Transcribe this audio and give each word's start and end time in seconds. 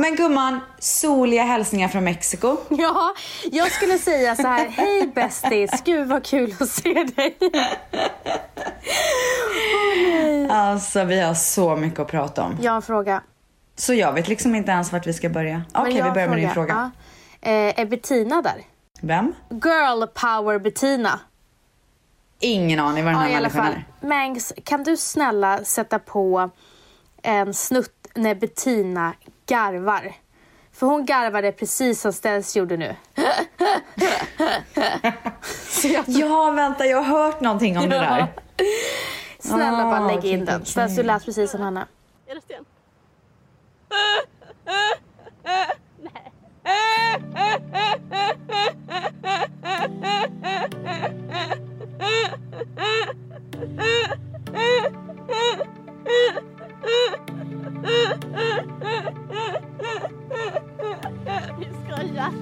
Men 0.00 0.16
gumman, 0.16 0.60
soliga 0.78 1.42
hälsningar 1.42 1.88
från 1.88 2.04
Mexiko. 2.04 2.56
Ja, 2.70 3.14
jag 3.52 3.72
skulle 3.72 3.98
säga 3.98 4.36
så 4.36 4.46
här. 4.46 4.68
Hej 4.68 5.06
bästis, 5.14 5.70
gud 5.84 6.08
vad 6.08 6.24
kul 6.24 6.54
att 6.60 6.68
se 6.68 6.92
dig. 7.04 7.36
Alltså 10.50 11.04
vi 11.04 11.20
har 11.20 11.34
så 11.34 11.76
mycket 11.76 12.00
att 12.00 12.08
prata 12.08 12.42
om. 12.42 12.56
Jag 12.60 12.72
har 12.72 12.76
en 12.76 12.82
fråga. 12.82 13.22
Så 13.76 13.94
jag 13.94 14.12
vet 14.12 14.28
liksom 14.28 14.54
inte 14.54 14.70
ens 14.72 14.92
vart 14.92 15.06
vi 15.06 15.12
ska 15.12 15.28
börja. 15.28 15.62
Okej, 15.74 15.96
jag 15.96 16.04
vi 16.04 16.10
börjar 16.10 16.28
med 16.28 16.38
en 16.38 16.44
din 16.44 16.50
fråga. 16.50 16.90
Ja. 17.40 17.48
Eh, 17.50 17.80
är 17.80 17.86
Bettina 17.86 18.42
där? 18.42 18.64
Vem? 19.00 19.34
Girl 19.50 20.06
power 20.06 20.58
Bettina. 20.58 21.20
Ingen 22.40 22.80
aning 22.80 23.04
vad 23.04 23.14
den 23.14 23.20
Ja, 23.22 23.28
här 23.28 23.36
alla 23.36 23.48
människan 23.48 23.84
är. 24.00 24.06
Mangs, 24.08 24.52
kan 24.64 24.84
du 24.84 24.96
snälla 24.96 25.64
sätta 25.64 25.98
på 25.98 26.50
en 27.22 27.54
snutt 27.54 28.08
när 28.14 28.34
Bettina 28.34 29.12
garvar? 29.50 30.12
För 30.72 30.86
hon 30.86 31.06
garvade 31.06 31.52
precis 31.52 32.00
som 32.00 32.12
Ställs 32.12 32.56
gjorde 32.56 32.76
nu. 32.76 32.96
Jag, 35.84 36.04
Ja, 36.06 36.50
vänta, 36.50 36.86
jag 36.86 37.02
har 37.02 37.22
hört 37.22 37.40
någonting 37.40 37.78
om 37.78 37.88
det 37.88 37.98
där. 37.98 38.26
snälla 39.38 39.86
Ah, 39.86 39.90
bara 39.90 40.06
lägg 40.06 40.18
okej, 40.18 40.30
in 40.30 40.44
den. 40.44 40.64
Ställs, 40.64 40.96
du 40.96 41.02
lät 41.02 41.24
precis 41.24 41.50
som 41.50 41.60
henne. 41.60 41.86
Är 42.26 42.34
det 42.34 42.40
Sten? 42.40 42.64
Vi 61.58 61.68
skojar. 61.84 62.32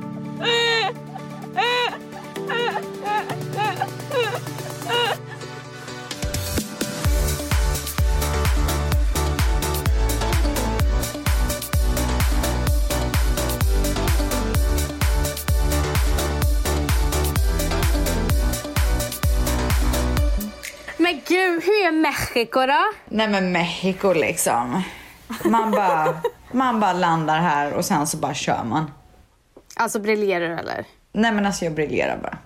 Men 21.09 21.21
gud, 21.27 21.63
hur 21.63 21.87
är 21.87 21.93
Mexiko 21.93 22.67
då? 22.67 22.93
Nej 23.09 23.29
men 23.29 23.53
Mexiko 23.53 24.13
liksom. 24.13 24.83
Man 25.45 25.71
bara, 25.71 26.21
man 26.53 26.81
bara 26.81 26.93
landar 26.93 27.39
här 27.39 27.73
och 27.73 27.85
sen 27.85 28.07
så 28.07 28.17
bara 28.17 28.35
kör 28.35 28.65
man. 28.65 28.91
Alltså 29.77 29.99
briljerar 30.01 30.49
du 30.49 30.55
eller? 30.55 30.85
Nej 31.13 31.33
men 31.33 31.47
alltså 31.47 31.65
jag 31.65 31.75
briljerar 31.75 32.19
bara. 32.23 32.39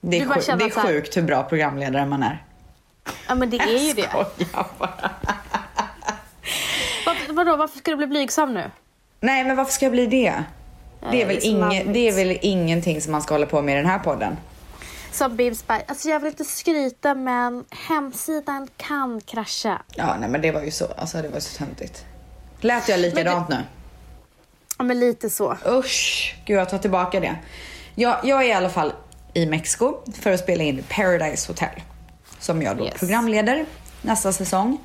Det 0.00 0.18
är, 0.18 0.26
bara 0.26 0.40
sjuk, 0.40 0.58
det 0.58 0.64
är 0.64 0.70
sjukt 0.70 1.16
hur 1.16 1.22
bra 1.22 1.42
programledare 1.42 2.06
man 2.06 2.22
är. 2.22 2.44
Ja 3.28 3.34
men 3.34 3.50
det 3.50 3.56
är 3.56 3.86
ju 3.88 3.92
det. 3.92 4.08
Skojar 4.08 4.66
bara. 4.78 5.10
Varför, 7.06 7.32
vadå, 7.32 7.56
varför 7.56 7.78
ska 7.78 7.90
du 7.90 7.96
bli 7.96 8.06
blygsam 8.06 8.54
nu? 8.54 8.70
Nej 9.20 9.44
men 9.44 9.56
varför 9.56 9.72
ska 9.72 9.84
jag 9.84 9.92
bli 9.92 10.06
det? 10.06 10.44
Det 11.00 11.06
är, 11.06 11.10
Nej, 11.10 11.24
väl 11.24 11.36
det 11.36 11.46
är 11.46 11.50
inge, 11.50 11.84
det 11.84 12.08
är 12.08 12.12
väl 12.12 12.38
ingenting 12.42 13.00
som 13.00 13.12
man 13.12 13.22
ska 13.22 13.34
hålla 13.34 13.46
på 13.46 13.62
med 13.62 13.74
i 13.74 13.76
den 13.76 13.86
här 13.86 13.98
podden. 13.98 14.36
Som 15.12 15.36
Bibs 15.36 15.66
bara, 15.66 15.82
alltså 15.86 16.08
jag 16.08 16.20
vill 16.20 16.28
inte 16.28 16.44
skryta 16.44 17.14
men 17.14 17.64
hemsidan 17.88 18.68
kan 18.76 19.20
krascha. 19.20 19.82
Ja 19.94 20.16
nej 20.20 20.28
men 20.28 20.40
det 20.42 20.50
var 20.52 20.62
ju 20.62 20.70
så, 20.70 20.86
alltså 20.96 21.22
det 21.22 21.28
var 21.28 21.40
så 21.40 21.58
töntigt. 21.58 22.04
Lät 22.60 22.88
jag 22.88 23.00
likadant 23.00 23.48
nu? 23.48 23.56
Ja 24.78 24.84
men 24.84 25.00
lite 25.00 25.30
så. 25.30 25.56
Usch, 25.66 26.34
gud 26.46 26.58
jag 26.58 26.68
tar 26.68 26.78
tillbaka 26.78 27.20
det. 27.20 27.36
Jag, 27.94 28.16
jag 28.24 28.42
är 28.44 28.48
i 28.48 28.52
alla 28.52 28.68
fall 28.70 28.92
i 29.34 29.46
Mexiko 29.46 29.94
för 30.20 30.32
att 30.32 30.40
spela 30.40 30.64
in 30.64 30.84
Paradise 30.88 31.50
Hotel. 31.52 31.82
Som 32.38 32.62
jag 32.62 32.76
då 32.76 32.84
Yes. 32.84 32.94
programleder 32.98 33.66
nästa 34.02 34.32
säsong. 34.32 34.78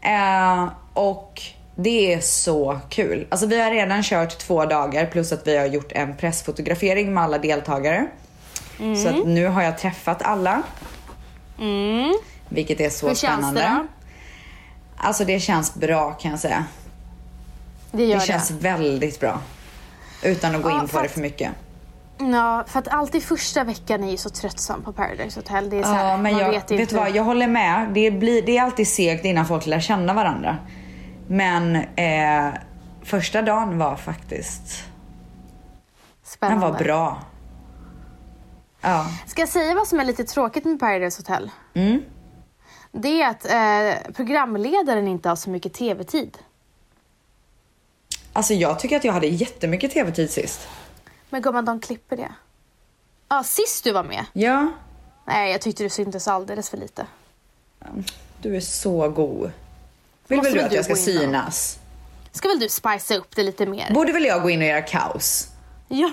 Eh, 0.00 0.68
och 0.94 1.40
det 1.76 2.14
är 2.14 2.20
så 2.20 2.80
kul. 2.90 3.26
Alltså 3.30 3.46
vi 3.46 3.60
har 3.60 3.70
redan 3.70 4.02
kört 4.02 4.38
två 4.38 4.64
dagar 4.64 5.06
plus 5.06 5.32
att 5.32 5.46
vi 5.46 5.56
har 5.56 5.66
gjort 5.66 5.92
en 5.92 6.16
pressfotografering 6.16 7.14
med 7.14 7.22
alla 7.22 7.38
deltagare. 7.38 8.06
Så 8.96 9.08
att 9.08 9.26
nu 9.26 9.46
har 9.46 9.62
jag 9.62 9.78
träffat 9.78 10.22
alla. 10.22 10.62
Vilket 12.48 12.80
är 12.80 12.90
så 12.90 13.08
Hur 13.08 13.14
känns 13.14 13.32
spännande. 13.34 13.60
det 13.60 13.68
då? 13.68 13.86
Alltså 14.96 15.24
det 15.24 15.40
känns 15.40 15.74
bra 15.74 16.12
kan 16.12 16.30
jag 16.30 16.40
säga. 16.40 16.64
Det 17.92 18.04
gör 18.04 18.14
Det 18.14 18.20
det. 18.22 18.26
känns 18.26 18.50
väldigt 18.50 19.20
bra. 19.20 19.40
Utan 20.24 20.54
att 20.54 20.62
gå 20.62 20.70
Ja, 20.70 20.74
in 20.74 20.80
på 20.80 20.96
det 20.96 21.02
fast- 21.02 21.14
för 21.14 21.20
mycket. 21.20 21.50
Ja, 22.18 22.64
för 22.66 22.78
att 22.78 22.88
alltid 22.88 23.22
första 23.22 23.64
veckan 23.64 24.04
är 24.04 24.10
ju 24.10 24.16
så 24.16 24.30
tröttsam 24.30 24.82
på 24.82 24.92
Paradise 24.92 25.40
Hotel. 25.40 25.70
Det 25.70 25.78
är 25.78 25.82
så 25.82 25.88
här, 25.88 26.08
Ja, 26.10 26.16
men 26.16 26.32
man 26.32 26.42
jag, 26.42 26.50
vet 26.50 26.70
vet, 26.70 26.80
inte. 26.80 26.94
du 26.94 27.00
vad, 27.00 27.10
jag 27.10 27.24
håller 27.24 27.46
med. 27.46 27.88
Det, 27.94 28.10
blir, 28.10 28.42
det 28.42 28.58
är 28.58 28.62
alltid 28.62 28.88
segt 28.88 29.24
innan 29.24 29.46
folk 29.46 29.66
lär 29.66 29.80
känna 29.80 30.14
varandra. 30.14 30.56
Men 31.28 31.76
eh, 31.76 32.54
första 33.02 33.42
dagen 33.42 33.78
var 33.78 33.96
faktiskt, 33.96 34.84
den 34.84 36.24
Spännande. 36.24 36.66
var 36.70 36.78
bra. 36.78 37.22
Ja. 38.82 39.06
Ska 39.26 39.42
jag 39.42 39.48
säga 39.48 39.74
vad 39.74 39.88
som 39.88 40.00
är 40.00 40.04
lite 40.04 40.24
tråkigt 40.24 40.64
med 40.64 40.80
Paradise 40.80 41.18
Hotel? 41.20 41.50
Mm. 41.74 42.02
Det 42.92 43.22
är 43.22 43.28
att 43.28 43.44
eh, 43.44 44.12
programledaren 44.12 45.08
inte 45.08 45.28
har 45.28 45.36
så 45.36 45.50
mycket 45.50 45.72
tv-tid. 45.72 46.38
Alltså 48.32 48.54
jag 48.54 48.78
tycker 48.78 48.96
att 48.96 49.04
jag 49.04 49.12
hade 49.12 49.26
jättemycket 49.26 49.92
tv-tid 49.92 50.30
sist. 50.30 50.68
Men 51.30 51.42
gumman, 51.42 51.64
de 51.64 51.80
klipper 51.80 52.16
det. 52.16 52.32
Ja, 53.28 53.42
sist 53.42 53.84
du 53.84 53.92
var 53.92 54.04
med. 54.04 54.24
Ja, 54.32 54.72
Nej, 55.24 55.52
jag 55.52 55.60
tyckte 55.60 55.82
du 55.82 55.88
syntes 55.88 56.28
alldeles 56.28 56.70
för 56.70 56.76
lite. 56.76 57.06
du 58.42 58.56
är 58.56 58.60
så 58.60 59.08
god. 59.08 59.52
Vill 60.26 60.38
Måste 60.38 60.52
väl 60.52 60.58
du 60.58 60.66
att 60.66 60.72
jag 60.72 60.84
ska 60.84 60.96
synas? 60.96 61.78
Ska 62.32 62.48
väl 62.48 62.58
du 62.60 62.68
spicea 62.68 63.18
upp 63.18 63.36
det 63.36 63.42
lite 63.42 63.66
mer? 63.66 63.90
Borde 63.94 64.12
väl 64.12 64.24
jag 64.24 64.42
gå 64.42 64.50
in 64.50 64.60
och 64.60 64.66
göra 64.66 64.82
kaos? 64.82 65.48
Ja. 65.88 66.10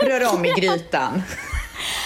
Röra 0.00 0.30
om 0.30 0.44
i 0.44 0.52
grytan? 0.52 1.22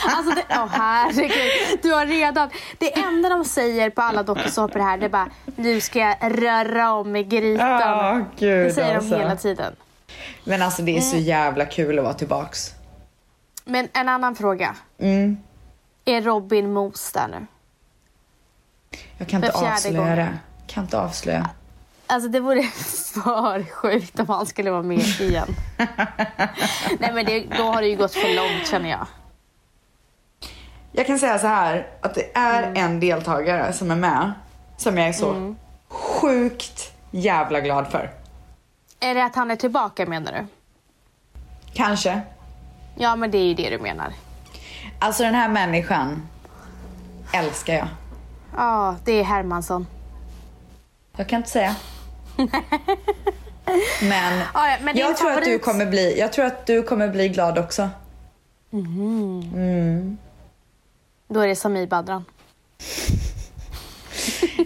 Alltså, 0.06 0.34
det, 0.34 0.44
åh 0.50 0.66
herregud. 0.70 1.78
Du 1.82 1.92
har 1.92 2.06
redan... 2.06 2.50
Det 2.78 2.98
enda 2.98 3.28
de 3.28 3.44
säger 3.44 3.90
på 3.90 4.02
alla 4.02 4.22
dokusåpor 4.22 4.80
här, 4.80 4.98
det 4.98 5.04
är 5.04 5.10
bara 5.10 5.28
nu 5.56 5.80
ska 5.80 5.98
jag 5.98 6.16
röra 6.20 6.92
om 6.92 7.16
i 7.16 7.24
grytan. 7.24 8.24
Gud 8.38 8.66
det 8.66 8.72
säger 8.72 8.96
alltså. 8.96 9.10
de 9.10 9.20
hela 9.20 9.36
tiden. 9.36 9.76
Men 10.44 10.62
alltså 10.62 10.82
det 10.82 10.96
är 10.96 11.00
så 11.00 11.16
jävla 11.16 11.66
kul 11.66 11.98
att 11.98 12.04
vara 12.04 12.14
tillbaks. 12.14 12.72
Men 13.64 13.88
en 13.92 14.08
annan 14.08 14.34
fråga. 14.34 14.76
Mm. 14.98 15.36
Är 16.04 16.22
Robin 16.22 16.72
mos 16.72 17.12
där 17.12 17.28
nu? 17.28 17.46
Jag 19.18 19.28
kan 19.28 19.44
inte 19.44 19.58
avslöja 19.58 19.98
gången. 19.98 20.16
det. 20.16 20.38
Kan 20.66 20.84
inte 20.84 20.98
avslöja. 21.00 21.50
Alltså 22.06 22.28
det 22.28 22.40
vore 22.40 22.62
för 23.14 23.70
sjukt 23.70 24.20
om 24.20 24.28
han 24.28 24.46
skulle 24.46 24.70
vara 24.70 24.82
med 24.82 24.98
igen. 24.98 25.48
Nej 26.98 27.12
men 27.14 27.24
det, 27.24 27.46
då 27.56 27.62
har 27.62 27.82
det 27.82 27.88
ju 27.88 27.96
gått 27.96 28.14
för 28.14 28.34
långt 28.34 28.68
känner 28.70 28.90
jag. 28.90 29.06
Jag 30.96 31.06
kan 31.06 31.18
säga 31.18 31.38
så 31.38 31.46
här 31.46 31.86
att 32.00 32.14
det 32.14 32.36
är 32.36 32.62
Mm. 32.62 32.76
en 32.84 33.00
deltagare 33.00 33.72
som 33.72 33.90
är 33.90 33.96
med 33.96 34.32
som 34.76 34.98
jag 34.98 35.08
är 35.08 35.12
så 35.12 35.54
sjukt 35.88 36.92
jävla 37.10 37.60
glad 37.60 37.86
för. 37.90 38.10
Är 39.00 39.14
det 39.14 39.24
att 39.24 39.34
han 39.36 39.50
är 39.50 39.56
tillbaka 39.56 40.06
menar 40.06 40.32
du? 40.32 40.46
Kanske. 41.74 42.20
Ja 42.94 43.16
men 43.16 43.30
det 43.30 43.38
är 43.38 43.44
ju 43.44 43.54
det 43.54 43.70
du 43.70 43.78
menar. 43.78 44.12
Alltså 44.98 45.22
den 45.22 45.34
här 45.34 45.48
människan 45.48 46.28
älskar 47.32 47.74
jag. 47.74 47.88
Ja, 48.56 48.96
det 49.04 49.12
är 49.12 49.24
Hermansson. 49.24 49.86
Jag 51.16 51.28
kan 51.28 51.36
inte 51.36 51.50
säga. 51.50 51.76
Men, 54.02 54.38
Ja, 54.54 54.68
ja, 54.70 54.76
men 54.80 54.96
jag, 54.96 55.16
tror 55.16 55.32
att 55.32 55.44
du 55.44 55.58
kommer 55.58 55.86
bli, 55.86 56.18
jag 56.18 56.32
tror 56.32 56.44
att 56.44 56.66
du 56.66 56.82
kommer 56.82 57.08
bli 57.08 57.28
glad 57.28 57.58
också. 57.58 57.88
Då 61.28 61.40
är 61.40 61.48
det 61.48 61.56
Samir 61.56 61.86
Badran. 61.86 62.24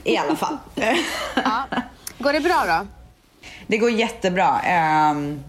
I 0.04 0.16
alla 0.16 0.36
fall. 0.36 0.58
Ja. 1.44 1.64
Går 2.18 2.32
det 2.32 2.40
bra 2.40 2.64
då? 2.66 2.86
Det 3.66 3.78
går 3.78 3.90
jättebra. 3.90 4.60
Ehm, 4.60 5.42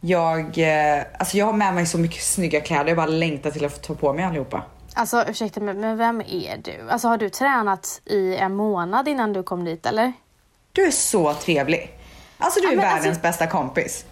jag, 0.00 0.58
eh, 0.58 1.02
alltså 1.18 1.36
jag 1.36 1.46
har 1.46 1.52
med 1.52 1.74
mig 1.74 1.86
så 1.86 1.98
mycket 1.98 2.22
snygga 2.22 2.60
kläder. 2.60 2.86
Jag 2.88 2.96
bara 2.96 3.06
längtar 3.06 3.50
till 3.50 3.64
att 3.64 3.72
få 3.72 3.78
ta 3.78 3.94
på 3.94 4.12
mig 4.12 4.24
allihopa. 4.24 4.62
Alltså 4.94 5.24
ursäkta 5.28 5.60
men, 5.60 5.80
men 5.80 5.96
vem 5.96 6.20
är 6.20 6.60
du? 6.64 6.90
Alltså 6.90 7.08
har 7.08 7.18
du 7.18 7.28
tränat 7.30 8.00
i 8.04 8.36
en 8.36 8.54
månad 8.54 9.08
innan 9.08 9.32
du 9.32 9.42
kom 9.42 9.64
dit 9.64 9.86
eller? 9.86 10.12
Du 10.72 10.84
är 10.84 10.90
så 10.90 11.34
trevlig. 11.34 11.98
Alltså 12.38 12.60
du 12.60 12.72
är 12.72 12.76
världens 12.76 13.06
alltså- 13.06 13.22
bästa 13.22 13.46
kompis. 13.46 14.04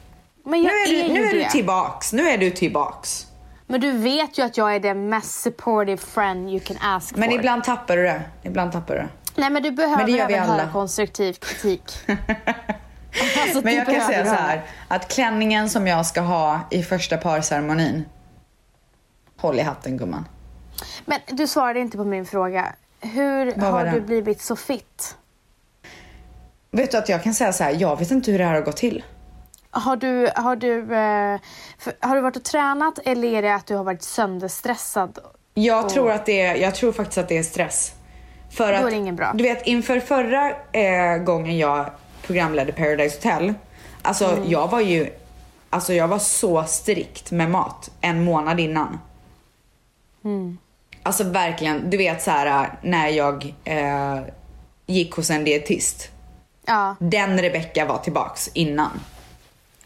Men 0.44 0.62
Nu 0.62 0.68
jag 0.68 0.82
är, 0.82 0.86
du, 0.86 1.12
nu 1.14 1.20
ju 1.20 1.26
är 1.26 1.44
du 1.44 1.50
tillbaks. 1.50 2.12
Nu 2.12 2.28
är 2.28 2.38
du 2.38 2.50
tillbaks. 2.50 3.26
Men 3.66 3.80
du 3.80 3.92
vet 3.92 4.38
ju 4.38 4.42
att 4.42 4.56
jag 4.56 4.74
är 4.74 4.80
den 4.80 5.08
mest 5.08 5.40
supportive 5.40 5.96
friend 5.96 6.50
you 6.50 6.60
can 6.60 6.76
ask 6.80 7.16
Men 7.16 7.30
for. 7.30 7.38
ibland 7.38 7.64
tappar 7.64 7.96
du 7.96 8.02
det. 8.02 8.22
Ibland 8.42 8.72
tappar 8.72 8.94
du 8.94 9.00
det. 9.00 9.08
Nej 9.36 9.50
men 9.50 9.62
du 9.62 9.70
behöver 9.70 9.96
Men 9.96 10.06
det 10.06 10.12
gör 10.12 10.26
vi 10.28 10.34
även 10.34 10.50
alla. 10.50 10.62
höra 10.62 10.72
konstruktiv 10.72 11.32
kritik. 11.32 11.82
Alltså, 13.42 13.60
Men 13.64 13.74
jag 13.74 13.86
kan 13.86 13.94
behöver 13.94 14.12
säga 14.12 14.24
så 14.26 14.34
här 14.34 14.62
att 14.88 15.08
klänningen 15.08 15.70
som 15.70 15.86
jag 15.86 16.06
ska 16.06 16.20
ha 16.20 16.60
i 16.70 16.82
första 16.82 17.16
parceremonin. 17.16 18.04
Håll 19.36 19.58
i 19.58 19.62
hatten 19.62 19.96
gumman. 19.96 20.28
Men 21.04 21.20
du 21.26 21.46
svarade 21.46 21.80
inte 21.80 21.96
på 21.96 22.04
min 22.04 22.26
fråga. 22.26 22.72
Hur 23.00 23.52
har 23.60 23.84
det? 23.84 23.90
du 23.90 24.00
blivit 24.00 24.40
så 24.42 24.56
fit? 24.56 25.16
Vet 26.70 26.90
du 26.90 26.98
att 26.98 27.08
jag 27.08 27.22
kan 27.22 27.34
säga 27.34 27.52
så 27.52 27.64
här, 27.64 27.76
jag 27.78 27.98
vet 27.98 28.10
inte 28.10 28.30
hur 28.30 28.38
det 28.38 28.44
här 28.44 28.54
har 28.54 28.60
gått 28.60 28.76
till. 28.76 29.04
Har 29.80 29.96
du, 29.96 30.30
har, 30.36 30.56
du, 30.56 30.78
eh, 30.80 31.40
för, 31.78 31.92
har 32.00 32.16
du 32.16 32.22
varit 32.22 32.36
och 32.36 32.44
tränat 32.44 32.98
eller 33.04 33.28
är 33.28 33.42
det 33.42 33.54
att 33.54 33.66
du 33.66 33.74
har 33.76 33.84
varit 33.84 34.02
sönderstressad? 34.02 35.18
Jag 35.54 35.84
Och- 35.84 35.90
tror 35.90 36.10
att 36.10 36.26
det 36.26 36.40
är, 36.40 36.54
jag 36.54 36.74
tror 36.74 36.92
faktiskt 36.92 37.18
att 37.18 37.28
det 37.28 37.38
är 37.38 37.42
stress. 37.42 37.92
För 38.50 38.66
Då 38.66 38.78
är 38.78 38.84
att, 38.84 38.90
det 38.90 38.96
ingen 38.96 39.16
bra. 39.16 39.32
Du 39.34 39.42
vet 39.44 39.66
inför 39.66 40.00
förra 40.00 40.50
eh, 40.72 41.16
gången 41.18 41.58
jag 41.58 41.90
programledde 42.22 42.72
Paradise 42.72 43.16
Hotel. 43.16 43.54
Alltså 44.02 44.24
Mm. 44.24 44.50
jag 44.50 44.68
var 44.70 44.80
ju, 44.80 45.10
alltså 45.70 45.92
jag 45.92 46.08
var 46.08 46.18
så 46.18 46.64
strikt 46.64 47.30
med 47.30 47.50
mat 47.50 47.90
en 48.00 48.24
månad 48.24 48.60
innan. 48.60 48.98
Mm. 50.24 50.58
Alltså 51.02 51.24
verkligen, 51.24 51.90
du 51.90 51.96
vet 51.96 52.22
så 52.22 52.30
här 52.30 52.78
när 52.82 53.08
jag 53.08 53.54
eh, 53.64 54.18
gick 54.86 55.12
hos 55.14 55.30
en 55.30 55.44
dietist. 55.44 56.08
Ja, 56.66 56.96
Den 57.00 57.38
Rebecca 57.42 57.84
var 57.86 57.98
tillbaks 57.98 58.50
innan. 58.54 59.00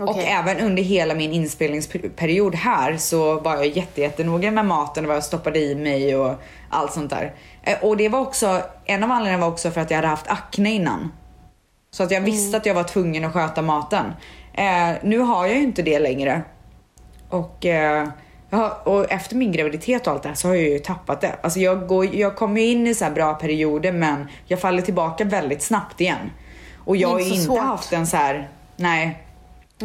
Och 0.02 0.10
okej. 0.10 0.26
även 0.26 0.60
under 0.60 0.82
hela 0.82 1.14
min 1.14 1.32
inspelningsperiod 1.32 2.54
här 2.54 2.96
så 2.96 3.40
var 3.40 3.56
jag 3.56 3.66
jätte, 3.66 4.00
jättenoga 4.00 4.50
med 4.50 4.66
maten 4.66 5.04
och 5.04 5.08
vad 5.08 5.16
jag 5.16 5.24
stoppade 5.24 5.58
i 5.58 5.74
mig 5.74 6.16
och 6.16 6.34
allt 6.70 6.92
sånt 6.92 7.10
där. 7.10 7.34
Eh, 7.62 7.76
Och 7.82 7.96
det 7.96 8.08
var 8.08 8.20
också, 8.20 8.62
en 8.84 9.04
av 9.04 9.10
anledningarna 9.10 9.46
var 9.46 9.52
också 9.52 9.70
för 9.70 9.80
att 9.80 9.90
jag 9.90 9.96
hade 9.96 10.08
haft 10.08 10.28
akne 10.28 10.70
innan. 10.72 11.12
Så 11.90 12.02
att 12.02 12.10
jag 12.10 12.20
visste 12.20 12.56
att 12.56 12.66
jag 12.66 12.74
var 12.74 12.84
tvungen 12.84 13.24
att 13.24 13.32
sköta 13.32 13.62
maten. 13.62 14.04
Eh, 14.52 14.90
nu 15.02 15.18
har 15.18 15.46
jag 15.46 15.56
ju 15.56 15.62
inte 15.62 15.82
det 15.82 15.98
längre. 15.98 16.42
Och, 17.28 17.66
eh, 17.66 18.08
har, 18.50 18.88
och 18.88 19.12
efter 19.12 19.36
min 19.36 19.52
graviditet 19.52 20.06
och 20.06 20.12
allt 20.12 20.22
det 20.22 20.28
här 20.28 20.36
så 20.36 20.48
har 20.48 20.54
jag 20.54 20.64
ju 20.64 20.78
tappat 20.78 21.20
det. 21.20 21.34
Alltså 21.42 21.60
jag, 21.60 21.86
går, 21.86 22.14
jag 22.14 22.36
kommer 22.36 22.60
ju 22.60 22.66
in 22.66 22.86
i 22.86 22.94
så 22.94 23.04
här 23.04 23.12
bra 23.12 23.34
perioder 23.34 23.92
men 23.92 24.28
jag 24.46 24.60
faller 24.60 24.82
tillbaka 24.82 25.24
väldigt 25.24 25.62
snabbt 25.62 26.00
igen. 26.00 26.30
Och 26.84 26.96
jag 26.96 27.08
har 27.08 27.18
ju 27.18 27.24
inte 27.24 27.36
så 27.36 27.42
inte 27.42 27.46
svårt. 27.46 27.58
haft 27.68 27.92
en 27.92 28.06
så 28.06 28.16
här, 28.16 28.48
nej. 28.76 29.18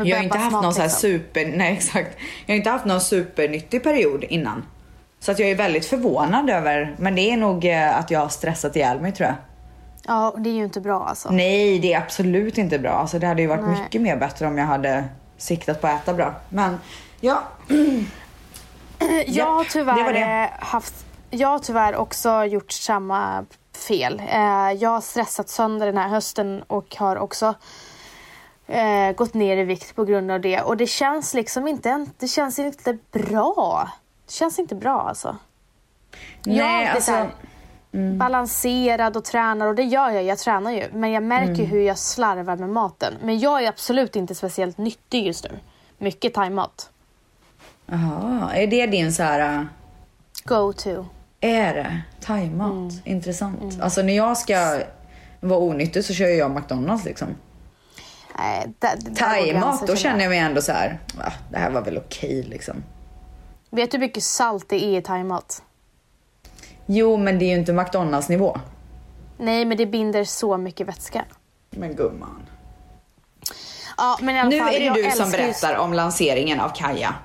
Jag 0.04 0.18
har 0.18 0.24
inte 0.24 0.38
haft 0.38 0.52
någon 0.52 0.74
så 0.74 0.80
här 0.82 0.88
liksom. 0.88 1.02
super, 1.02 1.46
nej 1.56 1.74
exakt. 1.74 2.18
Jag 2.46 2.54
har 2.54 2.58
inte 2.58 2.70
haft 2.70 2.86
någon 2.86 3.02
supernyttig 3.02 3.84
period 3.84 4.24
innan. 4.24 4.66
Så 5.20 5.32
att 5.32 5.40
jag 5.40 5.50
är 5.50 5.56
väldigt 5.56 5.86
förvånad 5.86 6.50
över, 6.50 6.96
men 7.00 7.16
det 7.16 7.32
är 7.32 7.38
nog 7.38 7.66
eh, 7.66 7.98
att 7.98 8.12
jag 8.12 8.20
har 8.20 8.30
stressat 8.30 8.76
ihjäl 8.76 9.00
mig 9.02 9.12
tror 9.12 9.28
jag. 9.28 9.36
Ja, 10.08 10.34
det 10.38 10.50
är 10.50 10.54
ju 10.54 10.64
inte 10.64 10.82
bra 10.82 11.06
alltså. 11.06 11.30
Nej, 11.32 11.80
det 11.80 11.94
är 11.94 11.98
absolut 12.02 12.58
inte 12.58 12.80
bra. 12.80 12.92
Alltså, 12.92 13.20
det 13.20 13.28
hade 13.28 13.42
ju 13.42 13.48
varit 13.48 13.66
Nej. 13.66 13.82
mycket 13.82 14.02
mer 14.02 14.18
bättre 14.18 14.48
om 14.48 14.58
jag 14.58 14.66
hade 14.66 15.04
siktat 15.38 15.82
på 15.82 15.88
att 15.88 16.02
äta 16.02 16.14
bra. 16.14 16.34
Men 16.50 16.80
ja, 17.22 17.44
Jag 19.28 19.46
har 19.54 19.64
tyvärr 19.64 19.96
det 19.98 20.04
var 20.04 20.14
det. 20.14 20.50
eh, 20.60 20.66
haft, 20.66 21.06
jag 21.30 21.48
har 21.48 21.60
tyvärr 21.60 21.96
också 21.96 22.44
gjort 22.44 22.72
samma 22.72 23.46
fel. 23.88 24.22
Eh, 24.32 24.72
jag 24.72 24.90
har 24.90 25.02
stressat 25.02 25.50
sönder 25.50 25.86
den 25.86 25.98
här 25.98 26.10
hösten 26.10 26.64
och 26.68 26.96
har 26.96 27.16
också 27.16 27.54
eh, 28.68 29.12
gått 29.16 29.34
ner 29.34 29.58
i 29.58 29.64
vikt 29.64 29.96
på 29.96 30.06
grund 30.06 30.32
av 30.32 30.42
det. 30.42 30.62
Och 30.62 30.78
det 30.78 30.88
känns 30.88 31.34
liksom 31.34 31.68
inte, 31.68 32.06
det 32.20 32.28
känns 32.28 32.60
inte 32.60 32.98
bra. 33.12 33.90
Det 34.26 34.32
känns 34.32 34.60
inte 34.60 34.76
bra 34.76 35.02
alltså. 35.02 35.36
jag 36.44 36.58
är 36.58 36.62
nej 36.72 36.88
alltid 36.88 37.04
så 37.04 37.12
här 37.12 37.22
alltså. 37.22 37.38
balanserad 38.18 39.18
och 39.18 39.24
tränar 39.26 39.68
och 39.68 39.76
det 39.76 39.84
gör 39.84 40.10
jag, 40.10 40.24
jag 40.24 40.38
tränar 40.38 40.72
ju. 40.72 40.84
Men 40.94 41.12
jag 41.12 41.24
märker 41.24 41.54
Mm. 41.54 41.66
hur 41.66 41.82
jag 41.82 41.98
slarvar 41.98 42.56
med 42.56 42.70
maten. 42.70 43.14
Men 43.24 43.40
jag 43.40 43.64
är 43.64 43.70
absolut 43.70 44.16
inte 44.16 44.36
speciellt 44.36 44.78
nyttig 44.78 45.26
just 45.26 45.44
nu. 45.44 45.60
Mycket 45.98 46.34
thaimat. 46.34 46.90
Jaha, 47.86 48.54
är 48.56 48.68
det 48.68 48.86
din 48.88 49.14
så 49.14 49.24
här... 49.24 49.58
äh, 49.60 49.64
Go 50.46 50.74
to. 50.74 51.06
Är 51.42 51.74
det? 51.74 52.02
Thaimat? 52.22 52.72
Mm. 52.72 52.90
Intressant. 53.04 53.82
Alltså 53.82 54.02
när 54.02 54.14
jag 54.16 54.38
ska 54.38 54.82
vara 55.40 55.60
onyttig 55.60 56.06
så 56.06 56.14
kör 56.14 56.28
jag 56.28 56.52
McDonalds 56.52 57.06
liksom. 57.06 57.28
Nej, 58.38 58.74
Thaimat, 59.16 59.88
då 59.88 59.96
känner 59.96 60.22
jag 60.24 60.30
mig 60.30 60.40
ändå 60.40 60.62
så 60.62 60.72
här. 60.72 61.00
"Va, 61.18 61.34
det 61.52 61.58
här 61.58 61.70
var 61.72 61.82
väl 61.82 61.98
okej 61.98 62.44
liksom. 62.44 62.84
Vet 63.70 63.92
du 63.92 63.98
hur 63.98 64.02
mycket 64.06 64.24
salt 64.24 64.70
det 64.70 64.84
är 64.86 64.98
i 64.98 65.02
thaimat? 65.02 65.64
Jo, 66.86 67.18
men 67.18 67.40
det 67.40 67.46
är 67.46 67.50
ju 67.50 67.56
inte 67.56 67.74
McDonalds 67.74 68.30
nivå. 68.30 68.58
Nej, 69.38 69.66
men 69.66 69.78
det 69.78 69.86
binder 69.86 70.24
så 70.24 70.58
mycket 70.58 70.88
vätska. 70.88 71.26
Men 71.70 71.96
gumman. 71.96 72.46
Ja, 73.98 74.18
men 74.22 74.50
Nu 74.50 74.60
fall, 74.60 74.74
är 74.74 74.80
det 74.94 75.04
du 75.04 75.12
som 75.12 75.26
ju- 75.26 75.32
berättar 75.32 75.76
om 75.76 75.94
lanseringen 75.94 76.60
av 76.60 76.70
Kaja. 76.70 77.16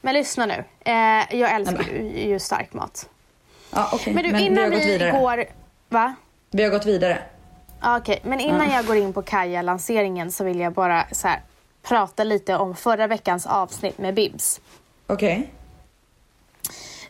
Men 0.00 0.14
lyssna 0.14 0.46
nu. 0.46 0.64
Eh, 0.80 0.94
jag 1.40 1.52
älskar 1.54 1.84
ju, 1.92 2.28
ju 2.28 2.38
stark 2.38 2.72
mat. 2.72 3.08
Ja, 3.70 3.90
okej. 3.92 4.14
Men 4.14 4.22
du, 4.24 4.28
vi 4.30 4.34
har 4.36 4.40
innan 4.46 4.70
vi 4.70 4.86
vidare. 4.86 5.10
går... 5.10 5.44
Va? 5.88 6.14
Vi 6.50 6.62
har 6.62 6.70
gått 6.70 6.86
vidare. 6.86 7.22
Okej, 7.84 8.20
men 8.24 8.40
innan 8.40 8.70
jag 8.70 8.86
går 8.86 8.96
in 8.96 9.12
på 9.12 9.22
Kaja-lanseringen 9.22 10.32
så 10.32 10.44
vill 10.44 10.60
jag 10.60 10.72
bara 10.72 11.04
så 11.12 11.28
här, 11.28 11.42
prata 11.82 12.24
lite 12.24 12.56
om 12.56 12.76
förra 12.76 13.06
veckans 13.06 13.46
avsnitt 13.46 13.98
med 13.98 14.14
Bibs. 14.14 14.60
Okej. 15.06 15.52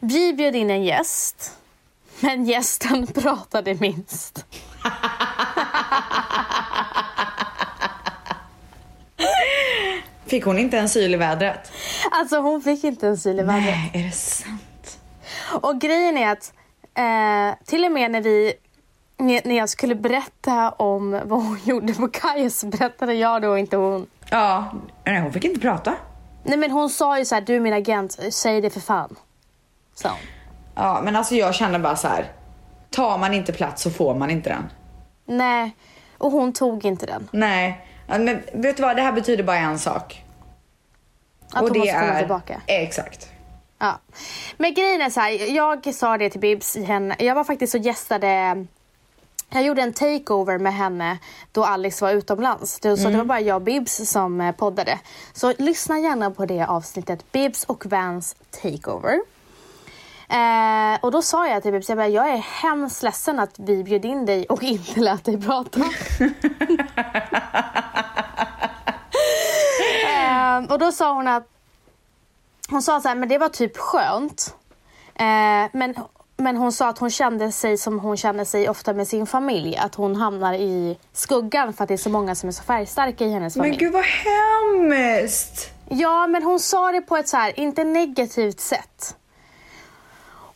Vi 0.01 0.33
bjöd 0.35 0.57
in 0.57 0.71
en 0.71 0.85
gäst, 0.85 1.59
men 2.21 2.45
gästen 2.45 3.07
pratade 3.15 3.75
minst. 3.75 4.45
Fick 10.27 10.45
hon 10.45 10.59
inte 10.59 10.79
en 10.79 10.89
syl 10.89 11.15
i 11.15 11.17
vädret? 11.17 11.73
Alltså 12.11 12.41
hon 12.41 12.63
fick 12.63 12.85
inte 12.85 13.09
en 13.09 13.19
syl 13.19 13.41
i 13.41 13.43
vädret. 13.43 13.65
Nej, 13.65 13.91
är 13.95 14.03
det 14.03 14.13
sant? 14.13 14.99
Och 15.63 15.81
grejen 15.81 16.19
är 16.19 16.33
att 16.33 16.53
eh, 16.95 17.65
till 17.67 17.85
och 17.85 17.93
med 17.93 18.11
när 18.11 18.21
vi 18.21 18.55
när 19.23 19.57
jag 19.57 19.69
skulle 19.69 19.95
berätta 19.95 20.71
om 20.71 21.11
vad 21.11 21.43
hon 21.43 21.61
gjorde 21.65 21.95
på 21.95 22.09
Kaja 22.09 22.51
så 22.51 22.67
berättade 22.67 23.15
jag 23.15 23.43
då 23.43 23.59
inte 23.59 23.77
hon. 23.77 24.07
Ja, 24.31 24.73
nej 25.05 25.21
hon 25.21 25.33
fick 25.33 25.45
inte 25.45 25.61
prata. 25.61 25.95
Nej 26.45 26.59
men 26.59 26.71
hon 26.71 26.91
sa 26.91 27.19
ju 27.19 27.25
så 27.25 27.35
här, 27.35 27.43
du 27.43 27.57
är 27.57 27.61
min 27.61 27.73
agent, 27.73 28.19
säg 28.31 28.61
det 28.61 28.71
för 28.71 28.81
fan. 28.81 29.17
Så. 29.95 30.09
Ja, 30.75 31.01
men 31.05 31.17
alltså 31.17 31.35
jag 31.35 31.55
känner 31.55 31.79
bara 31.79 31.97
så 31.97 32.09
här. 32.09 32.33
Tar 32.91 33.19
man 33.19 33.35
inte 33.35 33.53
plats 33.53 33.83
så 33.83 33.91
får 33.91 34.15
man 34.15 34.31
inte 34.31 34.51
den. 34.51 34.71
Nej, 35.25 35.77
och 36.19 36.31
hon 36.33 36.53
tog 36.53 36.85
inte 36.85 37.07
den. 37.07 37.29
Nej, 37.33 37.87
men 38.07 38.43
vet 38.53 38.77
du 38.77 38.83
vad? 38.83 38.97
Det 38.97 39.03
här 39.03 39.13
betyder 39.13 39.45
bara 39.45 39.57
en 39.57 39.79
sak. 39.79 40.25
Att 41.53 41.61
hon 41.61 41.79
måste 41.79 41.93
komma 41.93 42.19
tillbaka. 42.19 42.61
Exakt. 42.67 43.29
Ja. 43.79 43.99
Men 44.57 44.75
grejen 44.75 45.01
är 45.01 45.11
så 45.11 45.21
här, 45.21 45.55
jag 45.55 45.95
sa 45.95 46.19
det 46.19 46.31
till 46.31 46.41
Bibs. 46.41 46.77
Jag 47.19 47.35
var 47.35 47.45
faktiskt 47.45 47.75
och 47.75 47.81
gästade 47.81 48.67
jag 49.53 49.63
gjorde 49.65 49.83
en 49.83 49.93
takeover 49.93 50.59
med 50.59 50.75
henne 50.75 51.19
då 51.53 51.65
Alex 51.65 52.03
var 52.03 52.11
utomlands. 52.11 52.81
Så 52.83 52.89
det 52.89 53.17
var 53.17 53.25
bara 53.25 53.41
jag 53.41 53.57
och 53.57 53.63
Bibs 53.63 54.11
som 54.11 54.41
eh, 54.41 54.55
poddade. 54.55 54.99
Så 55.33 55.53
lyssna 55.59 55.99
gärna 55.99 56.31
på 56.31 56.47
det 56.47 56.65
avsnittet, 56.65 57.33
Bibs 57.33 57.65
och 57.65 57.87
Vans 57.87 58.37
takeover. 58.63 59.21
Eh, 60.29 60.99
och 61.01 61.11
då 61.11 61.23
sa 61.23 61.49
jag 61.49 61.63
till 61.63 61.73
Bibs, 61.73 61.89
jag, 61.89 61.99
bara, 61.99 62.09
jag 62.09 62.31
är 62.31 62.37
hemskt 62.37 63.03
ledsen 63.03 63.41
att 63.41 63.59
vi 63.59 63.85
bjöd 63.85 64.05
in 64.05 64.27
dig 64.27 64.47
och 64.47 64.63
inte 64.63 65.01
lät 65.01 65.25
dig 65.25 65.43
prata. 65.43 65.81
eh, 70.07 70.73
och 70.73 70.79
då 70.79 70.93
sa 70.93 71.15
hon 71.15 71.29
att 71.29 71.49
hon 72.71 72.83
sa 72.83 73.01
så 73.01 73.09
här, 73.09 73.15
men 73.15 73.29
det 73.29 73.39
var 73.39 73.49
typ 73.49 73.77
skönt. 73.77 74.57
Eh, 75.15 75.65
men, 75.73 75.95
men 76.43 76.57
hon 76.57 76.73
sa 76.73 76.89
att 76.89 76.99
hon 76.99 77.11
kände 77.11 77.53
sig 77.53 77.79
som 77.79 78.01
hon 78.01 78.17
känner 78.17 78.45
sig 78.45 78.69
ofta 78.69 78.93
med 78.93 79.09
sin 79.09 79.27
familj. 79.27 79.77
Att 79.77 79.95
hon 79.95 80.17
hamnar 80.17 80.55
i 80.55 80.99
skuggan 81.13 81.73
för 81.73 81.85
att 81.85 81.89
det 81.89 81.95
är 81.95 81.99
så 81.99 82.11
många 82.11 82.35
som 82.35 82.49
är 82.49 82.53
så 82.53 82.63
färgstarka 82.63 83.25
i 83.25 83.31
hennes 83.31 83.55
familj. 83.55 83.71
Men 83.71 83.79
gud 83.79 83.93
vad 83.93 84.05
hemskt! 84.05 85.71
Ja, 85.89 86.27
men 86.27 86.43
hon 86.43 86.61
sa 86.61 86.93
det 86.93 87.01
på 87.01 87.17
ett 87.17 87.29
så 87.29 87.37
här, 87.37 87.61
inte 87.61 87.85
negativt 87.85 88.61
sätt. 88.61 89.17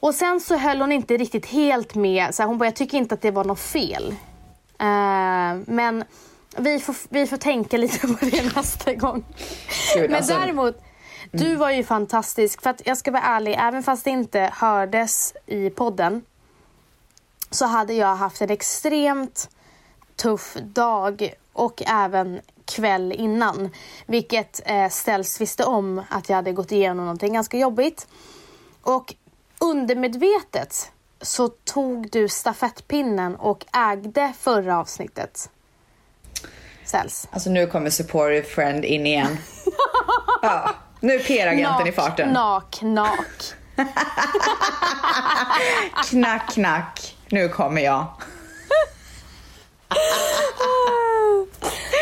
Och 0.00 0.14
sen 0.14 0.40
så 0.40 0.57
höll 0.57 0.81
hon 0.81 0.93
inte 0.93 1.16
riktigt 1.16 1.47
helt 1.47 1.95
med. 1.95 2.35
Så 2.35 2.43
här, 2.43 2.49
hon 2.49 2.59
bara, 2.59 2.64
jag 2.64 2.76
tycker 2.76 2.99
inte 2.99 3.14
att 3.14 3.23
det 3.23 3.31
var 3.31 3.45
något 3.45 3.61
fel. 3.61 4.14
Eh, 4.78 5.57
men 5.66 6.05
vi 6.57 6.81
får, 6.81 6.97
vi 7.09 7.26
får 7.26 7.37
tänka 7.37 7.76
lite 7.76 8.07
på 8.07 8.16
det 8.21 8.55
nästa 8.57 8.95
gång. 8.95 9.25
Gud, 9.95 10.11
Men 10.11 10.16
alltså, 10.16 10.35
däremot, 10.35 10.83
du 11.38 11.57
var 11.57 11.71
ju 11.71 11.85
fantastisk. 11.85 12.62
För 12.62 12.71
att 12.71 12.83
jag 12.87 12.97
ska 12.97 13.11
vara 13.11 13.23
ärlig, 13.23 13.57
även 13.59 13.83
fast 13.83 14.05
det 14.05 14.11
inte 14.11 14.50
hördes 14.52 15.35
i 15.47 15.71
podden 15.71 16.23
så 17.50 17.66
hade 17.66 17.95
jag 17.95 18.16
haft 18.16 18.40
en 18.40 18.50
extremt 18.50 19.50
tuff 20.16 20.55
dag 20.55 21.35
och 21.52 21.83
även 21.87 22.40
kväll 22.64 23.12
innan. 23.12 23.71
Vilket 24.07 24.62
eh, 24.64 24.88
ställs 24.88 25.40
visste 25.40 25.64
om 25.64 26.02
att 26.09 26.28
jag 26.28 26.37
hade 26.37 26.52
gått 26.52 26.73
igenom 26.73 27.05
någonting 27.05 27.33
ganska 27.33 27.59
jobbigt. 27.59 28.07
Och 28.83 29.14
undermedvetet 29.59 30.93
så 31.21 31.49
tog 31.49 32.11
du 32.11 32.28
stafettpinnen 32.28 33.37
och 33.37 33.64
ägde 33.73 34.33
förra 34.38 34.78
avsnittet. 34.78 35.50
säljs. 36.85 37.28
Alltså 37.31 37.50
nu 37.50 37.66
kommer 37.66 37.90
supportive 37.90 38.43
friend 38.43 38.85
in 38.85 39.07
igen. 39.07 39.38
ja, 40.43 40.75
nu 41.07 41.15
är 41.15 41.19
PR-agenten 41.19 41.87
i 41.87 41.93
farten. 41.93 42.33
Nak, 42.33 42.79
nak. 42.83 43.55
Knack, 46.11 46.53
knack. 46.53 47.17
Nu 47.29 47.49
kommer 47.49 47.81
jag. 47.81 48.07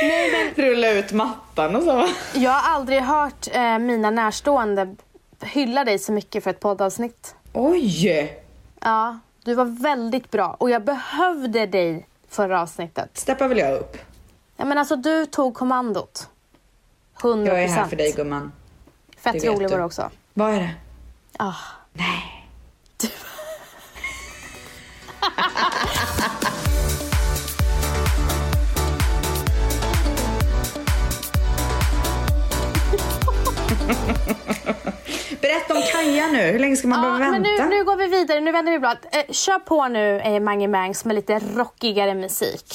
Nej, 0.02 0.30
men 0.54 0.64
Rulla 0.64 0.90
ut 0.90 1.12
mattan 1.12 1.76
och 1.76 1.82
så. 1.82 2.08
jag 2.34 2.50
har 2.50 2.74
aldrig 2.74 3.00
hört 3.00 3.48
eh, 3.52 3.78
mina 3.78 4.10
närstående 4.10 4.96
hylla 5.40 5.84
dig 5.84 5.98
så 5.98 6.12
mycket 6.12 6.44
för 6.44 6.50
ett 6.50 6.60
poddavsnitt. 6.60 7.34
Oj! 7.52 8.38
Ja, 8.80 9.18
du 9.44 9.54
var 9.54 9.64
väldigt 9.64 10.30
bra 10.30 10.56
och 10.58 10.70
jag 10.70 10.84
behövde 10.84 11.66
dig 11.66 12.06
förra 12.28 12.62
avsnittet. 12.62 13.10
Steppar 13.14 13.48
väl 13.48 13.58
jag 13.58 13.74
upp. 13.74 13.96
Ja, 14.56 14.64
men 14.64 14.78
alltså 14.78 14.96
du 14.96 15.26
tog 15.26 15.54
kommandot. 15.54 16.28
100%. 17.20 17.46
Jag 17.46 17.62
är 17.62 17.68
här 17.68 17.86
för 17.86 17.96
dig 17.96 18.12
gumman. 18.12 18.52
Fett 19.24 19.44
rolig 19.44 19.68
du. 19.68 19.72
var 19.72 19.78
du 19.78 19.84
också. 19.84 20.10
Vad 20.34 20.54
är 20.54 20.60
det? 20.60 20.70
Ah. 21.38 21.54
Nej. 21.92 22.46
Berätta 35.40 35.74
om 35.74 35.82
Kaja 35.92 36.26
nu. 36.26 36.42
Hur 36.42 36.58
länge 36.58 36.76
ska 36.76 36.88
man 36.88 36.98
Ja, 36.98 37.04
behöva 37.18 37.30
men 37.30 37.42
vänta? 37.42 37.64
nu, 37.66 37.76
nu 37.78 37.84
går 37.84 37.96
vi 37.96 38.06
vidare. 38.06 38.40
Nu 38.40 38.52
vänder 38.52 38.72
vi 38.72 38.78
blad. 38.78 38.98
Eh, 39.12 39.32
kör 39.32 39.58
på 39.58 39.88
nu 39.88 40.20
eh, 40.20 40.40
Mange 40.40 40.68
Mangs 40.68 41.04
med 41.04 41.16
lite 41.16 41.40
rockigare 41.56 42.14
musik. 42.14 42.74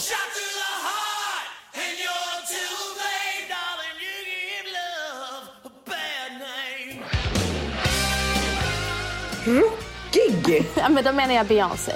Rockig? 9.50 10.65
Ja, 10.75 10.89
men 10.89 11.03
då 11.03 11.12
menar 11.13 11.34
jag 11.34 11.46
Beyoncé. 11.46 11.91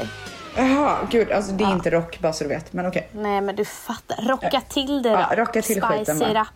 Jaha, 0.57 0.97
gud. 1.11 1.31
Alltså 1.31 1.51
det 1.51 1.63
är 1.63 1.71
inte 1.71 1.89
rock 1.91 2.19
bara 2.19 2.33
så 2.33 2.43
du 2.43 2.49
vet. 2.49 2.73
Men 2.73 2.85
okej. 2.87 3.09
Nej, 3.13 3.41
men 3.41 3.55
du 3.55 3.65
fattar. 3.65 4.27
Rocka 4.27 4.61
till 4.69 5.01
det 5.03 5.09
då. 5.09 5.15
Ja, 5.29 5.35
rocka 5.35 5.61
till 5.61 5.63
Spice 5.63 5.87
skiten 5.87 6.15
it 6.21 6.21
bara. 6.33 6.41
up. 6.41 6.47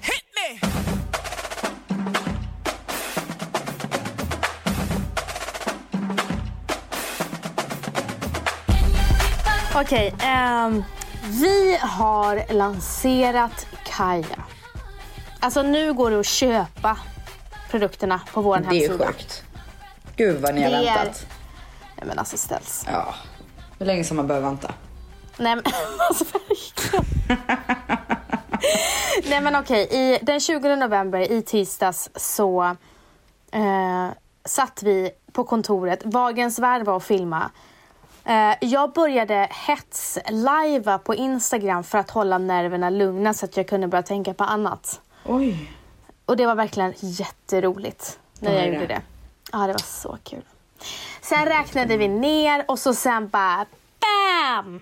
Hit 0.00 0.24
me. 0.34 0.68
Okej, 9.74 10.14
ehm, 10.22 10.84
vi 11.40 11.78
har 11.80 12.52
lanserat 12.52 13.66
Kaja. 13.84 14.26
Alltså 15.40 15.62
nu 15.62 15.92
går 15.92 16.10
det 16.10 16.20
att 16.20 16.26
köpa 16.26 16.96
produkterna 17.70 18.20
på 18.32 18.40
vår 18.40 18.56
Det 18.58 18.62
är 18.76 18.88
hemsida. 18.88 19.06
sjukt. 19.06 19.42
Gud 20.16 20.40
vad 20.40 20.54
ni 20.54 20.62
har 20.62 20.70
Det 20.70 20.76
är- 20.76 20.82
väntat. 21.04 21.26
Nej 21.96 22.06
men 22.08 22.18
alltså 22.18 22.36
ställs. 22.36 22.84
Ja. 22.92 23.14
Hur 23.78 23.86
länge 23.86 24.04
ska 24.04 24.14
man 24.14 24.26
behöva 24.26 24.46
vänta? 24.48 24.74
Nej 25.36 25.56
men 25.56 25.64
alltså 26.08 26.24
verkligen. 26.24 27.04
Nej 29.30 29.40
men 29.40 29.56
okej, 29.56 29.88
i, 29.90 30.18
den 30.22 30.40
20 30.40 30.76
november 30.76 31.32
i 31.32 31.42
tisdags 31.42 32.10
så 32.16 32.62
eh, 33.52 34.08
satt 34.44 34.82
vi 34.82 35.10
på 35.32 35.44
kontoret. 35.44 36.00
Vagens 36.04 36.58
värld 36.58 36.82
var 36.84 36.94
och 36.94 37.02
filma. 37.02 37.50
Eh, 38.24 38.54
jag 38.60 38.92
började 38.92 39.48
hets-lajva 39.66 40.98
på 40.98 41.14
Instagram 41.14 41.84
för 41.84 41.98
att 41.98 42.10
hålla 42.10 42.38
nerverna 42.38 42.90
lugna 42.90 43.34
så 43.34 43.44
att 43.44 43.56
jag 43.56 43.68
kunde 43.68 43.88
börja 43.88 44.02
tänka 44.02 44.34
på 44.34 44.44
annat. 44.44 45.00
Oj. 45.24 45.72
Och 46.26 46.36
det 46.36 46.46
var 46.46 46.54
verkligen 46.54 46.94
jätteroligt 46.96 48.18
när 48.40 48.52
jag 48.52 48.62
är 48.62 48.66
gjorde 48.72 48.86
det? 48.86 49.02
Ja, 49.52 49.58
det 49.58 49.72
var 49.72 49.78
så 49.78 50.18
kul. 50.24 50.44
Sen 51.20 51.46
räknade 51.46 51.96
vi 51.96 52.08
ner 52.08 52.64
och 52.68 52.78
så 52.78 52.94
sen 52.94 53.28
bara 53.28 53.66
BAM! 54.00 54.80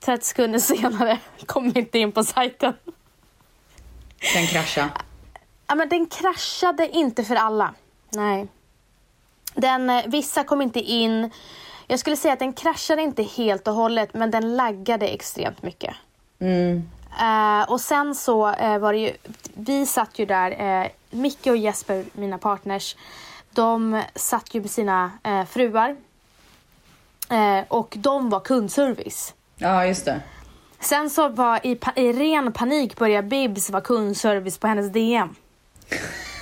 30 0.00 0.26
sekunder 0.26 0.58
senare 0.58 1.18
kom 1.46 1.70
vi 1.70 1.80
inte 1.80 1.98
in 1.98 2.12
på 2.12 2.24
sajten. 2.24 2.74
Den 4.34 4.46
kraschade. 4.46 4.90
Ja, 5.66 5.74
men 5.74 5.88
den 5.88 6.06
kraschade 6.06 6.88
inte 6.88 7.24
för 7.24 7.36
alla. 7.36 7.74
Nej. 8.10 8.46
Den, 9.54 9.90
eh, 9.90 10.04
vissa 10.06 10.44
kom 10.44 10.62
inte 10.62 10.80
in. 10.80 11.30
Jag 11.86 11.98
skulle 11.98 12.16
säga 12.16 12.32
att 12.32 12.38
den 12.38 12.52
kraschade 12.52 13.02
inte 13.02 13.22
helt 13.22 13.68
och 13.68 13.74
hållet 13.74 14.14
men 14.14 14.30
den 14.30 14.56
laggade 14.56 15.06
extremt 15.08 15.62
mycket. 15.62 15.94
Mm. 16.38 16.88
Eh, 17.20 17.70
och 17.70 17.80
sen 17.80 18.14
så 18.14 18.50
eh, 18.50 18.78
var 18.78 18.92
det 18.92 18.98
ju, 18.98 19.12
vi 19.54 19.86
satt 19.86 20.18
ju 20.18 20.26
där, 20.26 20.82
uh, 20.82 20.90
Micke 21.10 21.46
och 21.46 21.56
Jesper, 21.56 22.04
mina 22.12 22.38
partners, 22.38 22.96
de 23.54 24.02
satt 24.14 24.54
ju 24.54 24.60
med 24.60 24.70
sina 24.70 25.10
eh, 25.22 25.44
fruar. 25.44 25.96
Eh, 27.30 27.64
och 27.68 27.94
de 27.98 28.30
var 28.30 28.40
kundservice. 28.40 29.34
Ja, 29.56 29.86
just 29.86 30.04
det. 30.04 30.20
Sen 30.80 31.10
så 31.10 31.28
var 31.28 31.66
i, 31.66 31.78
i 31.96 32.12
ren 32.12 32.52
panik 32.52 32.96
började 32.96 33.28
Bibs 33.28 33.70
vara 33.70 33.82
kundservice 33.82 34.58
på 34.58 34.66
hennes 34.66 34.92
DM. 34.92 35.34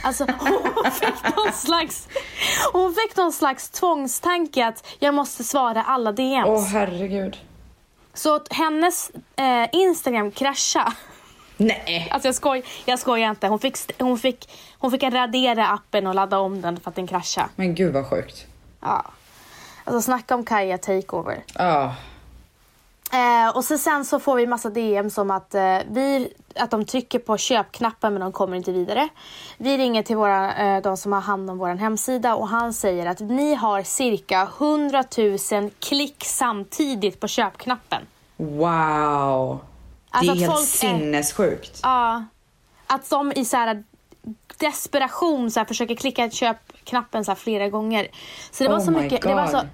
Alltså 0.05 0.27
hon 0.39 0.91
fick 0.93 1.37
någon 1.37 1.53
slags, 1.53 2.09
hon 2.73 2.95
fick 2.95 3.17
någon 3.17 3.33
slags 3.33 3.71
tvångstanke 3.71 4.67
att 4.67 4.87
jag 4.99 5.15
måste 5.15 5.45
svara 5.45 5.83
alla 5.83 6.13
DMs. 6.13 6.47
Åh 6.49 6.65
herregud. 6.65 7.37
Så 8.15 8.37
att 8.37 8.53
hennes 8.53 9.11
eh, 9.37 9.69
Instagram 9.73 10.31
kraschade. 10.31 10.93
Nej. 11.63 12.09
Alltså 12.11 12.29
jag, 12.29 12.35
skoj, 12.35 12.65
jag 12.85 12.99
skojar 12.99 13.31
inte. 13.31 13.49
Hon 13.49 13.59
fick, 13.59 14.03
hon, 14.03 14.19
fick, 14.19 14.51
hon 14.79 14.91
fick 14.91 15.03
radera 15.03 15.69
appen 15.69 16.07
och 16.07 16.15
ladda 16.15 16.39
om 16.39 16.61
den 16.61 16.81
för 16.81 16.91
att 16.91 16.97
den 16.97 17.07
kraschade. 17.07 17.49
Men 17.57 17.75
gud 17.75 17.93
vad 17.93 18.07
sjukt. 18.07 18.47
Ja. 18.81 19.05
Alltså 19.85 20.03
snacka 20.03 20.35
om 20.35 20.45
Kaja 20.45 20.79
takeover. 20.79 21.45
Ja. 21.55 21.95
Eh, 23.13 23.57
och 23.57 23.65
så 23.65 23.79
sen 23.79 24.05
så 24.05 24.21
får 24.21 24.37
vi 24.37 24.47
massa 24.47 24.71
DM 24.71 25.11
som 25.11 25.31
att, 25.31 25.55
eh, 25.55 25.79
vi, 25.91 26.33
att 26.57 26.71
de 26.71 26.85
trycker 26.85 27.19
på 27.19 27.37
köpknappen 27.37 28.13
men 28.13 28.21
de 28.21 28.33
kommer 28.33 28.57
inte 28.57 28.73
vidare. 28.73 29.09
Vi 29.59 29.79
ringer 29.79 30.03
till 30.03 30.17
våra, 30.17 30.55
eh, 30.55 30.83
de 30.83 30.97
som 30.97 31.13
har 31.13 31.21
hand 31.21 31.51
om 31.51 31.59
vår 31.59 31.69
hemsida 31.75 32.35
och 32.35 32.49
han 32.49 32.73
säger 32.73 33.07
att 33.07 33.21
ni 33.21 33.55
har 33.55 33.83
cirka 33.83 34.49
100 34.59 35.05
000 35.53 35.71
klick 35.81 36.25
samtidigt 36.25 37.21
på 37.21 37.29
köpknappen. 37.29 38.03
Wow. 38.37 39.61
Alltså 40.13 40.33
det 40.33 40.39
är 40.39 40.41
helt 40.41 40.53
folk 40.53 40.63
är- 40.63 40.67
sinnessjukt. 40.67 41.81
Ja. 41.83 42.25
Att 42.87 43.11
de 43.11 43.33
i 43.33 43.45
så 43.45 43.57
här 43.57 43.85
desperation 44.59 45.51
så 45.51 45.61
här 45.61 45.65
försöker 45.65 45.95
klicka 45.95 46.31
köpknappen 46.31 47.25
så 47.25 47.31
här 47.31 47.37
flera 47.37 47.69
gånger. 47.69 48.09
Så 48.51 48.65
det 48.65 48.71
var 48.71 48.79
Oh 48.79 48.85
så 48.85 48.91
my 48.91 49.01
mycket, 49.01 49.23
det 49.23 49.35
var 49.35 49.43
God. 49.43 49.51
så 49.51 49.67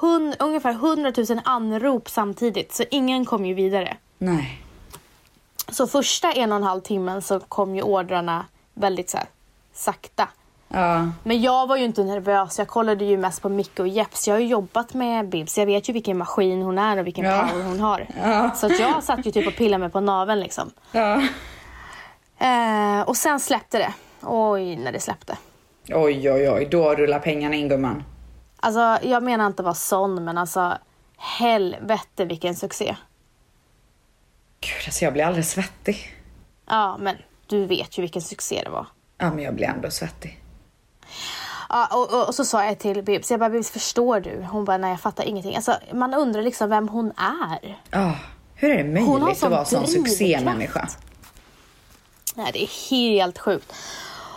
hun, 0.00 0.34
ungefär 0.38 0.70
100 0.72 1.12
000 1.28 1.40
anrop 1.44 2.08
samtidigt 2.10 2.74
så 2.74 2.84
ingen 2.90 3.24
kom 3.24 3.46
ju 3.46 3.54
vidare. 3.54 3.96
Nej. 4.18 4.60
Så 5.68 5.86
första 5.86 6.32
en 6.32 6.52
och 6.52 6.56
en 6.56 6.62
halv 6.62 6.80
timmen 6.80 7.22
så 7.22 7.40
kom 7.40 7.76
ju 7.76 7.82
ordrarna 7.82 8.46
väldigt 8.74 9.10
så 9.10 9.16
här, 9.16 9.26
sakta. 9.74 10.28
Ja. 10.68 11.08
Men 11.22 11.42
jag 11.42 11.66
var 11.66 11.76
ju 11.76 11.84
inte 11.84 12.04
nervös. 12.04 12.58
Jag 12.58 12.68
kollade 12.68 13.04
ju 13.04 13.16
mest 13.18 13.42
på 13.42 13.48
Micke 13.48 13.78
och 13.80 13.88
Jeps. 13.88 14.28
Jag 14.28 14.34
har 14.34 14.40
ju 14.40 14.46
jobbat 14.46 14.94
med 14.94 15.28
Bibs. 15.28 15.58
Jag 15.58 15.66
vet 15.66 15.88
ju 15.88 15.92
vilken 15.92 16.18
maskin 16.18 16.62
hon 16.62 16.78
är 16.78 16.98
och 16.98 17.06
vilken 17.06 17.24
Ja. 17.24 17.48
power 17.50 17.64
hon 17.64 17.80
har. 17.80 18.06
Ja. 18.22 18.50
Så 18.54 18.66
att 18.66 18.78
jag 18.80 19.02
satt 19.04 19.26
ju 19.26 19.30
typ 19.32 19.46
och 19.46 19.56
pillade 19.56 19.78
mig 19.80 19.90
på 19.90 20.00
naveln 20.00 20.40
liksom. 20.40 20.70
Eh, 22.38 23.00
och 23.08 23.16
sen 23.16 23.40
släppte 23.40 23.78
det. 23.78 23.94
Oj, 24.22 24.76
när 24.76 24.92
det 24.92 25.00
släppte. 25.00 25.38
Oj, 25.88 26.30
oj, 26.30 26.50
oj. 26.50 26.68
Då 26.70 26.94
rullar 26.94 27.18
pengarna 27.18 27.54
in 27.54 27.68
gumman. 27.68 28.04
Alltså, 28.60 28.98
jag 29.08 29.22
menar 29.22 29.46
inte 29.46 29.60
att 29.62 29.64
vara 29.64 29.74
sån, 29.74 30.24
men 30.24 30.38
alltså 30.38 30.78
helvete 31.16 32.24
vilken 32.24 32.54
succé. 32.56 32.96
Gud, 34.60 34.82
alltså 34.86 35.04
jag 35.04 35.12
blir 35.12 35.24
alldeles 35.24 35.50
svettig. 35.50 36.16
Ja, 36.66 36.96
men 37.00 37.16
du 37.46 37.66
vet 37.66 37.98
ju 37.98 38.02
vilken 38.02 38.22
succé 38.22 38.62
det 38.64 38.70
var. 38.70 38.86
Ja, 39.18 39.30
men 39.34 39.44
jag 39.44 39.54
blir 39.54 39.66
ändå 39.66 39.90
svettig. 39.90 40.40
Ja, 41.68 41.88
och, 41.92 42.14
och, 42.14 42.28
och 42.28 42.34
så 42.34 42.44
sa 42.44 42.64
jag 42.64 42.78
till 42.78 43.02
Bibs, 43.02 43.30
jag 43.30 43.40
bara 43.40 43.50
Bibs 43.50 43.70
förstår 43.70 44.20
du? 44.20 44.46
Hon 44.50 44.64
bara 44.64 44.76
nej 44.78 44.90
jag 44.90 45.00
fattar 45.00 45.24
ingenting. 45.24 45.56
Alltså 45.56 45.76
man 45.92 46.14
undrar 46.14 46.42
liksom 46.42 46.70
vem 46.70 46.88
hon 46.88 47.12
är. 47.16 47.78
Ja. 47.90 48.16
Hur 48.54 48.70
är 48.70 48.84
det 48.84 49.00
Hon 49.00 49.20
möjligt 49.20 49.38
sån 49.38 49.46
att 49.46 49.52
vara 49.52 49.64
sån 49.64 49.82
drivkraft. 49.82 50.08
succémänniska? 50.10 50.88
Nej 52.34 52.50
det 52.52 52.62
är 52.62 52.90
helt 52.90 53.38
sjukt. 53.38 53.72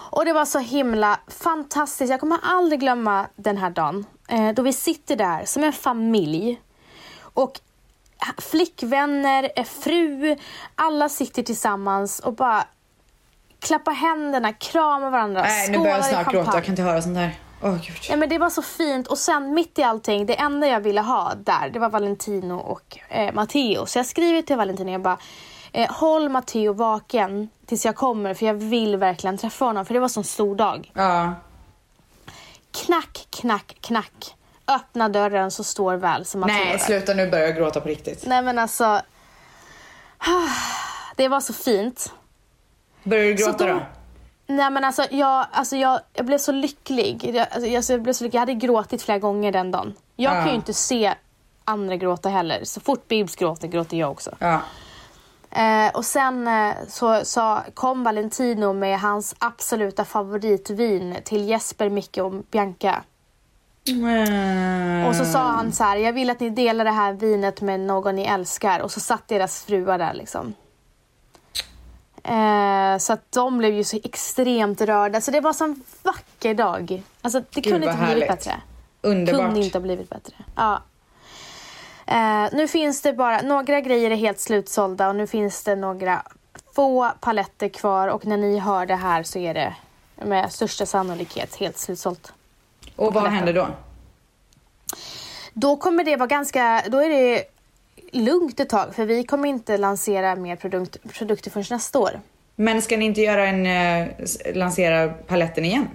Och 0.09 0.25
det 0.25 0.33
var 0.33 0.45
så 0.45 0.59
himla 0.59 1.19
fantastiskt. 1.27 2.11
Jag 2.11 2.19
kommer 2.19 2.37
aldrig 2.43 2.79
glömma 2.79 3.27
den 3.35 3.57
här 3.57 3.69
dagen. 3.69 4.05
Eh, 4.27 4.49
då 4.49 4.61
vi 4.61 4.73
sitter 4.73 5.15
där 5.15 5.45
som 5.45 5.63
en 5.63 5.73
familj. 5.73 6.61
Och 7.19 7.59
flickvänner, 8.37 9.51
eh, 9.55 9.63
fru, 9.63 10.35
alla 10.75 11.09
sitter 11.09 11.43
tillsammans 11.43 12.19
och 12.19 12.33
bara 12.33 12.63
klappar 13.67 13.91
händerna, 13.91 14.53
kramar 14.53 15.09
varandra, 15.09 15.41
Nej, 15.41 15.69
nu 15.69 15.77
börjar 15.77 15.95
jag 15.95 16.05
snart 16.05 16.31
gråta. 16.31 16.51
Jag 16.53 16.63
kan 16.63 16.71
inte 16.71 16.81
höra 16.81 17.01
sånt 17.01 17.15
där. 17.15 17.35
Åh, 17.63 17.73
gud. 17.73 17.97
Ja, 18.09 18.15
men 18.15 18.29
det 18.29 18.37
var 18.37 18.49
så 18.49 18.61
fint 18.61 19.07
och 19.07 19.17
sen 19.17 19.53
mitt 19.53 19.79
i 19.79 19.83
allting, 19.83 20.25
det 20.25 20.39
enda 20.39 20.67
jag 20.67 20.79
ville 20.79 21.01
ha 21.01 21.33
där, 21.43 21.69
det 21.69 21.79
var 21.79 21.89
Valentino 21.89 22.53
och 22.53 22.99
eh, 23.09 23.33
Matteo. 23.33 23.85
Så 23.85 23.99
jag 23.99 24.05
skriver 24.05 24.41
till 24.41 24.57
Valentino, 24.57 24.91
jag 24.91 25.01
bara, 25.01 25.17
Eh, 25.77 25.91
håll 25.91 26.29
Matteo 26.29 26.73
vaken 26.73 27.49
tills 27.65 27.85
jag 27.85 27.95
kommer 27.95 28.33
för 28.33 28.45
jag 28.45 28.53
vill 28.53 28.97
verkligen 28.97 29.37
träffa 29.37 29.65
honom 29.65 29.85
för 29.85 29.93
det 29.93 29.99
var 29.99 30.07
så 30.07 30.23
stor 30.23 30.55
dag. 30.55 30.91
Ja. 30.93 31.33
Knack, 32.71 33.27
knack, 33.29 33.77
knack. 33.81 34.35
Öppna 34.67 35.09
dörren 35.09 35.51
så 35.51 35.63
står 35.63 35.95
väl 35.95 36.25
som 36.25 36.41
Matteo 36.41 36.53
Nej, 36.53 36.71
där. 36.71 36.77
sluta 36.77 37.13
nu 37.13 37.29
börjar 37.29 37.45
jag 37.45 37.55
gråta 37.55 37.81
på 37.81 37.87
riktigt. 37.87 38.23
Nej 38.25 38.41
men 38.41 38.59
alltså. 38.59 39.01
Det 41.15 41.27
var 41.27 41.39
så 41.39 41.53
fint. 41.53 42.13
Börjar 43.09 43.23
du 43.25 43.33
gråta 43.33 43.67
då- 43.67 43.73
då? 43.73 43.79
Nej 44.49 44.69
men 44.71 44.83
alltså 44.83 45.03
jag, 45.11 45.45
alltså 45.51 45.75
jag, 45.75 45.99
jag 46.13 46.25
blev 46.25 46.37
så 46.37 46.51
lycklig. 46.51 47.31
Jag, 47.35 47.47
alltså, 47.51 47.91
jag, 47.91 48.01
blev 48.01 48.13
så 48.13 48.23
lycklig. 48.23 48.37
Jag 48.37 48.41
hade 48.41 48.53
gråtit 48.53 49.01
flera 49.01 49.19
gånger 49.19 49.51
den 49.51 49.71
dagen. 49.71 49.93
Jag 50.15 50.35
Ja. 50.35 50.39
kan 50.41 50.49
ju 50.49 50.55
inte 50.55 50.73
se 50.73 51.13
andra 51.65 51.95
gråta 51.95 52.29
heller. 52.29 52.63
Så 52.63 52.79
fort 52.81 53.07
Bibs 53.07 53.35
gråter 53.35 53.67
gråter 53.67 53.97
jag 53.97 54.11
också. 54.11 54.31
Ja. 54.39 54.61
Eh, 55.51 55.91
och 55.95 56.05
sen 56.05 56.47
eh, 56.47 56.73
så, 56.87 57.21
så 57.25 57.59
kom 57.73 58.03
Valentino 58.03 58.73
med 58.73 58.99
hans 58.99 59.35
absoluta 59.39 60.05
favoritvin 60.05 61.17
till 61.23 61.49
Jesper, 61.49 61.89
Micke 61.89 62.17
och 62.17 62.31
Bianca. 62.31 63.03
Mm. 63.87 65.05
Och 65.07 65.15
så 65.15 65.25
sa 65.25 65.39
han 65.39 65.71
så 65.71 65.83
här, 65.83 65.97
jag 65.97 66.13
vill 66.13 66.29
att 66.29 66.39
ni 66.39 66.49
delar 66.49 66.85
det 66.85 66.91
här 66.91 67.13
vinet 67.13 67.61
med 67.61 67.79
någon 67.79 68.15
ni 68.15 68.23
älskar. 68.23 68.79
Och 68.79 68.91
så 68.91 68.99
satt 68.99 69.27
deras 69.27 69.63
fruar 69.63 69.97
där 69.97 70.13
liksom. 70.13 70.53
Eh, 72.27 72.97
så 72.97 73.13
att 73.13 73.31
de 73.31 73.57
blev 73.57 73.73
ju 73.73 73.83
så 73.83 73.99
extremt 74.03 74.81
rörda. 74.81 75.21
Så 75.21 75.31
det 75.31 75.41
var 75.41 75.49
en 75.49 75.53
sån 75.53 75.83
vacker 76.03 76.53
dag. 76.53 77.03
Alltså 77.21 77.39
det 77.39 77.61
Gud, 77.61 77.73
kunde 77.73 77.87
inte 77.87 77.97
blivit 77.97 78.09
härligt. 78.09 78.27
bättre. 78.27 78.61
Underbart. 79.01 79.45
Kunde 79.45 79.59
inte 79.59 79.77
ha 79.77 79.83
blivit 79.83 80.09
bättre. 80.09 80.33
Ja. 80.55 80.81
Eh, 82.05 82.47
nu 82.51 82.67
finns 82.67 83.01
det 83.01 83.13
bara, 83.13 83.41
några 83.41 83.81
grejer 83.81 84.11
är 84.11 84.15
helt 84.15 84.39
slutsålda 84.39 85.09
och 85.09 85.15
nu 85.15 85.27
finns 85.27 85.63
det 85.63 85.75
några 85.75 86.21
få 86.75 87.11
paletter 87.19 87.69
kvar 87.69 88.07
och 88.07 88.25
när 88.25 88.37
ni 88.37 88.59
hör 88.59 88.85
det 88.85 88.95
här 88.95 89.23
så 89.23 89.39
är 89.39 89.53
det 89.53 89.75
med 90.15 90.51
största 90.51 90.85
sannolikhet 90.85 91.55
helt 91.55 91.77
slutsålt. 91.77 92.33
Och 92.95 93.13
vad 93.13 93.27
händer 93.27 93.53
då? 93.53 93.67
Då 95.53 95.77
kommer 95.77 96.03
det 96.03 96.15
vara 96.15 96.27
ganska, 96.27 96.83
då 96.87 96.97
är 96.97 97.09
det 97.09 97.43
lugnt 98.11 98.59
ett 98.59 98.69
tag 98.69 98.95
för 98.95 99.05
vi 99.05 99.23
kommer 99.23 99.49
inte 99.49 99.77
lansera 99.77 100.35
mer 100.35 100.55
produkt, 100.55 100.97
produkter 101.13 101.51
förrän 101.51 101.65
nästa 101.69 101.99
år. 101.99 102.19
Men 102.55 102.81
ska 102.81 102.97
ni 102.97 103.05
inte 103.05 103.21
göra 103.21 103.47
en, 103.47 103.65
eh, 103.65 104.07
lansera 104.55 105.09
paletten 105.09 105.65
igen? 105.65 105.87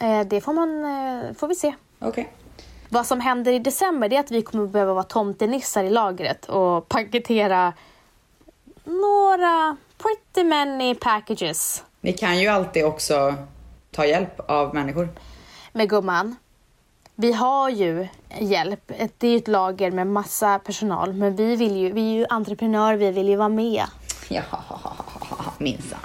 Eh, 0.00 0.20
det 0.20 0.40
får 0.40 0.52
man, 0.52 0.84
eh, 0.84 1.34
får 1.34 1.48
vi 1.48 1.54
se. 1.54 1.74
Okej. 1.98 2.28
Vad 2.88 3.06
som 3.06 3.20
händer 3.20 3.52
i 3.52 3.58
december 3.58 4.12
är 4.12 4.20
att 4.20 4.30
vi 4.30 4.42
kommer 4.42 4.66
behöva 4.66 4.94
vara 4.94 5.04
tomtenissar 5.04 5.84
i 5.84 5.90
lagret 5.90 6.44
och 6.48 6.88
paketera 6.88 7.72
några 8.84 9.76
pretty 9.98 10.44
many 10.48 10.94
packages. 10.94 11.84
Ni 12.00 12.12
kan 12.12 12.38
ju 12.40 12.48
alltid 12.48 12.84
också 12.84 13.34
ta 13.90 14.06
hjälp 14.06 14.40
av 14.50 14.74
människor. 14.74 15.08
med 15.72 15.88
gumman. 15.88 16.36
Vi 17.14 17.32
har 17.32 17.70
ju 17.70 18.08
hjälp. 18.40 18.92
Det 19.18 19.26
är 19.26 19.30
ju 19.30 19.36
ett 19.36 19.48
lager 19.48 19.90
med 19.90 20.06
massa 20.06 20.58
personal. 20.58 21.12
Men 21.12 21.36
vi, 21.36 21.56
vill 21.56 21.76
ju, 21.76 21.92
vi 21.92 22.10
är 22.10 22.14
ju 22.14 22.26
entreprenörer, 22.28 22.96
vi 22.96 23.10
vill 23.10 23.28
ju 23.28 23.36
vara 23.36 23.48
med. 23.48 23.84
Ja, 24.28 24.42
minsann. 25.58 25.98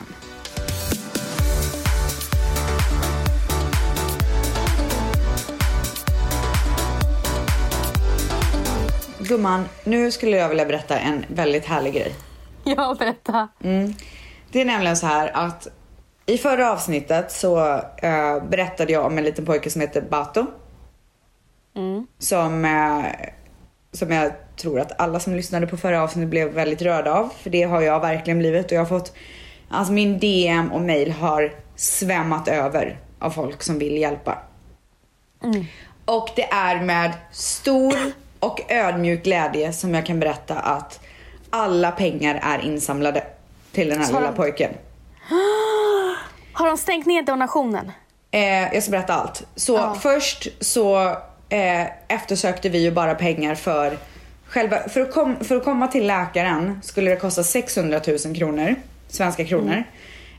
Gumman, 9.20 9.66
nu 9.84 10.12
skulle 10.12 10.38
jag 10.38 10.50
vilja 10.50 10.66
berätta 10.66 11.00
en 11.00 11.26
väldigt 11.28 11.66
härlig 11.66 11.94
grej. 11.94 12.16
Ja, 12.64 12.96
berätta. 13.00 13.48
Det 14.52 14.62
är 14.62 14.66
nämligen 14.66 14.98
så 14.98 15.06
här 15.06 15.32
att 15.34 15.68
i 16.26 16.38
förra 16.38 16.72
avsnittet 16.72 17.32
så 17.32 17.74
eh, 17.98 18.44
berättade 18.50 18.94
jag 18.94 19.06
om 19.06 19.18
en 19.18 19.24
liten 19.24 19.46
pojke 19.46 19.70
som 19.70 19.82
heter 19.82 20.02
Bato. 20.02 20.46
Som, 22.20 22.66
eh, 22.66 23.06
som 23.92 24.12
jag 24.12 24.32
tror 24.56 24.80
att 24.80 25.02
alla 25.02 25.20
som 25.20 25.36
lyssnade 25.36 25.68
på 25.68 25.78
förra 25.78 26.04
avsnittet 26.04 26.30
blev 26.30 26.50
väldigt 26.50 26.82
rörda 26.82 27.12
av. 27.14 27.30
För 27.42 27.50
det 27.50 27.64
har 27.64 27.82
jag 27.82 28.00
verkligen 28.00 28.40
blivit 28.40 28.66
och 28.66 28.72
jag 28.72 28.80
har 28.80 28.86
fått, 28.86 29.14
alltså 29.70 29.94
min 29.94 30.20
DM 30.20 30.72
och 30.72 30.82
mail 30.82 31.12
har 31.12 31.54
svämmat 31.76 32.48
över 32.48 33.00
av 33.20 33.30
folk 33.30 33.64
som 33.64 33.80
vill 33.80 33.98
hjälpa. 33.98 34.38
Och 36.06 36.30
det 36.36 36.44
är 36.52 36.82
med 36.82 37.12
stor 37.32 37.94
och 38.40 38.72
ödmjuk 38.72 39.24
glädje 39.24 39.74
som 39.74 39.94
jag 39.94 40.06
kan 40.06 40.20
berätta 40.20 40.56
att 40.60 41.00
alla 41.50 41.92
pengar 41.92 42.40
är 42.44 42.60
insamlade 42.66 43.24
till 43.72 43.90
den 43.90 43.98
här 43.98 44.06
Så 44.06 44.14
lilla 44.14 44.32
de- 44.32 44.36
pojken. 44.36 44.72
Har 46.54 46.68
de 46.68 46.78
stängt 46.78 47.06
ner 47.06 47.22
donationen? 47.22 47.92
Eh, 48.32 48.74
jag 48.74 48.84
ska 48.84 48.92
berätta 48.92 49.14
allt. 49.14 49.48
Så 49.56 49.94
först 49.94 50.48
så 50.66 51.16
eh, 51.50 51.88
eftersökte 52.08 52.70
vi 52.70 52.78
ju 52.78 52.92
bara 52.92 53.16
pengar 53.16 53.56
för 53.56 53.98
själva, 54.48 54.80
för 54.90 55.02
att, 55.02 55.14
kom, 55.14 55.36
för 55.40 55.56
att 55.56 55.64
komma 55.64 55.88
till 55.88 56.08
läkaren 56.08 56.80
skulle 56.84 57.10
det 57.10 57.16
kosta 57.16 57.44
600 57.44 58.02
000 58.26 58.36
kronor, 58.36 58.76
svenska 59.08 59.46
kronor. 59.46 59.84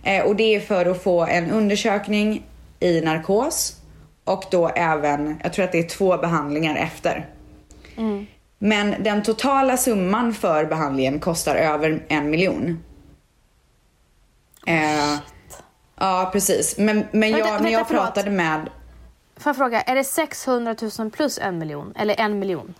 Eh, 0.02 0.24
och 0.24 0.36
det 0.36 0.54
är 0.54 0.60
för 0.60 0.86
att 0.86 1.02
få 1.02 1.26
en 1.26 1.50
undersökning 1.50 2.42
i 2.80 3.00
narkos 3.00 3.76
och 4.24 4.44
då 4.50 4.68
även, 4.68 5.40
jag 5.42 5.52
tror 5.52 5.64
att 5.64 5.72
det 5.72 5.78
är 5.78 5.88
två 5.88 6.18
behandlingar 6.18 6.76
efter. 6.76 7.26
Men 8.58 8.94
den 9.02 9.22
totala 9.22 9.76
summan 9.76 10.34
för 10.34 10.64
behandlingen 10.64 11.20
kostar 11.20 11.56
över 11.56 12.02
en 12.08 12.30
miljon. 12.30 12.84
Eh, 14.66 15.16
ja, 15.96 16.30
precis. 16.32 16.78
Men, 16.78 17.04
men 17.10 17.32
Vänta, 17.32 17.38
jag, 17.38 17.46
när 17.46 17.52
vänta, 17.52 17.70
jag 17.70 17.88
förlåt. 17.88 18.04
pratade 18.04 18.30
med... 18.30 18.68
Får 19.38 19.50
jag 19.50 19.56
fråga, 19.56 19.80
är 19.80 19.94
det 19.94 20.04
600 20.04 20.76
000 20.98 21.10
plus 21.10 21.38
en 21.38 21.58
miljon? 21.58 21.92
Eller 21.96 22.20
en 22.20 22.38
miljon? 22.38 22.74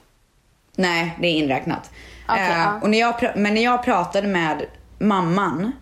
Nej, 0.77 1.17
det 1.21 1.27
är 1.29 1.33
inräknat. 1.33 1.91
Okej, 2.29 2.43
Eh, 2.43 2.59
ja. 2.59 2.81
och 2.83 2.91
när 2.91 2.99
jag, 2.99 3.15
men 3.37 3.55
när 3.55 3.63
jag 3.65 3.85
pratade 3.85 4.29
med 4.29 4.67
mamman 4.99 5.73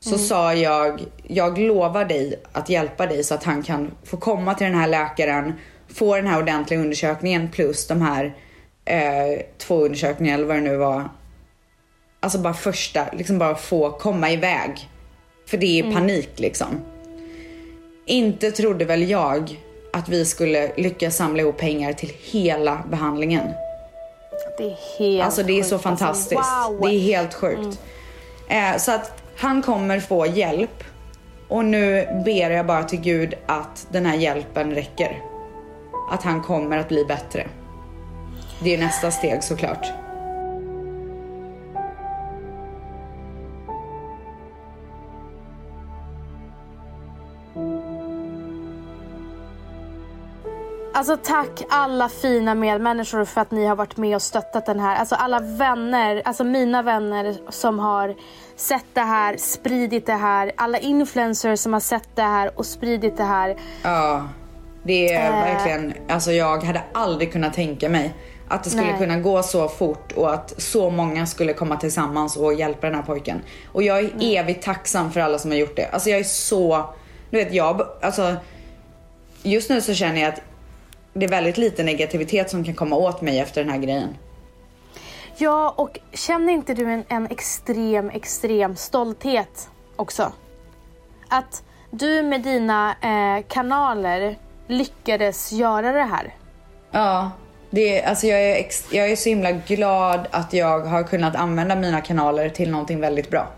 så 0.00 0.08
Mm. 0.14 0.20
sa 0.26 0.54
jag, 0.54 1.04
jag 1.22 1.58
lovar 1.58 2.04
dig 2.04 2.42
att 2.52 2.68
hjälpa 2.68 3.06
dig 3.06 3.24
så 3.24 3.34
att 3.34 3.44
han 3.44 3.62
kan 3.62 3.90
få 4.04 4.16
komma 4.16 4.54
till 4.54 4.66
den 4.66 4.74
här 4.80 4.88
läkaren, 4.88 5.52
få 5.88 6.16
den 6.16 6.26
här 6.26 6.38
ordentliga 6.42 6.80
undersökningen 6.80 7.50
plus 7.50 7.86
de 7.86 8.02
här 8.02 8.34
eh, 8.84 9.40
två 9.58 9.84
undersökningarna 9.84 10.34
eller 10.38 10.46
vad 10.46 10.56
det 10.56 10.60
nu 10.62 10.76
var. 10.76 11.08
Alltså 12.20 12.38
bara 12.38 12.54
första, 12.54 13.06
liksom 13.12 13.38
bara 13.38 13.54
få 13.54 13.90
komma 13.90 14.30
iväg. 14.30 14.90
För 15.46 15.56
det 15.56 15.66
är 15.78 15.82
Mm. 15.82 15.94
panik 15.94 16.30
liksom. 16.40 16.68
Inte 18.06 18.50
trodde 18.50 18.84
väl 18.84 19.10
jag 19.10 19.60
att 19.92 20.08
vi 20.08 20.24
skulle 20.24 20.72
lyckas 20.76 21.16
samla 21.16 21.42
ihop 21.42 21.56
pengar 21.56 21.92
till 21.92 22.12
hela 22.30 22.82
behandlingen. 22.90 23.48
Det 24.58 24.64
är 24.64 24.98
helt 24.98 25.24
Alltså 25.24 25.42
det 25.42 25.58
är 25.58 25.62
så 25.62 25.74
sjukt. 25.76 25.82
fantastiskt. 25.82 26.40
Alltså, 26.40 26.72
wow! 26.72 26.80
Det 26.88 26.94
är 26.94 27.00
helt 27.00 27.34
sjukt. 27.34 27.80
Eh, 28.48 28.76
så 28.78 28.92
att 28.92 29.22
han 29.36 29.62
kommer 29.62 30.00
få 30.00 30.26
hjälp. 30.26 30.84
Och 31.48 31.64
nu 31.64 32.08
ber 32.24 32.50
jag 32.50 32.66
bara 32.66 32.84
till 32.84 33.00
Gud 33.00 33.34
att 33.46 33.86
den 33.90 34.06
här 34.06 34.16
hjälpen 34.16 34.74
räcker. 34.74 35.22
Att 36.10 36.22
han 36.22 36.42
kommer 36.42 36.78
att 36.78 36.88
bli 36.88 37.04
bättre. 37.04 37.46
Det 38.62 38.74
är 38.74 38.78
nästa 38.78 39.10
steg 39.10 39.44
såklart. 39.44 39.86
Alltså 50.96 51.16
tack 51.16 51.62
alla 51.68 52.08
fina 52.08 52.54
medmänniskor 52.54 53.24
för 53.24 53.40
att 53.40 53.50
ni 53.50 53.66
har 53.66 53.76
varit 53.76 53.96
med 53.96 54.14
och 54.16 54.22
stöttat 54.22 54.66
den 54.66 54.80
här. 54.80 54.96
Alltså 54.96 55.14
alla 55.14 55.40
vänner, 55.40 56.22
alltså 56.24 56.44
mina 56.44 56.82
vänner 56.82 57.36
som 57.50 57.78
har 57.78 58.14
sett 58.56 58.84
det 58.92 59.00
här, 59.00 59.36
spridit 59.36 60.06
det 60.06 60.12
här. 60.12 60.52
Alla 60.56 60.78
influencers 60.78 61.60
som 61.60 61.72
har 61.72 61.80
sett 61.80 62.08
det 62.14 62.22
här 62.22 62.58
och 62.58 62.66
spridit 62.66 63.16
det 63.16 63.24
här. 63.24 63.56
Ja, 63.82 64.28
det 64.82 65.12
är 65.14 65.30
Eh. 65.32 65.54
verkligen, 65.54 65.94
alltså 66.08 66.32
jag 66.32 66.62
hade 66.64 66.82
aldrig 66.92 67.32
kunnat 67.32 67.54
tänka 67.54 67.88
mig 67.88 68.14
att 68.48 68.64
det 68.64 68.70
skulle 68.70 68.86
Nej. 68.90 68.98
kunna 68.98 69.16
gå 69.20 69.42
så 69.42 69.68
fort 69.68 70.12
och 70.12 70.34
att 70.34 70.62
så 70.62 70.90
många 70.90 71.26
skulle 71.26 71.52
komma 71.52 71.76
tillsammans 71.76 72.36
och 72.36 72.54
hjälpa 72.54 72.86
den 72.86 72.96
här 72.96 73.02
pojken. 73.02 73.42
Och 73.72 73.82
jag 73.82 73.98
är 73.98 74.10
evigt 74.20 74.64
tacksam 74.64 75.12
för 75.12 75.20
alla 75.20 75.38
som 75.38 75.50
har 75.50 75.58
gjort 75.58 75.76
det. 75.76 75.88
Alltså 75.92 76.10
jag 76.10 76.20
är 76.20 76.24
så, 76.24 76.94
du 77.30 77.36
vet 77.36 77.54
jag, 77.54 77.82
alltså 78.02 78.36
just 79.42 79.70
nu 79.70 79.80
så 79.80 79.94
känner 79.94 80.20
jag 80.20 80.28
att 80.32 80.40
det 81.16 81.26
är 81.26 81.30
väldigt 81.30 81.58
lite 81.58 81.82
negativitet 81.82 82.50
som 82.50 82.64
kan 82.64 82.74
komma 82.74 82.96
åt 82.96 83.20
mig 83.20 83.38
efter 83.40 83.64
den 83.64 83.72
här 83.72 83.78
grejen. 83.78 84.16
Ja, 85.36 85.74
och 85.76 85.98
känner 86.12 86.52
inte 86.52 86.74
du 86.74 86.84
en, 86.84 87.04
en 87.08 87.26
extrem, 87.26 88.10
extrem 88.10 88.76
stolthet 88.76 89.68
också? 89.96 90.32
Att 91.28 91.62
du 91.90 92.22
med 92.22 92.42
dina 92.42 92.90
eh, 92.90 93.44
kanaler 93.48 94.38
lyckades 94.66 95.52
göra 95.52 95.92
det 95.92 96.02
här. 96.02 96.34
Ja, 96.90 97.30
Det 97.70 98.02
alltså 98.02 98.26
jag, 98.26 98.42
är 98.42 98.54
ex, 98.54 98.92
jag 98.92 99.10
är 99.10 99.16
så 99.16 99.28
himla 99.28 99.52
glad 99.52 100.26
att 100.30 100.52
jag 100.52 100.80
har 100.80 101.02
kunnat 101.02 101.36
använda 101.36 101.76
mina 101.76 102.00
kanaler 102.00 102.48
till 102.48 102.70
någonting 102.70 103.00
väldigt 103.00 103.30
bra. 103.30 103.48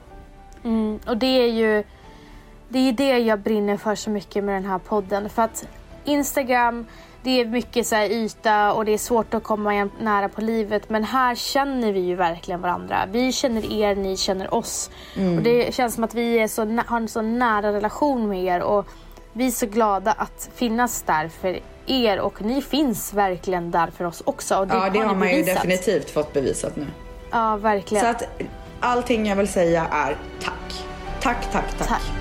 Mm, 0.65 0.99
och 1.07 1.17
det 1.17 1.27
är 1.27 1.49
ju 1.49 1.85
det 2.69 2.79
är 2.79 2.93
det 2.93 3.19
jag 3.19 3.41
brinner 3.41 3.77
för 3.77 3.95
så 3.95 4.11
mycket 4.11 4.45
med 4.45 4.55
den 4.55 4.65
här 4.65 4.79
podden. 4.79 5.31
För 5.31 5.43
att 5.43 5.69
Instagram, 6.05 6.87
det 7.29 7.41
är 7.41 7.45
mycket 7.45 7.87
så 7.87 7.95
här 7.95 8.11
yta 8.11 8.73
och 8.73 8.85
det 8.85 8.93
är 8.95 8.99
svårt 8.99 9.35
att 9.35 9.43
komma 9.43 9.89
nära 10.01 10.29
på 10.29 10.41
livet. 10.41 10.91
Men 10.91 11.05
här 11.05 11.35
känner 11.35 11.93
vi 11.93 12.01
ju 12.01 12.15
verkligen 12.15 12.61
varandra. 12.61 13.07
Vi 13.11 13.33
känner 13.33 13.73
er, 13.73 13.95
ni 13.95 14.17
känner 14.17 14.55
oss. 14.55 14.91
Och 15.37 15.43
det 15.43 15.75
känns 15.75 15.95
som 15.95 16.05
att 16.05 16.15
vi 16.15 16.39
är 16.39 16.49
så, 16.49 16.81
har 16.87 16.97
en 16.97 17.09
så 17.09 17.23
nära 17.23 17.73
relation 17.73 18.29
med 18.29 18.45
er. 18.45 18.61
Och 18.63 18.87
vi 19.33 19.47
är 19.47 19.51
så 19.51 19.67
glada 19.67 20.13
att 20.13 20.51
finnas 20.55 21.03
där 21.03 21.29
för 21.29 21.59
er 21.87 22.21
och 22.21 22.43
ni 22.43 22.63
finns 22.63 23.13
verkligen 23.15 23.71
där 23.71 23.91
för 23.97 24.05
oss 24.05 24.23
också. 24.25 24.57
Och 24.59 24.67
det 24.67 24.75
Ja, 24.75 24.91
det 24.91 24.99
har 24.99 25.15
ni 25.15 25.19
man 25.19 25.29
ju 25.29 25.35
bevisat. 25.35 25.63
definitivt 25.63 26.11
fått 26.11 26.33
bevisat 26.33 26.77
nu. 26.77 26.87
Ja, 27.31 27.57
verkligen. 27.57 28.05
Så 28.05 28.11
att 28.11 28.23
allting 28.81 29.27
jag 29.27 29.37
vill 29.37 29.49
säga 29.49 29.87
är 29.91 30.17
tack. 30.45 30.85
Tack, 31.21 31.53
tack, 31.53 31.79
tack. 31.79 31.89
Tack. 31.89 32.18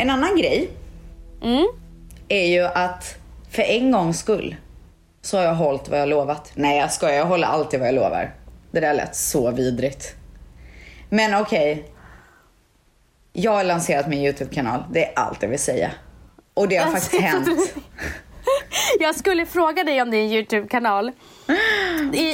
En 0.00 0.10
annan 0.10 0.36
grej 0.36 0.70
Mm. 1.42 1.66
är 2.28 2.46
ju 2.46 2.62
att 2.64 3.14
för 3.50 3.62
en 3.62 3.90
gångs 3.92 4.18
skull 4.18 4.56
så 5.22 5.36
har 5.36 5.44
jag 5.44 5.54
hållit 5.54 5.88
vad 5.88 6.00
jag 6.00 6.08
lovat. 6.08 6.52
Nej 6.54 6.78
jag 6.78 6.92
skojar, 6.92 7.14
jag 7.14 7.26
håller 7.26 7.46
alltid 7.46 7.80
vad 7.80 7.88
jag 7.88 7.94
lovar. 7.94 8.34
Det 8.70 8.80
där 8.80 8.94
lät 8.94 9.16
så 9.16 9.50
vidrigt. 9.50 10.14
Men 11.08 11.34
okej. 11.42 11.84
Jag 13.32 13.52
har 13.52 13.64
lanserat 13.64 14.08
min 14.08 14.18
YouTube-kanal, 14.18 14.84
det 14.92 15.04
är 15.06 15.12
allt 15.18 15.42
jag 15.42 15.48
vill 15.48 15.58
säga. 15.58 15.90
Och 16.54 16.68
det 16.68 16.76
har 16.76 16.92
faktiskt 16.92 17.22
hänt. 17.22 17.48
Jag 19.00 19.14
skulle 19.16 19.46
fråga 19.46 19.84
dig 19.84 20.02
om 20.02 20.10
din 20.10 20.32
Youtube-kanal. 20.32 21.12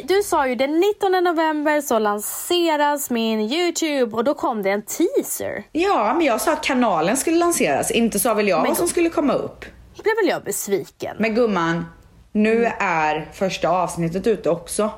Du 0.05 0.23
sa 0.25 0.49
ju 0.49 0.55
den 0.55 0.81
19 0.81 1.13
november 1.25 1.81
så 1.81 1.99
lanseras 1.99 3.11
min 3.11 3.41
Youtube 3.41 4.17
och 4.17 4.25
då 4.25 4.35
kom 4.35 4.63
det 4.63 4.71
en 4.71 4.83
teaser. 4.83 5.65
Ja, 5.73 6.15
men 6.15 6.27
jag 6.27 6.41
sa 6.41 6.53
att 6.53 6.63
kanalen 6.65 7.17
skulle 7.17 7.37
lanseras, 7.37 7.91
inte 7.91 8.19
sa 8.19 8.35
väl 8.35 8.49
jag 8.49 8.59
Men 8.59 8.69
vad 8.69 8.77
som 8.77 8.89
skulle 8.89 9.11
komma 9.11 9.33
upp. 9.33 9.65
Då 9.97 10.03
blev 10.03 10.17
väl 10.17 10.29
jag 10.29 10.43
besviken. 10.45 11.17
Men 11.19 11.35
gumman, 11.35 11.87
nu 12.33 12.65
är 12.79 13.29
första 13.33 13.69
avsnittet 13.69 14.27
ute 14.27 14.51
också. 14.51 14.91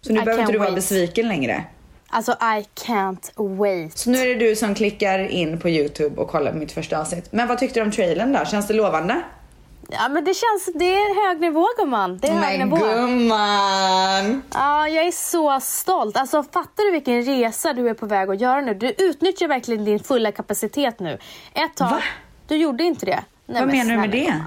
Så 0.00 0.12
nu 0.12 0.20
I 0.20 0.24
behöver 0.24 0.42
inte 0.42 0.52
du 0.52 0.58
vara 0.58 0.68
wait. 0.68 0.76
besviken 0.76 1.28
längre. 1.28 1.64
Alltså 2.08 2.32
I 2.32 2.66
can't 2.86 3.56
wait. 3.58 3.98
Så 3.98 4.10
nu 4.10 4.18
är 4.18 4.26
det 4.26 4.34
du 4.48 4.56
som 4.56 4.74
klickar 4.74 5.18
in 5.18 5.60
på 5.60 5.68
Youtube 5.68 6.20
och 6.20 6.28
kollar 6.28 6.52
på 6.52 6.58
mitt 6.58 6.72
första 6.72 7.00
avsnitt. 7.00 7.28
Men 7.30 7.48
vad 7.48 7.58
tyckte 7.58 7.80
du 7.80 7.84
om 7.84 7.92
trailern 7.92 8.32
då? 8.32 8.44
Känns 8.44 8.66
det 8.66 8.74
lovande? 8.74 9.22
Ja 9.90 10.08
men 10.08 10.24
det 10.24 10.34
känns, 10.34 10.68
det 10.74 10.94
är 10.94 11.28
hög 11.28 11.40
nivå 11.40 11.66
gumman. 11.78 12.18
Det 12.18 12.28
är 12.28 12.32
hög 12.32 12.58
Men 12.58 12.68
nivå. 12.68 12.76
gumman! 12.86 14.42
Ja, 14.54 14.88
jag 14.88 15.06
är 15.06 15.10
så 15.12 15.60
stolt. 15.60 16.16
Alltså 16.16 16.42
fattar 16.42 16.84
du 16.86 16.90
vilken 16.92 17.22
resa 17.22 17.72
du 17.72 17.88
är 17.88 17.94
på 17.94 18.06
väg 18.06 18.30
att 18.30 18.40
göra 18.40 18.60
nu? 18.60 18.74
Du 18.74 18.90
utnyttjar 18.98 19.48
verkligen 19.48 19.84
din 19.84 19.98
fulla 20.00 20.32
kapacitet 20.32 21.00
nu. 21.00 21.18
Ett 21.54 21.74
tag, 21.74 21.90
Va? 21.90 21.98
du 22.48 22.56
gjorde 22.56 22.84
inte 22.84 23.06
det. 23.06 23.20
Nej, 23.46 23.60
vad 23.60 23.68
men 23.68 23.76
menar 23.78 23.90
du 23.94 24.00
med 24.00 24.10
det? 24.10 24.24
gumman. 24.24 24.44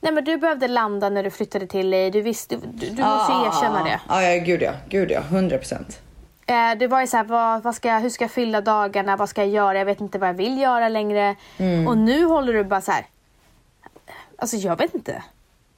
Nej 0.00 0.12
men 0.12 0.24
du 0.24 0.36
behövde 0.38 0.68
landa 0.68 1.08
när 1.08 1.22
du 1.22 1.30
flyttade 1.30 1.66
till 1.66 1.90
dig. 1.90 2.10
Du 2.10 2.20
visste, 2.20 2.56
du, 2.56 2.86
du 2.90 3.02
måste 3.04 3.32
erkänna 3.32 3.84
det. 3.84 4.00
Ja, 4.08 4.22
ja, 4.22 4.44
gud 4.44 4.62
ja. 4.62 4.72
Gud 4.88 5.10
ja. 5.10 5.20
100 5.20 5.58
procent. 5.58 6.00
Eh, 6.46 6.78
det 6.78 6.86
var 6.86 7.00
ju 7.00 7.06
så 7.06 7.16
här, 7.16 7.24
vad, 7.24 7.62
vad 7.62 7.74
ska, 7.74 7.88
jag- 7.88 8.00
hur 8.00 8.10
ska 8.10 8.24
jag 8.24 8.30
fylla 8.30 8.60
dagarna? 8.60 9.16
Vad 9.16 9.28
ska 9.28 9.40
jag 9.40 9.50
göra? 9.50 9.78
Jag 9.78 9.84
vet 9.84 10.00
inte 10.00 10.18
vad 10.18 10.28
jag 10.28 10.34
vill 10.34 10.58
göra 10.60 10.88
längre. 10.88 11.36
Mm. 11.58 11.88
Och 11.88 11.98
nu 11.98 12.24
håller 12.24 12.52
du 12.52 12.64
bara 12.64 12.80
så 12.80 12.92
här. 12.92 13.06
Alltså 14.42 14.56
jag 14.56 14.78
vet 14.78 14.94
inte. 14.94 15.22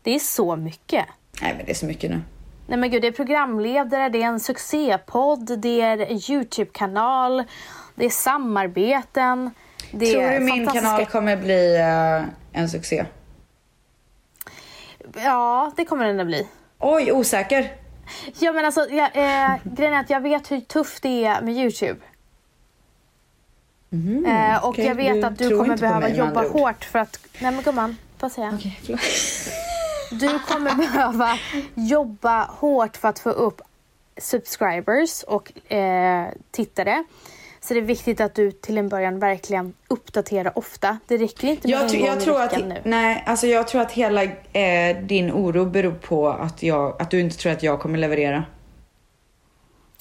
Det 0.03 0.15
är 0.15 0.19
så 0.19 0.57
mycket. 0.57 1.05
Nej, 1.43 1.55
men 1.57 1.67
det 1.67 1.73
är 1.73 1.75
så 1.75 1.87
mycket 1.87 2.11
nu. 2.11 2.21
Nej 2.67 2.79
men 2.79 2.91
gud, 2.91 3.03
det 3.03 3.09
är 3.09 3.13
programledare, 3.13 4.09
det 4.09 4.23
är 4.23 4.27
en 4.27 4.41
succépodd, 4.41 5.59
det 5.59 5.81
är 5.81 6.31
Youtube-kanal, 6.31 7.45
det 7.95 8.05
är 8.05 8.11
samarbeten. 8.11 9.51
Det 9.93 10.13
Tror 10.13 10.23
du 10.23 10.41
min 10.41 10.49
fantastiska- 10.67 10.81
kanal 10.81 11.07
kommer 11.07 11.37
bli 11.37 11.77
eh, 11.77 12.61
en 12.61 12.69
succé? 12.69 13.05
Ja, 15.15 15.73
det 15.77 15.85
kommer 15.85 16.05
den 16.07 16.21
att 16.21 16.27
bli. 16.27 16.49
Oj, 16.79 17.13
osäker. 17.13 17.73
Ja 18.39 18.53
men 18.53 18.65
alltså, 18.65 18.81
jag, 18.91 19.05
eh, 19.17 19.57
grejen 19.65 19.95
är 19.95 20.01
att 20.01 20.11
jag 20.11 20.21
vet 20.21 20.51
hur 20.51 20.61
tufft 20.61 21.03
det 21.03 21.25
är 21.25 21.43
med 21.43 21.55
Youtube. 21.57 22.01
eh, 24.27 24.65
och 24.65 24.69
okej. 24.69 24.87
jag 24.87 24.95
vet 24.95 25.25
att 25.25 25.39
du 25.39 25.59
kommer 25.59 25.77
behöva 25.77 26.01
mig, 26.01 26.17
jobba 26.19 26.49
hårt 26.49 26.85
för 26.85 26.99
att... 26.99 27.19
Nej 27.41 27.53
men 27.53 27.63
gumman, 27.63 27.97
jag 28.21 28.31
säga? 28.31 28.53
Okej, 28.55 28.81
förlåt. 28.83 29.01
Du 30.11 30.39
kommer 30.39 30.75
behöva 30.75 31.39
jobba 31.75 32.45
hårt 32.45 32.97
för 32.97 33.09
att 33.09 33.19
få 33.19 33.31
upp 33.31 33.61
subscribers 34.21 35.23
och 35.23 35.73
eh, 35.73 36.29
tittare. 36.51 37.05
Så 37.61 37.75
det 37.75 37.81
är 37.81 37.85
viktigt 37.85 38.21
att 38.21 38.35
du 38.35 38.53
till 38.53 38.79
en 38.79 38.89
början 38.89 39.19
verkligen 39.19 39.75
uppdaterar 39.89 40.59
ofta. 40.59 40.99
Det 41.07 41.17
räcker 41.17 41.49
inte 41.49 41.69
med 41.69 41.75
Jag, 41.75 41.95
en 41.95 42.01
gång 42.01 42.07
jag 42.09 42.19
i 42.19 42.21
tror 42.21 42.41
att, 42.43 42.53
veckan 42.53 42.69
nu. 42.69 42.81
nej, 42.85 43.25
alltså 43.27 43.47
jag 43.47 43.69
tror 43.69 43.81
att 43.83 43.93
hela 43.93 44.23
eh, 44.23 44.97
din 45.03 45.33
oro 45.33 45.65
beror 45.65 45.93
på 45.95 46.29
att, 46.29 46.63
jag, 46.63 47.03
att 47.03 47.11
du 47.11 47.21
inte 47.21 47.37
tror 47.37 47.53
att 47.53 47.63
jag 47.63 47.81
kommer 47.81 47.99
leverera. 47.99 48.45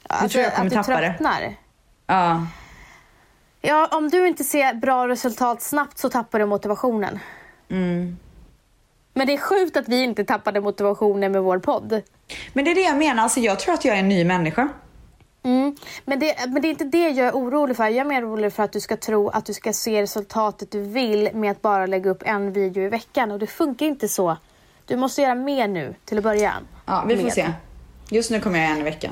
Alltså, 0.08 0.30
tror 0.30 0.44
jag 0.44 0.54
kommer 0.56 0.66
att 0.66 0.72
du 0.72 0.94
tappa 0.94 1.02
det. 1.02 1.08
tröttnar. 1.08 1.56
Ja, 2.08 2.48
Ja, 3.62 3.90
om 3.92 4.10
du 4.10 4.28
inte 4.28 4.44
ser 4.44 4.74
bra 4.74 5.08
resultat 5.08 5.62
snabbt 5.62 5.98
så 5.98 6.10
tappar 6.10 6.40
du 6.40 6.46
motivationen. 6.46 7.20
Mm. 7.70 8.18
Men 9.14 9.28
det 9.28 9.34
är 9.34 9.38
sjukt 9.38 9.78
att 9.78 9.88
vi 9.90 10.04
inte 10.04 10.24
tappade 10.26 10.62
motivationen 10.62 11.32
med 11.32 11.44
vår 11.44 11.60
podd. 11.60 12.02
Men 12.54 12.66
det 12.66 12.72
är 12.72 12.76
det 12.76 12.82
jag 12.82 12.98
menar, 12.98 13.24
alltså 13.24 13.40
jag 13.40 13.60
tror 13.60 13.74
att 13.74 13.86
jag 13.86 13.96
är 13.96 14.00
en 14.00 14.10
ny 14.10 14.26
människa. 14.26 14.70
Mm. 15.44 15.76
Men, 16.06 16.20
det, 16.20 16.36
men 16.48 16.62
det 16.62 16.68
är 16.68 16.70
inte 16.70 16.84
det 16.84 17.10
jag 17.10 17.28
är 17.28 17.32
orolig 17.32 17.78
för. 17.78 17.84
Jag 17.84 17.96
är 17.96 18.06
mer 18.06 18.30
orolig 18.30 18.54
för 18.54 18.64
att 18.64 18.72
du 18.72 18.80
ska 18.80 18.98
tro 18.98 19.30
att 19.30 19.46
du 19.46 19.54
ska 19.54 19.74
se 19.74 20.02
resultatet 20.02 20.72
du 20.72 20.82
vill 20.82 21.30
med 21.34 21.52
att 21.52 21.62
bara 21.62 21.86
lägga 21.86 22.10
upp 22.10 22.24
en 22.26 22.54
video 22.54 22.84
i 22.84 22.90
veckan. 22.90 23.32
Och 23.32 23.40
det 23.40 23.48
funkar 23.48 23.86
inte 23.86 24.08
så. 24.08 24.38
Du 24.86 24.98
måste 24.98 25.22
göra 25.22 25.36
mer 25.36 25.68
nu 25.68 25.96
till 26.06 26.18
att 26.18 26.24
börja 26.24 26.54
Ja, 26.86 27.04
vi 27.08 27.16
får 27.16 27.24
med. 27.24 27.34
se. 27.34 27.52
Just 28.10 28.32
nu 28.32 28.40
kommer 28.40 28.60
jag 28.60 28.72
en 28.72 28.78
i 28.78 28.84
veckan. 28.84 29.12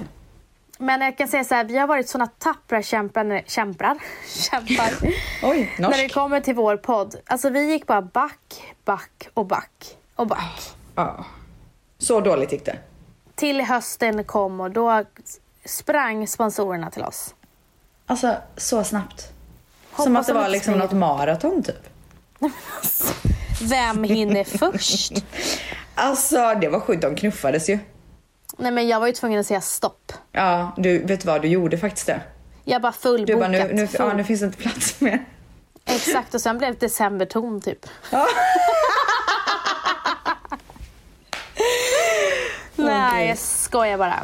Men 0.82 1.02
jag 1.02 1.18
kan 1.18 1.28
säga 1.28 1.44
så 1.44 1.56
här, 1.56 1.64
vi 1.64 1.78
har 1.78 1.88
varit 1.88 2.10
såna 2.10 2.28
tappra 2.28 2.82
kämpar, 2.84 3.44
kämpar, 3.48 3.98
kämpar 4.50 4.90
Oj, 5.44 5.74
när 5.80 5.90
det 5.92 5.98
norsk. 6.02 6.14
kommer 6.14 6.40
till 6.40 6.56
vår 6.56 6.78
podd. 6.78 7.16
Alltså 7.26 7.50
vi 7.50 7.72
gick 7.72 7.88
bara 7.88 8.02
back, 8.02 8.64
back 8.86 9.30
och 9.34 9.46
back 9.46 9.98
och 10.16 10.28
back. 10.28 10.72
Ja. 10.96 11.26
Så 11.98 12.22
dåligt 12.22 12.52
gick 12.52 12.66
det. 12.66 12.78
Till 13.36 13.62
hösten 13.62 14.24
kom 14.24 14.60
och 14.60 14.72
då 14.72 15.04
sprang 15.66 16.28
sponsorerna 16.28 16.92
till 16.92 17.04
oss. 17.04 17.36
Alltså 18.06 18.36
så 18.58 18.84
snabbt. 18.84 19.32
Hoppas 19.92 20.04
Som 20.06 20.16
att 20.16 20.28
det 20.28 20.34
de 20.34 20.40
var 20.40 20.50
liksom 20.50 20.74
något 20.74 20.92
maraton 20.92 21.64
typ. 21.64 21.88
Vem 23.62 24.04
hinner 24.04 24.44
först? 24.44 25.14
Alltså 25.96 26.56
det 26.62 26.68
var 26.68 26.80
sjukt, 26.80 27.02
de 27.02 27.16
knuffades 27.16 27.70
ju. 27.70 27.80
Nej 28.62 28.72
men 28.72 28.88
jag 28.88 29.00
var 29.00 29.08
ju 29.08 29.14
tvungen 29.14 29.40
att 29.40 29.46
säga 29.48 29.62
stopp. 29.62 30.14
Ja, 30.32 30.72
du 30.78 30.98
vet 31.06 31.26
vad, 31.26 31.42
du 31.42 31.48
gjorde 31.48 31.78
faktiskt 31.78 32.08
det. 32.08 32.22
Jag 32.64 32.82
bara 32.82 32.92
Du 32.92 32.98
fullbokat. 32.98 33.40
bara, 33.40 33.48
nu, 33.48 33.74
nu, 33.74 33.82
ja, 33.82 33.88
full- 34.10 34.16
nu 34.18 34.24
finns 34.24 34.40
det 34.40 34.46
inte 34.46 34.58
plats 34.58 35.02
mer. 35.02 35.26
Exakt 35.86 36.34
och 36.34 36.42
sen 36.42 36.58
blev 36.58 36.74
det 36.74 36.80
decemberton 36.80 37.62
typ. 37.62 37.86
Ja. 38.12 38.28
Nej 42.76 43.28
jag 43.28 43.38
skojar 43.38 43.98
bara. 43.98 44.24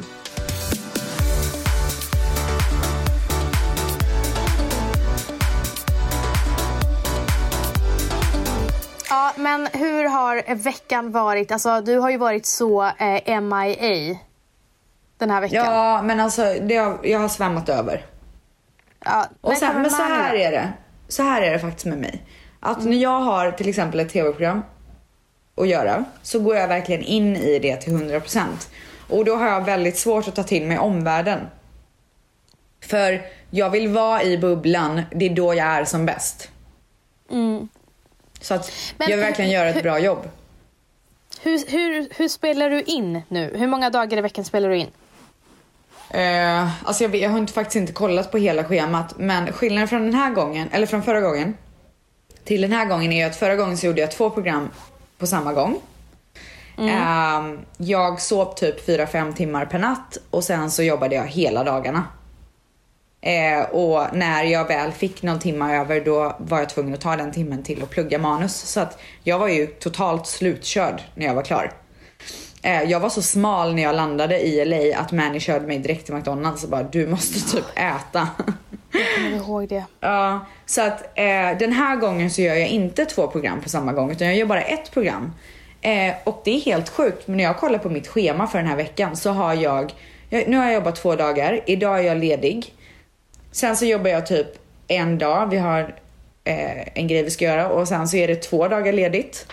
Ja 9.09 9.31
men 9.35 9.67
hur 9.73 10.03
har 10.03 10.55
veckan 10.55 11.11
varit? 11.11 11.51
Alltså 11.51 11.81
du 11.81 11.97
har 11.97 12.09
ju 12.09 12.17
varit 12.17 12.45
så 12.45 12.83
eh, 12.83 13.41
MIA 13.41 14.17
den 15.17 15.29
här 15.29 15.41
veckan. 15.41 15.65
ja, 15.65 16.01
men 16.01 16.19
alltså 16.19 16.53
det 16.61 16.75
har, 16.77 16.99
jag 17.03 17.19
har 17.19 17.27
svämmat 17.29 17.69
över. 17.69 18.05
Ja, 19.05 19.25
Och 19.41 19.49
när 19.51 19.59
sen, 19.59 19.81
men 19.81 19.91
så 19.91 20.03
här 20.03 20.33
är 20.35 20.51
det. 20.51 20.73
Så 21.07 21.23
här 21.23 21.41
är 21.41 21.51
det 21.51 21.59
faktiskt 21.59 21.85
med 21.85 21.97
mig. 21.97 22.23
Att 22.59 22.83
när 22.85 22.97
jag 22.97 23.19
har 23.19 23.51
till 23.51 23.69
exempel 23.69 23.99
ett 23.99 24.09
tv-program 24.09 24.61
att 25.55 25.67
göra 25.67 26.03
så 26.21 26.39
går 26.39 26.55
jag 26.55 26.67
verkligen 26.67 27.03
in 27.03 27.35
i 27.35 27.59
det 27.59 27.75
till 27.77 27.93
100%. 27.93 28.43
Och 29.09 29.25
då 29.25 29.35
har 29.35 29.47
jag 29.47 29.65
väldigt 29.65 29.97
svårt 29.97 30.27
att 30.27 30.35
ta 30.35 30.43
till 30.43 30.65
mig 30.67 30.77
omvärlden. 30.77 31.39
För 32.85 33.21
jag 33.49 33.69
vill 33.69 33.87
vara 33.87 34.23
i 34.23 34.37
bubblan, 34.37 35.01
det 35.11 35.25
är 35.25 35.29
då 35.35 35.53
jag 35.53 35.67
är 35.67 35.85
som 35.85 36.05
bäst. 36.05 36.49
Mm. 37.31 37.67
Så 38.41 38.53
att 38.53 38.71
Men 38.97 39.09
jag 39.09 39.17
vill 39.17 39.25
verkligen 39.25 39.49
hur- 39.51 39.57
göra 39.57 39.69
ett 39.69 39.75
hur- 39.75 39.81
bra 39.83 39.99
jobb. 39.99 40.29
Hur, 41.41 41.71
hur, 41.71 42.07
hur 42.17 42.27
spelar 42.27 42.69
du 42.69 42.81
in 42.81 43.21
nu? 43.27 43.53
Hur 43.57 43.67
många 43.67 43.89
dagar 43.89 44.17
i 44.17 44.21
veckan 44.21 44.45
spelar 44.45 44.69
du 44.69 44.77
in? 44.77 44.89
Eh, 46.09 46.87
alltså 46.87 47.03
jag, 47.03 47.15
jag 47.15 47.29
har 47.29 47.37
inte, 47.37 47.53
faktiskt 47.53 47.75
inte 47.75 47.93
kollat 47.93 48.31
på 48.31 48.37
hela 48.37 48.63
schemat 48.63 49.13
men 49.17 49.53
skillnaden 49.53 49.87
från 49.87 50.01
den 50.01 50.13
här 50.13 50.31
gången, 50.31 50.69
eller 50.71 50.85
från 50.85 51.03
förra 51.03 51.21
gången 51.21 51.53
till 52.43 52.61
den 52.61 52.71
här 52.71 52.85
gången 52.85 53.11
är 53.11 53.17
ju 53.17 53.23
att 53.23 53.35
förra 53.35 53.55
gången 53.55 53.77
så 53.77 53.85
gjorde 53.85 54.01
jag 54.01 54.11
två 54.11 54.29
program 54.29 54.69
på 55.17 55.27
samma 55.27 55.53
gång. 55.53 55.79
Eh, 56.77 57.59
jag 57.77 58.21
sov 58.21 58.53
typ 58.53 58.87
4-5 58.87 59.33
timmar 59.33 59.65
per 59.65 59.79
natt 59.79 60.17
och 60.29 60.43
sen 60.43 60.71
så 60.71 60.83
jobbade 60.83 61.15
jag 61.15 61.27
hela 61.27 61.63
dagarna. 61.63 62.03
Eh, 63.21 63.61
och 63.61 64.07
när 64.13 64.43
jag 64.43 64.67
väl 64.67 64.91
fick 64.91 65.23
någon 65.23 65.39
timma 65.39 65.75
över 65.75 66.01
då 66.01 66.35
var 66.39 66.59
jag 66.59 66.69
tvungen 66.69 66.93
att 66.93 67.01
ta 67.01 67.15
den 67.15 67.31
timmen 67.31 67.63
till 67.63 67.83
att 67.83 67.89
plugga 67.89 68.19
manus. 68.19 68.55
Så 68.55 68.79
att 68.79 68.99
jag 69.23 69.39
var 69.39 69.47
ju 69.47 69.67
totalt 69.67 70.27
slutkörd 70.27 71.01
när 71.15 71.25
jag 71.25 71.35
var 71.35 71.43
klar. 71.43 71.71
Eh, 72.61 72.83
jag 72.83 72.99
var 72.99 73.09
så 73.09 73.21
smal 73.21 73.75
när 73.75 73.83
jag 73.83 73.95
landade 73.95 74.39
i 74.39 74.65
LA 74.65 74.99
att 74.99 75.11
Manny 75.11 75.39
körde 75.39 75.67
mig 75.67 75.79
direkt 75.79 76.05
till 76.05 76.15
McDonalds 76.15 76.63
och 76.63 76.69
bara 76.69 76.83
du 76.83 77.07
måste 77.07 77.51
typ 77.55 77.65
äta. 77.75 78.27
Kommer 78.91 79.29
du 79.29 79.35
ihåg 79.35 79.67
det? 79.67 79.83
Ja, 79.99 80.45
så 80.65 80.81
att 80.81 81.01
eh, 81.01 81.57
den 81.59 81.73
här 81.73 81.95
gången 81.95 82.31
så 82.31 82.41
gör 82.41 82.55
jag 82.55 82.67
inte 82.67 83.05
två 83.05 83.27
program 83.27 83.61
på 83.61 83.69
samma 83.69 83.93
gång 83.93 84.11
utan 84.11 84.27
jag 84.27 84.35
gör 84.35 84.45
bara 84.45 84.61
ett 84.61 84.91
program. 84.91 85.33
Eh, 85.81 86.13
och 86.23 86.41
det 86.45 86.51
är 86.51 86.59
helt 86.59 86.89
sjukt 86.89 87.27
men 87.27 87.37
när 87.37 87.43
jag 87.43 87.57
kollar 87.57 87.79
på 87.79 87.89
mitt 87.89 88.07
schema 88.07 88.47
för 88.47 88.57
den 88.57 88.67
här 88.67 88.75
veckan 88.75 89.15
så 89.15 89.31
har 89.31 89.53
jag, 89.53 89.93
jag 90.29 90.47
nu 90.47 90.57
har 90.57 90.65
jag 90.65 90.73
jobbat 90.73 90.95
två 90.95 91.15
dagar, 91.15 91.61
idag 91.65 91.99
är 91.99 92.03
jag 92.03 92.17
ledig. 92.17 92.73
Sen 93.51 93.77
så 93.77 93.85
jobbar 93.85 94.09
jag 94.09 94.27
typ 94.27 94.47
en 94.87 95.17
dag, 95.17 95.47
vi 95.49 95.57
har 95.57 95.95
eh, 96.43 96.97
en 96.97 97.07
grej 97.07 97.23
vi 97.23 97.31
ska 97.31 97.45
göra 97.45 97.69
och 97.69 97.87
sen 97.87 98.07
så 98.07 98.17
är 98.17 98.27
det 98.27 98.35
två 98.35 98.67
dagar 98.67 98.93
ledigt. 98.93 99.47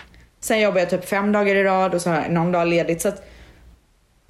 Sen 0.45 0.59
jobbar 0.61 0.79
jag 0.79 0.89
typ 0.89 1.05
fem 1.09 1.31
dagar 1.31 1.55
i 1.55 1.63
rad 1.63 1.93
och 1.93 2.01
så 2.01 2.09
har 2.09 2.21
jag 2.21 2.31
någon 2.31 2.51
dag 2.51 2.67
ledigt 2.67 3.01
så 3.01 3.07
att 3.07 3.27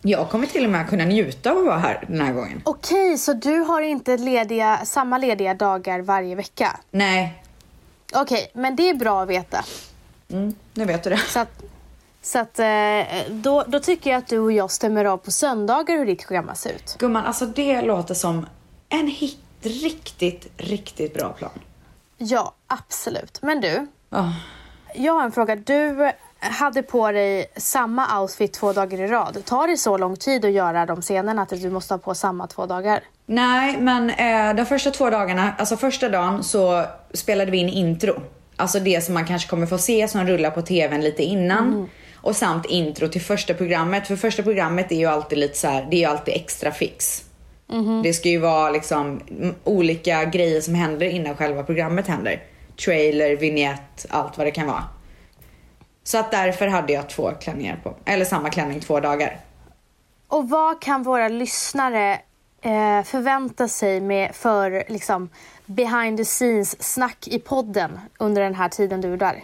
jag 0.02 0.30
kommer 0.30 0.48
till 0.48 0.64
och 0.66 0.70
med 0.72 0.90
kunna 0.90 1.06
njuta 1.06 1.52
av 1.52 1.58
att 1.58 1.66
vara 1.66 1.78
här 1.78 2.04
den 2.08 2.22
här 2.22 2.34
gången. 2.34 2.62
Okej, 2.66 3.18
så 3.18 3.34
du 3.34 3.60
har 3.60 3.82
inte 3.82 4.18
lediga, 4.18 4.80
samma 4.86 5.18
lediga 5.18 5.54
dagar 5.54 6.00
varje 6.00 6.36
vecka? 6.36 6.80
Nej, 6.92 7.42
Okej, 8.14 8.52
men 8.54 8.76
det 8.76 8.90
är 8.90 8.94
bra 8.94 9.22
att 9.24 9.30
veta. 9.30 9.66
mm, 10.32 10.56
nu 10.74 10.86
vet 10.86 11.04
du 11.04 11.10
det. 11.10 11.18
Så 11.18 11.40
att, 11.40 11.64
så 12.22 12.40
att 12.40 12.60
eh, 12.60 13.32
då, 13.32 13.64
då 13.68 13.80
tycker 13.80 14.10
jag 14.12 14.18
att 14.18 14.28
du 14.28 14.40
och 14.40 14.52
jag 14.52 14.72
stämmer 14.72 15.06
av 15.06 15.18
på 15.18 15.32
söndagar 15.32 15.98
hur 15.98 16.06
ditt 16.06 16.24
schema 16.24 16.56
ser 16.56 16.70
ut. 16.70 16.96
Gumman, 17.00 17.26
alltså 17.26 17.46
det 17.46 17.82
låter 17.82 18.14
som 18.14 18.46
en 18.90 19.08
hit, 19.08 19.40
riktigt, 19.62 20.48
riktigt 20.58 21.14
bra 21.14 21.30
plan. 21.34 21.52
Ja, 22.18 22.54
absolut. 22.68 23.42
Men 23.42 23.62
du, 23.62 23.88
Ah. 24.10 24.30
Jag 24.98 25.14
har 25.14 25.24
en 25.24 25.32
fråga. 25.32 25.56
Du 25.56 26.12
hade 26.40 26.84
på 26.84 27.12
dig 27.12 27.46
samma 27.56 28.22
outfit 28.22 28.54
två 28.54 28.74
dagar 28.74 29.02
i 29.02 29.08
rad. 29.08 29.46
Tar 29.46 29.68
det 29.68 29.78
så 29.78 29.98
lång 29.98 30.16
tid 30.16 30.46
att 30.46 30.52
göra 30.52 30.86
de 30.86 31.02
scenerna 31.02 31.42
att 31.42 31.50
du 31.50 31.70
måste 31.70 31.94
ha 31.94 32.00
på 32.00 32.16
samma 32.16 32.48
två 32.48 32.66
dagar? 32.66 33.04
Nej, 33.26 33.78
men 33.80 34.10
eh, 34.10 34.56
de 34.56 34.66
första 34.66 34.92
två 34.92 35.10
dagarna, 35.10 35.54
alltså 35.58 35.78
första 35.78 36.10
dagen 36.10 36.44
så 36.44 36.86
spelade 37.14 37.52
vi 37.52 37.58
in 37.58 37.70
intro. 37.70 38.22
Alltså 38.56 38.80
det 38.80 39.04
som 39.04 39.14
man 39.14 39.26
kanske 39.26 39.50
kommer 39.50 39.66
få 39.66 39.78
se 39.78 40.08
som 40.08 40.28
rullar 40.28 40.52
på 40.52 40.62
tvn 40.62 41.02
lite 41.02 41.24
innan. 41.24 41.90
Och 42.16 42.36
samt 42.36 42.66
intro 42.66 43.08
till 43.08 43.22
första 43.22 43.54
programmet. 43.54 44.08
För 44.08 44.16
första 44.16 44.44
programmet 44.44 44.92
är 44.92 44.96
ju 44.96 45.06
alltid 45.06 45.38
lite 45.38 45.58
så 45.58 45.68
här, 45.68 45.88
det 45.90 45.96
är 45.96 46.00
ju 46.00 46.06
alltid 46.06 46.34
extra 46.34 46.72
fix. 46.72 47.24
Det 48.04 48.14
ska 48.14 48.30
ju 48.30 48.38
vara 48.38 48.70
liksom 48.70 49.22
mm, 49.30 49.56
olika 49.64 50.26
grejer 50.26 50.62
som 50.62 50.76
händer 50.76 51.06
innan 51.06 51.36
själva 51.36 51.64
programmet 51.64 52.08
händer. 52.08 52.42
Trailer, 52.86 53.36
vignett, 53.36 54.06
allt 54.10 54.38
vad 54.38 54.48
det 54.48 54.52
kan 54.52 54.68
vara. 54.68 54.84
Så 56.04 56.18
att 56.18 56.32
därför 56.32 56.68
hade 56.68 56.94
jag 56.94 57.10
två 57.10 57.32
klänningar 57.32 57.80
på. 57.84 57.96
Eller 58.06 58.26
samma 58.26 58.50
klänning 58.50 58.80
två 58.80 59.00
dagar. 59.00 59.40
Och 60.28 60.50
vad 60.50 60.82
kan 60.82 61.04
våra 61.04 61.28
lyssnare 61.28 62.14
eh, 62.62 63.04
förvänta 63.04 63.68
sig 63.68 64.02
med 64.02 64.36
för 64.36 64.84
liksom, 64.88 65.30
behind 65.66 66.18
the 66.18 66.26
scenes 66.26 66.94
snack 66.94 67.28
i 67.28 67.40
podden 67.40 68.00
under 68.20 68.42
den 68.42 68.56
här 68.56 68.70
tiden 68.70 69.02
du 69.02 69.14
är 69.14 69.18
där? 69.18 69.44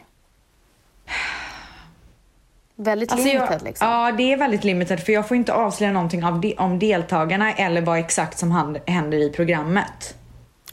Väldigt 2.75 3.11
Alltså 3.11 3.27
limited 3.27 3.53
jag, 3.53 3.61
liksom. 3.61 3.87
Ja, 3.87 4.11
det 4.11 4.33
är 4.33 4.37
väldigt 4.37 4.63
limited 4.63 4.99
för 5.05 5.13
jag 5.13 5.27
får 5.27 5.37
inte 5.37 5.53
avslöja 5.53 5.93
någonting 5.93 6.23
av 6.23 6.41
de, 6.41 6.55
om 6.57 6.79
deltagarna 6.79 7.53
eller 7.53 7.81
vad 7.81 7.99
exakt 7.99 8.37
som 8.39 8.51
hand, 8.51 8.77
händer 8.87 9.17
i 9.17 9.29
programmet. 9.29 10.15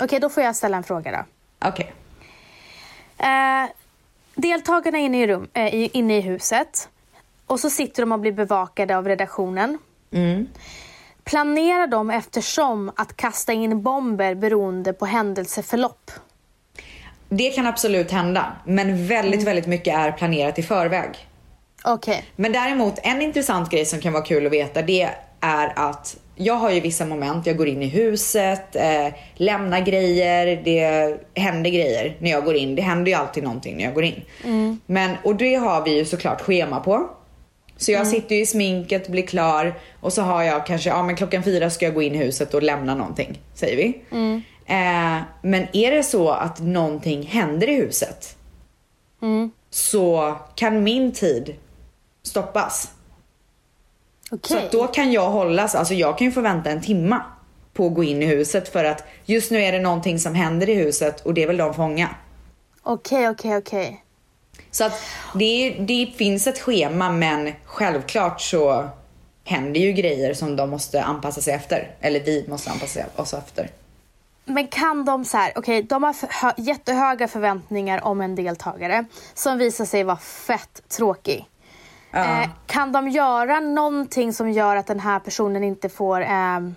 Okej, 0.00 0.20
då 0.20 0.28
får 0.28 0.42
jag 0.42 0.56
ställa 0.56 0.76
en 0.76 0.82
fråga 0.82 1.10
då. 1.10 1.24
Okej. 1.68 1.92
Eh, 3.18 3.70
deltagarna 4.34 4.98
är 4.98 5.02
inne 5.02 5.22
i, 5.22 5.26
rum, 5.26 5.48
eh, 5.54 5.96
inne 5.96 6.18
i 6.18 6.20
huset 6.20 6.88
och 7.46 7.60
så 7.60 7.70
sitter 7.70 8.02
de 8.02 8.12
och 8.12 8.18
blir 8.20 8.32
bevakade 8.32 8.96
av 8.96 9.08
redaktionen. 9.08 9.78
Mm. 10.12 10.48
Planerar 11.24 11.86
de 11.86 12.10
eftersom 12.10 12.92
att 12.96 13.16
kasta 13.16 13.52
in 13.52 13.82
bomber 13.82 14.34
beroende 14.34 14.92
på 14.92 15.06
händelseförlopp? 15.06 16.10
Det 17.28 17.50
kan 17.50 17.66
absolut 17.66 18.10
hända, 18.10 18.52
men 18.64 19.06
väldigt, 19.06 19.42
väldigt 19.42 19.66
mycket 19.66 19.94
är 19.94 20.12
planerat 20.12 20.58
i 20.58 20.62
förväg. 20.62 21.28
Okej. 21.84 22.24
Men 22.36 22.52
däremot 22.52 22.98
en 23.02 23.22
intressant 23.22 23.70
grej 23.70 23.86
som 23.86 24.00
kan 24.00 24.12
vara 24.12 24.24
kul 24.24 24.46
att 24.46 24.52
veta 24.52 24.82
det 24.82 25.10
är 25.40 25.72
att 25.76 26.16
jag 26.38 26.54
har 26.54 26.70
ju 26.70 26.80
vissa 26.80 27.06
moment, 27.06 27.46
jag 27.46 27.56
går 27.56 27.68
in 27.68 27.82
i 27.82 27.86
huset, 27.86 28.76
eh, 28.76 29.14
lämnar 29.34 29.80
grejer, 29.80 30.62
det 30.64 31.16
händer 31.34 31.70
grejer 31.70 32.16
när 32.18 32.30
jag 32.30 32.44
går 32.44 32.54
in. 32.56 32.74
Det 32.74 32.82
händer 32.82 33.12
ju 33.12 33.18
alltid 33.18 33.42
någonting 33.44 33.76
när 33.76 33.84
jag 33.84 33.94
går 33.94 34.04
in. 34.04 34.22
Men, 34.86 35.16
och 35.24 35.36
det 35.36 35.54
har 35.54 35.84
vi 35.84 35.96
ju 35.96 36.04
såklart 36.04 36.40
schema 36.40 36.80
på. 36.80 37.08
Så 37.76 37.92
jag 37.92 38.06
sitter 38.06 38.34
ju 38.34 38.42
i 38.42 38.46
sminket, 38.46 39.08
blir 39.08 39.26
klar 39.26 39.74
och 40.00 40.12
så 40.12 40.22
har 40.22 40.42
jag 40.42 40.66
kanske, 40.66 40.88
ja 40.90 41.02
men 41.02 41.16
klockan 41.16 41.42
fyra 41.42 41.70
ska 41.70 41.84
jag 41.84 41.94
gå 41.94 42.02
in 42.02 42.14
i 42.14 42.18
huset 42.18 42.54
och 42.54 42.62
lämna 42.62 42.94
någonting, 42.94 43.38
säger 43.54 43.76
vi. 43.76 44.00
Eh, 44.66 45.22
men 45.42 45.66
är 45.72 45.90
det 45.90 46.02
så 46.02 46.30
att 46.30 46.60
någonting 46.60 47.22
händer 47.22 47.68
i 47.68 47.74
huset 47.74 48.36
så 49.70 50.36
kan 50.54 50.82
min 50.82 51.12
tid 51.12 51.54
stoppas. 52.22 52.90
Okej. 54.30 54.68
Så 54.70 54.78
då 54.78 54.86
kan 54.86 55.12
jag 55.12 55.30
hållas, 55.30 55.74
alltså 55.74 55.94
jag 55.94 56.18
kan 56.18 56.24
ju 56.24 56.32
få 56.32 56.40
vänta 56.40 56.70
en 56.70 56.82
timma 56.82 57.22
på 57.72 57.86
att 57.86 57.94
gå 57.94 58.04
in 58.04 58.22
i 58.22 58.26
huset 58.26 58.68
för 58.68 58.84
att 58.84 59.04
just 59.24 59.50
nu 59.50 59.62
är 59.62 59.72
det 59.72 59.80
någonting 59.80 60.18
som 60.18 60.34
händer 60.34 60.68
i 60.68 60.74
huset 60.74 61.20
och 61.20 61.34
det 61.34 61.46
vill 61.46 61.56
de 61.56 61.74
fånga. 61.74 62.08
Okej, 62.82 63.28
okej, 63.28 63.56
okej. 63.56 64.04
Så 64.70 64.84
att 64.84 65.02
det, 65.34 65.70
det 65.70 66.12
finns 66.16 66.46
ett 66.46 66.58
schema 66.58 67.10
men 67.10 67.52
självklart 67.64 68.40
så 68.40 68.88
händer 69.44 69.80
ju 69.80 69.92
grejer 69.92 70.34
som 70.34 70.56
de 70.56 70.70
måste 70.70 71.02
anpassa 71.02 71.40
sig 71.40 71.54
efter. 71.54 71.90
Eller 72.00 72.20
vi 72.20 72.44
måste 72.48 72.70
anpassa 72.70 73.00
oss 73.16 73.34
efter. 73.34 73.70
Men 74.44 74.68
kan 74.68 75.04
de 75.04 75.24
så 75.24 75.36
här, 75.36 75.52
okej, 75.56 75.82
de 75.82 76.02
har 76.02 76.54
jättehöga 76.56 77.28
förväntningar 77.28 78.04
om 78.04 78.20
en 78.20 78.34
deltagare 78.34 79.04
som 79.34 79.58
visar 79.58 79.84
sig 79.84 80.04
vara 80.04 80.16
fett 80.16 80.82
tråkig. 80.88 81.46
Ja. 82.10 82.42
Eh, 82.42 82.48
kan 82.66 82.92
de 82.92 83.08
göra 83.08 83.60
någonting 83.60 84.32
som 84.32 84.50
gör 84.50 84.76
att 84.76 84.86
den 84.86 85.00
här 85.00 85.18
personen 85.20 85.64
inte 85.64 85.88
får... 85.88 86.20
ehm, 86.20 86.74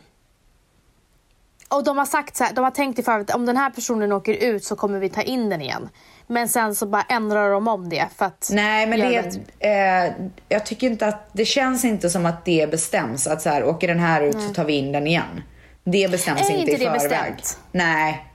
och 1.70 1.84
de 1.84 1.98
har 1.98 2.06
sagt 2.06 2.36
så 2.36 2.44
här, 2.44 2.54
de 2.54 2.64
har 2.64 2.72
tänkt 2.72 3.00
i 3.00 3.04
förväg 3.04 3.22
att 3.22 3.36
om 3.36 3.46
den 3.46 3.58
här 3.58 3.70
personen 3.70 4.12
åker 4.12 4.34
ut 4.34 4.64
så 4.64 4.76
kommer 4.76 5.00
vi 5.00 5.10
ta 5.10 5.22
in 5.22 5.50
den 5.50 5.62
igen. 5.62 5.90
Men 6.28 6.50
sen 6.50 6.76
så 6.76 6.86
bara 6.86 7.02
ändrar 7.02 7.52
de 7.52 7.68
om 7.68 7.90
det 7.90 8.08
för 8.16 8.26
att... 8.26 8.50
Nej 8.54 8.88
men 8.88 9.00
det, 9.00 9.40
eh, 9.60 10.14
jag 10.50 10.66
tycker 10.66 10.88
inte 10.88 11.08
att, 11.08 11.30
det 11.34 11.46
känns 11.46 11.86
inte 11.86 12.10
som 12.10 12.26
att 12.26 12.46
det 12.46 12.72
bestäms 12.72 13.28
att 13.28 13.42
så 13.42 13.50
här, 13.50 13.64
åker 13.64 13.88
den 13.88 14.00
här 14.00 14.22
ut 14.22 14.42
så 14.42 14.54
tar 14.54 14.66
vi 14.66 14.74
in 14.74 14.92
den 14.92 15.08
igen. 15.08 15.42
Det 15.84 16.12
bestäms 16.12 16.42
Är 16.42 16.58
inte, 16.58 16.72
inte 16.72 16.72
i 16.72 16.78
förväg. 16.78 16.94
bestämt? 16.94 17.60
Nej. 17.72 18.26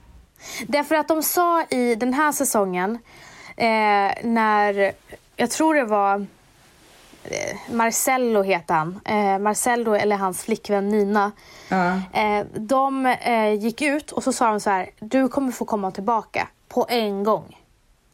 Därför 0.67 0.95
att 0.95 1.07
de 1.07 1.23
sa 1.23 1.63
i 1.63 1.95
den 1.95 2.13
här 2.13 2.31
säsongen 2.31 2.99
eh, 3.57 4.11
när, 4.23 4.91
jag 5.35 5.51
tror 5.51 5.75
det 5.75 5.85
var 5.85 6.15
eh, 6.19 6.25
Marcello 7.71 8.41
heter 8.43 8.73
han. 8.73 8.99
Eh, 9.05 9.39
Marcello 9.39 9.93
eller 9.95 10.15
hans 10.15 10.43
flickvän 10.43 10.89
Nina. 10.89 11.31
Ja. 11.69 12.01
Eh, 12.13 12.45
de 12.55 13.05
eh, 13.05 13.53
gick 13.53 13.81
ut 13.81 14.11
och 14.11 14.23
så 14.23 14.33
sa 14.33 14.49
de 14.49 14.59
så 14.59 14.69
här, 14.69 14.89
du 14.99 15.27
kommer 15.27 15.51
få 15.51 15.65
komma 15.65 15.91
tillbaka 15.91 16.47
på 16.67 16.85
en 16.89 17.23
gång. 17.23 17.57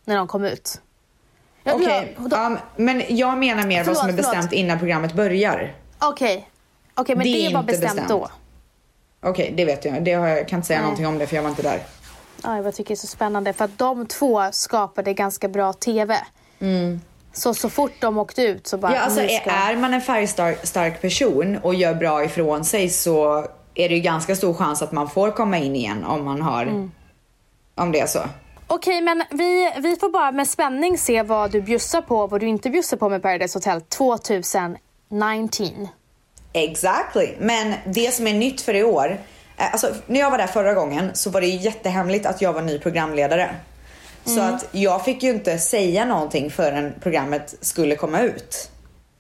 När 0.05 0.15
de 0.17 0.27
kom 0.27 0.43
ut. 0.45 0.81
Ja, 1.63 1.73
Okej, 1.75 2.15
då- 2.19 2.27
ja, 2.31 2.57
men 2.75 3.03
jag 3.09 3.37
menar 3.37 3.67
mer 3.67 3.77
vad 3.77 3.85
Förlåt, 3.85 3.97
som 3.99 4.09
är 4.09 4.13
förlåt. 4.13 4.31
bestämt 4.31 4.53
innan 4.53 4.79
programmet 4.79 5.13
börjar. 5.13 5.75
Okej, 5.99 6.49
Okej, 6.95 7.15
men 7.15 7.25
Det 7.25 7.33
det, 7.33 7.45
är 7.45 7.53
var 7.53 7.63
bestämt, 7.63 7.91
bestämt. 7.91 8.09
då. 8.09 8.27
Okej, 9.21 9.53
det 9.57 9.65
vet 9.65 9.85
jag. 9.85 10.03
Det 10.03 10.13
har 10.13 10.27
jag 10.27 10.47
kan 10.47 10.57
inte 10.59 10.67
säga 10.67 10.79
Nej. 10.79 10.83
någonting 10.83 11.07
om 11.07 11.17
det 11.17 11.27
för 11.27 11.35
jag 11.35 11.43
var 11.43 11.49
inte 11.49 11.61
där. 11.61 11.79
Ja, 12.43 12.57
jag 12.57 12.75
tycker 12.75 12.87
det 12.89 12.93
är 12.93 12.95
så 12.95 13.07
spännande 13.07 13.53
för 13.53 13.65
att 13.65 13.77
de 13.77 14.05
två 14.05 14.41
skapade 14.51 15.13
ganska 15.13 15.47
bra 15.47 15.73
TV. 15.73 16.17
Så 17.33 17.53
så 17.53 17.69
fort 17.69 17.91
de 17.99 18.17
åkte 18.17 18.41
ut 18.41 18.67
så 18.67 18.77
bara... 18.77 18.95
Ja, 18.95 18.99
alltså 18.99 19.27
ska... 19.27 19.51
är 19.51 19.75
man 19.75 19.93
en 19.93 20.01
färgstark 20.01 20.67
stark 20.67 21.01
person 21.01 21.59
och 21.63 21.75
gör 21.75 21.93
bra 21.93 22.23
ifrån 22.23 22.65
sig 22.65 22.89
så 22.89 23.47
är 23.75 23.89
det 23.89 23.95
ju 23.95 24.01
ganska 24.01 24.35
stor 24.35 24.53
chans 24.53 24.81
att 24.81 24.91
man 24.91 25.09
får 25.09 25.31
komma 25.31 25.57
in 25.57 25.75
igen 25.75 26.03
om 26.03 26.25
man 26.25 26.41
har... 26.41 26.61
Mm. 26.61 26.91
Om 27.75 27.91
det 27.91 27.99
är 27.99 28.07
så. 28.07 28.19
Okej, 28.67 29.01
men 29.01 29.23
vi, 29.29 29.73
vi 29.77 29.95
får 29.95 30.09
bara 30.09 30.31
med 30.31 30.47
spänning 30.47 30.97
se 30.97 31.23
vad 31.23 31.51
du 31.51 31.61
bjussar 31.61 32.01
på 32.01 32.17
och 32.17 32.29
vad 32.29 32.39
du 32.39 32.47
inte 32.47 32.69
bjussar 32.69 32.97
på 32.97 33.09
med 33.09 33.21
Paradise 33.21 33.57
Hotel 33.57 33.81
2019. 33.81 35.87
Exactly. 36.53 37.35
Men 37.39 37.73
det 37.85 38.13
som 38.13 38.27
är 38.27 38.33
nytt 38.33 38.61
för 38.61 38.73
i 38.73 38.83
år, 38.83 39.19
eh, 39.57 39.71
alltså 39.71 39.87
när 40.07 40.19
jag 40.19 40.31
var 40.31 40.37
där 40.37 40.47
förra 40.47 40.73
gången 40.73 41.11
så 41.13 41.29
var 41.29 41.41
det 41.41 41.47
jättehemligt 41.47 42.25
att 42.25 42.41
jag 42.41 42.53
var 42.53 42.61
ny 42.61 42.79
programledare. 42.79 43.55
Så 44.25 44.41
att 44.41 44.65
jag 44.71 45.05
fick 45.05 45.23
ju 45.23 45.29
inte 45.29 45.57
säga 45.57 46.05
någonting 46.05 46.51
förrän 46.51 46.93
programmet 47.01 47.55
skulle 47.61 47.95
komma 47.95 48.21
ut. 48.21 48.69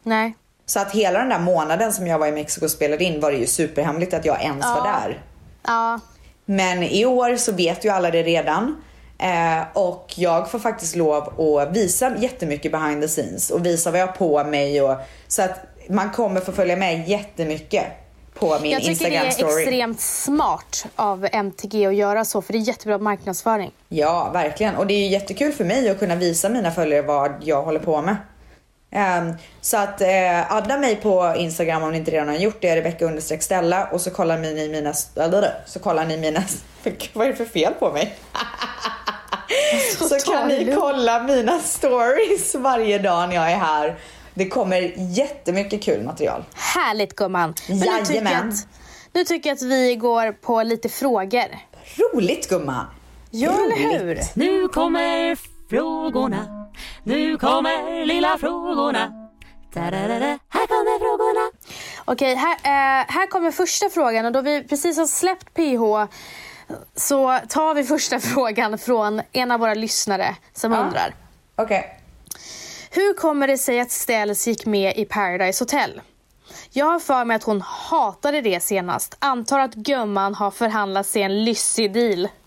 Nej. 0.03 0.35
Så 0.65 0.79
att 0.79 0.91
hela 0.91 1.19
den 1.19 1.29
där 1.29 1.39
månaden 1.39 1.93
som 1.93 2.07
jag 2.07 2.19
var 2.19 2.27
i 2.27 2.31
Mexiko 2.31 2.65
och 2.65 2.71
spelade 2.71 3.03
in 3.03 3.19
var 3.19 3.31
det 3.31 3.37
ju 3.37 3.47
superhemligt 3.47 4.13
att 4.13 4.25
jag 4.25 4.41
ens 4.41 4.65
var 4.65 4.83
där. 4.83 5.21
Ja. 5.63 5.99
Men 6.45 6.83
i 6.83 7.05
år 7.05 7.35
så 7.35 7.51
vet 7.51 7.85
ju 7.85 7.89
alla 7.89 8.11
det 8.11 8.23
redan. 8.23 8.83
Eh, 9.17 9.63
och 9.73 10.13
jag 10.15 10.51
får 10.51 10.59
faktiskt 10.59 10.95
lov 10.95 11.39
att 11.39 11.77
visa 11.77 12.17
jättemycket 12.17 12.71
behind 12.71 13.01
the 13.01 13.07
scenes 13.07 13.49
och 13.49 13.65
visa 13.65 13.91
vad 13.91 13.99
jag 13.99 14.07
har 14.07 14.13
på 14.13 14.43
mig. 14.43 14.81
Och, 14.81 14.97
så 15.27 15.41
att 15.41 15.59
man 15.89 16.11
kommer 16.11 16.41
få 16.41 16.51
följa 16.51 16.75
med 16.75 17.09
jättemycket 17.09 17.85
på 18.43 18.59
min 18.61 18.71
Jag 18.71 18.83
tycker 18.83 19.09
det 19.09 19.15
är 19.15 19.25
extremt 19.25 20.01
smart 20.01 20.85
av 20.95 21.27
MTG 21.31 21.85
att 21.85 21.95
göra 21.95 22.25
så, 22.25 22.41
för 22.41 22.53
det 22.53 22.59
är 22.59 22.67
jättebra 22.67 22.97
marknadsföring. 22.97 23.71
Ja, 23.89 24.29
verkligen. 24.33 24.75
Och 24.75 24.87
det 24.87 24.93
är 24.93 25.07
jättekul 25.07 25.51
för 25.51 25.65
mig 25.65 25.89
att 25.89 25.99
kunna 25.99 26.15
visa 26.15 26.49
mina 26.49 26.71
följare 26.71 27.01
vad 27.01 27.31
jag 27.41 27.63
håller 27.63 27.79
på 27.79 28.01
med. 28.01 28.17
Ehm, 28.91 29.33
så 29.61 29.77
att 29.77 30.01
uh, 30.01 30.53
adda 30.53 30.77
mig 30.77 30.95
på 30.95 31.33
Instagram 31.37 31.83
om 31.83 31.91
ni 31.91 31.97
inte 31.97 32.11
redan 32.11 32.27
har 32.27 32.35
gjort 32.35 32.61
det, 32.61 32.75
Rebecca 32.75 33.05
understreck 33.05 33.43
Stella 33.43 33.87
och 33.87 34.01
så 34.01 34.09
kollar 34.09 34.37
ni 34.37 34.69
mina, 34.69 34.93
så 35.65 35.79
kollar 35.79 36.05
ni 36.05 36.17
mina, 36.17 36.43
vad 37.13 37.27
är 37.27 37.31
det 37.31 37.35
för 37.35 37.45
fel 37.45 37.73
på 37.73 37.91
mig? 37.91 38.15
så 39.99 40.09
ta 40.09 40.31
kan 40.31 40.47
ni 40.47 40.75
kolla 40.75 41.23
mina 41.23 41.59
stories 41.59 42.55
varje 42.55 42.99
dag 42.99 43.29
när 43.29 43.35
jag 43.35 43.51
är 43.51 43.57
här. 43.57 43.95
Det 44.33 44.49
kommer 44.49 44.93
jättemycket 44.97 45.83
kul 45.83 46.03
material. 46.03 46.43
Härligt 46.53 47.15
gumman. 47.15 47.53
Men 47.69 47.77
nu 47.77 47.83
tycker, 47.85 47.97
jag 47.97 48.09
Jajamän. 48.09 48.49
att, 48.49 48.67
nu 49.13 49.23
tycker 49.23 49.49
jag 49.49 49.55
att 49.55 49.61
vi 49.61 49.95
går 49.95 50.31
på 50.31 50.63
lite 50.63 50.89
frågor. 50.89 51.59
Roligt 51.97 52.49
gumman! 52.49 52.85
Ja, 53.31 53.51
eller 53.51 53.99
hur? 53.99 54.19
Nu 54.33 54.67
kommer 54.67 55.37
frågorna. 55.69 56.69
Nu 57.03 57.37
kommer 57.37 58.05
lilla 58.05 58.37
frågorna. 58.37 59.29
Da-da-da-da. 59.73 60.39
Här 60.49 60.67
kommer 60.67 60.99
frågorna. 60.99 61.51
Okej, 62.05 62.35
här, 62.35 62.53
eh, 62.53 63.05
här 63.07 63.27
kommer 63.27 63.51
första 63.51 63.89
frågan 63.89 64.25
och 64.25 64.31
då 64.31 64.41
vi 64.41 64.63
precis 64.63 64.97
har 64.97 65.05
släppt 65.05 65.53
PH 65.53 66.13
så 66.95 67.39
tar 67.49 67.73
vi 67.73 67.83
första 67.83 68.19
frågan 68.35 68.77
från 68.77 69.21
en 69.31 69.51
av 69.51 69.59
våra 69.59 69.73
lyssnare 69.73 70.35
som 70.53 70.73
undrar. 70.73 71.15
Okej. 71.55 71.99
Hur 72.95 73.13
kommer 73.13 73.47
det 73.47 73.57
sig 73.57 73.79
att 73.79 73.91
Ställs 73.91 74.47
gick 74.47 74.65
med 74.65 74.97
i 74.97 75.05
Paradise 75.05 75.63
Hotel? 75.63 76.01
Jag 76.71 76.85
har 76.85 76.99
för 76.99 77.25
mig 77.25 77.35
att 77.35 77.43
hon 77.43 77.61
hatade 77.61 78.41
det 78.41 78.63
senast. 78.63 79.15
Antar 79.19 79.59
att 79.59 79.73
gumman 79.73 80.35
har 80.35 80.51
förhandlat 80.51 81.05
sig 81.05 81.21
en 81.21 81.43
lyssig 81.43 81.93
deal. 81.93 82.27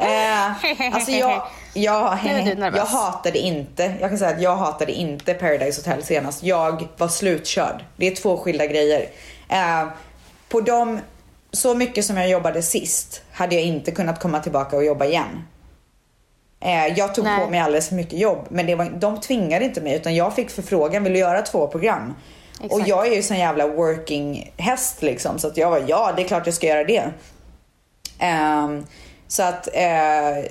Eh, 0.00 0.94
alltså 0.94 1.10
jag, 1.10 1.42
jag, 1.74 2.18
jag 2.74 2.86
hatade 2.86 3.38
inte, 3.38 3.94
jag 4.00 4.10
kan 4.10 4.18
säga 4.18 4.30
att 4.30 4.42
jag 4.42 4.56
hatade 4.56 4.92
inte 4.92 5.34
Paradise 5.34 5.80
Hotel 5.80 6.02
senast. 6.02 6.42
Jag 6.42 6.88
var 6.96 7.08
slutkörd. 7.08 7.84
Det 7.96 8.06
är 8.06 8.16
två 8.16 8.36
skilda 8.36 8.66
grejer. 8.66 9.08
Eh, 9.48 9.88
på 10.48 10.60
de, 10.60 11.00
så 11.52 11.74
mycket 11.74 12.04
som 12.04 12.16
jag 12.16 12.28
jobbade 12.28 12.62
sist 12.62 13.22
hade 13.32 13.54
jag 13.54 13.64
inte 13.64 13.90
kunnat 13.90 14.20
komma 14.20 14.40
tillbaka 14.40 14.76
och 14.76 14.84
jobba 14.84 15.04
igen. 15.04 15.44
Eh, 16.60 16.86
jag 16.86 17.14
tog 17.14 17.24
Nej. 17.24 17.44
på 17.44 17.50
mig 17.50 17.60
alldeles 17.60 17.88
för 17.88 17.94
mycket 17.96 18.18
jobb 18.18 18.46
men 18.50 18.66
det 18.66 18.74
var, 18.74 18.84
de 18.84 19.20
tvingade 19.20 19.64
inte 19.64 19.80
mig 19.80 19.94
utan 19.94 20.14
jag 20.14 20.34
fick 20.34 20.50
förfrågan, 20.50 21.04
vill 21.04 21.12
du 21.12 21.18
göra 21.18 21.42
två 21.42 21.66
program? 21.66 22.14
Och 22.58 22.64
Exakt. 22.64 22.88
jag 22.88 23.06
är 23.06 23.14
ju 23.14 23.22
sån 23.22 23.38
jävla 23.38 23.66
working 23.66 24.52
häst 24.56 25.02
liksom 25.02 25.38
så 25.38 25.46
att 25.46 25.56
jag 25.56 25.70
var 25.70 25.84
ja 25.86 26.12
det 26.16 26.22
är 26.22 26.26
klart 26.28 26.46
jag 26.46 26.54
ska 26.54 26.66
göra 26.66 26.84
det. 26.84 27.10
Ehm, 28.18 28.86
så 29.28 29.42
att 29.42 29.68
eh, 29.74 30.50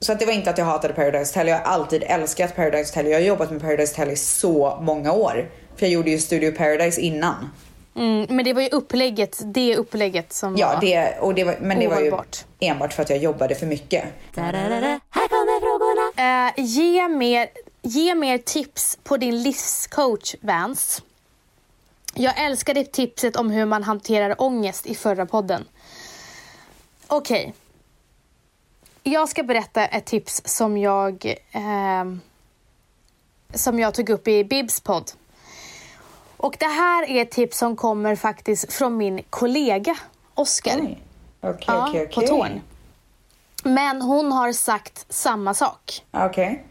så 0.00 0.12
att 0.12 0.18
det 0.18 0.26
var 0.26 0.32
inte 0.32 0.50
att 0.50 0.58
jag 0.58 0.64
hatade 0.64 0.94
Paradise 0.94 1.30
Hotel. 1.38 1.48
Jag 1.48 1.56
har 1.58 1.64
alltid 1.64 2.02
älskat 2.06 2.56
Paradise 2.56 2.90
Hotel. 2.90 3.10
Jag 3.10 3.18
har 3.18 3.24
jobbat 3.24 3.50
med 3.50 3.60
Paradise 3.60 3.92
Hotel 4.00 4.12
i 4.12 4.16
så 4.16 4.78
många 4.80 5.12
år. 5.12 5.50
För 5.76 5.86
jag 5.86 5.92
gjorde 5.92 6.10
ju 6.10 6.18
Studio 6.18 6.52
Paradise 6.52 7.00
innan. 7.00 7.50
Mm, 7.96 8.26
men 8.30 8.44
det 8.44 8.52
var 8.52 8.62
ju 8.62 8.68
upplägget, 8.68 9.40
det 9.44 9.76
upplägget 9.76 10.32
som 10.32 10.56
Ja, 10.56 10.72
var... 10.74 10.80
det, 10.80 11.18
och 11.20 11.34
det 11.34 11.44
var, 11.44 11.56
men 11.60 11.80
det 11.80 11.88
var 11.88 11.96
ju 11.96 12.02
Ohållbart. 12.02 12.44
enbart 12.60 12.92
för 12.92 13.02
att 13.02 13.10
jag 13.10 13.18
jobbade 13.18 13.54
för 13.54 13.66
mycket. 13.66 14.04
Här 14.36 14.52
kommer 14.52 14.68
frågorna. 14.68 15.00
Eh, 16.20 16.52
ge, 16.56 17.08
mer, 17.08 17.48
ge 17.82 18.14
mer 18.14 18.38
tips 18.38 18.98
på 19.02 19.16
din 19.16 19.42
livscoach 19.42 20.34
Vance. 20.40 21.02
Jag 22.14 22.44
älskar 22.44 22.74
ditt 22.74 22.92
tipset 22.92 23.36
om 23.36 23.50
hur 23.50 23.66
man 23.66 23.82
hanterar 23.82 24.42
ångest 24.42 24.86
i 24.86 24.94
förra 24.94 25.26
podden. 25.26 25.64
Okej. 27.06 27.54
Jag 29.02 29.28
ska 29.28 29.42
berätta 29.42 29.86
ett 29.86 30.06
tips 30.06 30.42
som 30.44 30.78
jag 30.78 31.34
ehm, 31.52 32.20
som 33.54 33.78
jag 33.78 33.94
tog 33.94 34.10
upp 34.10 34.28
i 34.28 34.44
Bibs 34.44 34.80
podd. 34.80 35.10
Och 36.36 36.56
det 36.58 36.66
här 36.66 37.10
är 37.10 37.22
ett 37.22 37.30
tips 37.30 37.58
som 37.58 37.76
kommer 37.76 38.16
faktiskt 38.16 38.72
från 38.72 38.96
min 38.96 39.22
kollega 39.30 39.96
Oskar. 40.34 40.80
Oj. 40.80 41.02
Okej, 41.40 41.64
Ja, 41.66 41.88
okej, 41.88 42.06
på 42.06 42.20
okej. 42.20 42.62
Men 43.64 44.02
hon 44.02 44.32
har 44.32 44.52
sagt 44.52 45.06
samma 45.08 45.54
sak. 45.54 46.04
Okej. 46.10 46.64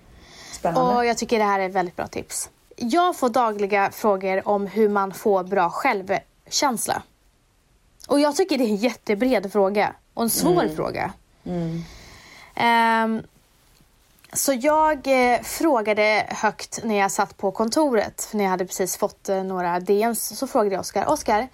Spännande. 0.52 0.96
Och 0.96 1.06
jag 1.06 1.18
tycker 1.18 1.40
det 1.40 1.46
här 1.46 1.60
är 1.60 1.70
ett 1.70 1.76
väldigt 1.76 1.96
bra 1.96 2.08
tips. 2.08 2.50
Jag 2.76 3.16
får 3.16 3.30
dagliga 3.30 3.92
frågor 3.92 4.48
om 4.48 4.68
hur 4.68 4.90
man 4.90 5.14
får 5.14 5.44
bra 5.44 5.70
självkänsla. 5.70 7.02
Och 8.08 8.20
jag 8.20 8.36
tycker 8.36 8.58
det 8.58 8.64
är 8.64 8.68
en 8.70 8.76
jättebred 8.76 9.52
fråga 9.52 9.94
och 10.14 10.24
en 10.24 10.30
svår 10.30 10.76
fråga. 10.76 11.14
Ehm, 12.56 13.22
så 14.34 14.54
jag 14.54 15.08
eh, 15.34 15.42
frågade 15.42 16.26
högt 16.30 16.80
när 16.84 16.96
jag 16.96 17.12
satt 17.12 17.38
på 17.38 17.52
kontoret, 17.52 18.24
för 18.24 18.38
när 18.38 18.44
jag 18.44 18.52
hade 18.52 18.66
precis 18.66 18.98
fått 18.98 19.30
eh, 19.30 19.44
några 19.44 19.80
DMs, 19.80 20.38
så 20.38 20.48
frågade 20.48 20.76
jag 20.76 20.82
Oskar, 20.82 21.06
Oskar, 21.10 21.48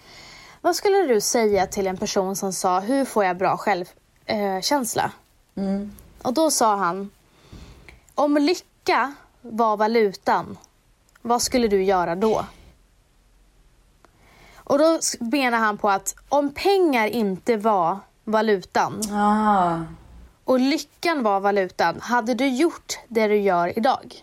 vad 0.62 0.76
skulle 0.76 0.98
du 0.98 1.21
säga 1.21 1.67
till 1.67 1.88
en 1.88 1.98
person 1.98 2.36
som 2.36 2.54
sa, 2.54 2.80
hur 2.80 3.06
får 3.06 3.26
jag 3.26 3.38
bra 3.38 3.58
självkänsla? 3.58 5.04
Eh, 5.04 5.10
känsla?" 5.56 5.89
Och 6.22 6.34
då 6.34 6.52
sa 6.52 6.76
han, 6.76 7.12
om 8.15 8.38
lycka 8.38 9.13
var 9.41 9.78
valutan, 9.78 10.58
vad 11.22 11.41
skulle 11.41 11.68
du 11.68 11.84
göra 11.84 12.15
då? 12.15 12.46
Och 14.56 14.80
då 14.80 15.00
menar 15.20 15.58
han 15.58 15.78
på 15.78 15.89
att 15.89 16.15
om 16.30 16.54
pengar 16.54 17.08
inte 17.08 17.58
var 17.58 18.00
valutan 18.24 19.02
Ah. 19.13 19.78
och 20.44 20.60
lyckan 20.60 21.24
var 21.24 21.39
valutan, 21.39 22.02
hade 22.02 22.34
du 22.34 22.48
gjort 22.48 23.00
det 23.08 23.28
du 23.28 23.38
gör 23.38 23.78
idag? 23.78 24.15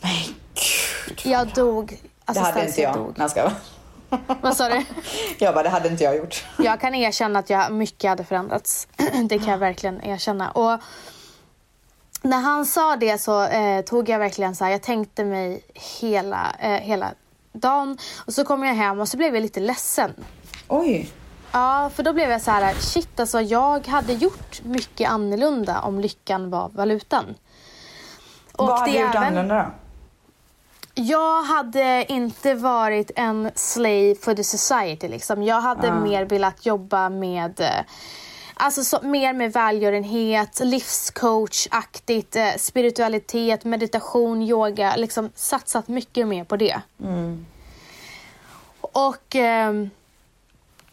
Men 0.00 0.12
gud. 0.54 1.20
Jag 1.24 1.48
dog. 1.54 2.00
Alltså, 2.24 2.42
Det 2.44 2.46
hade 2.46 2.52
Stans, 2.60 2.68
inte 2.68 2.80
jag. 2.80 2.94
Dog. 2.94 3.14
Jag 3.18 3.30
ska 3.30 3.50
Vad 4.40 4.56
sa 4.56 4.68
du? 4.68 4.82
Jag 5.38 5.54
bara, 5.54 5.62
det 5.62 5.68
hade 5.68 5.88
inte 5.88 6.04
jag 6.04 6.16
gjort. 6.16 6.44
Jag 6.58 6.80
kan 6.80 6.94
erkänna 6.94 7.38
att 7.38 7.50
jag, 7.50 7.72
mycket 7.72 8.08
hade 8.10 8.24
förändrats. 8.24 8.88
Det 9.28 9.38
kan 9.38 9.48
jag 9.48 9.58
verkligen 9.58 10.04
erkänna. 10.04 10.50
Och 10.50 10.80
när 12.22 12.40
han 12.40 12.66
sa 12.66 12.96
det 12.96 13.18
så 13.18 13.44
eh, 13.44 13.80
tog 13.84 14.08
jag 14.08 14.18
verkligen 14.18 14.56
så 14.56 14.64
här, 14.64 14.70
jag 14.72 14.82
tänkte 14.82 15.24
mig 15.24 15.64
hela, 16.00 16.52
eh, 16.58 16.70
hela 16.70 17.10
dagen. 17.52 17.98
Och 18.26 18.32
så 18.32 18.44
kom 18.44 18.64
jag 18.64 18.74
hem 18.74 19.00
och 19.00 19.08
så 19.08 19.16
blev 19.16 19.34
jag 19.34 19.42
lite 19.42 19.60
ledsen. 19.60 20.14
Oj. 20.68 21.10
Ja, 21.52 21.90
för 21.94 22.02
då 22.02 22.12
blev 22.12 22.30
jag 22.30 22.42
så 22.42 22.50
här, 22.50 22.74
shit 22.74 23.20
alltså 23.20 23.40
jag 23.40 23.86
hade 23.86 24.12
gjort 24.12 24.62
mycket 24.64 25.10
annorlunda 25.10 25.80
om 25.80 26.00
lyckan 26.00 26.50
var 26.50 26.68
valutan. 26.68 27.34
Och 28.52 28.66
Vad 28.66 28.78
hade 28.80 28.92
du 28.92 28.98
gjort 28.98 29.14
även- 29.14 29.22
annorlunda 29.26 29.54
då? 29.54 29.70
Jag 30.94 31.42
hade 31.42 32.04
inte 32.08 32.54
varit 32.54 33.10
en 33.16 33.50
slave 33.54 34.14
for 34.14 34.34
the 34.34 34.44
society. 34.44 35.08
Liksom. 35.08 35.42
Jag 35.42 35.60
hade 35.60 35.92
mer 35.92 36.24
velat 36.24 36.66
jobba 36.66 37.08
med 37.08 37.60
eh, 37.60 37.84
Alltså 38.56 38.84
så, 38.84 38.98
mer 39.02 39.32
med 39.32 39.52
välgörenhet, 39.52 40.60
livscoach-aktigt, 40.60 42.36
eh, 42.36 42.56
spiritualitet, 42.58 43.64
meditation, 43.64 44.42
yoga. 44.42 44.96
Liksom 44.96 45.30
satsat 45.34 45.88
mycket 45.88 46.26
mer 46.26 46.44
på 46.44 46.56
det. 46.56 46.80
Och, 48.80 49.34
ehm, 49.34 49.90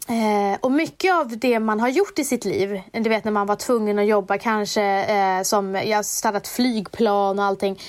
eh, 0.08 0.58
och 0.60 0.72
mycket 0.72 1.14
av 1.14 1.38
det 1.38 1.60
man 1.60 1.80
har 1.80 1.88
gjort 1.88 2.18
i 2.18 2.24
sitt 2.24 2.44
liv, 2.44 2.82
du 2.92 3.10
vet 3.10 3.24
när 3.24 3.32
man 3.32 3.46
var 3.46 3.56
tvungen 3.56 3.98
att 3.98 4.06
jobba 4.06 4.38
kanske 4.38 4.82
eh, 4.84 5.42
som, 5.42 5.74
jag 5.74 6.04
startat 6.04 6.48
flygplan 6.48 7.38
och 7.38 7.44
allting, 7.44 7.80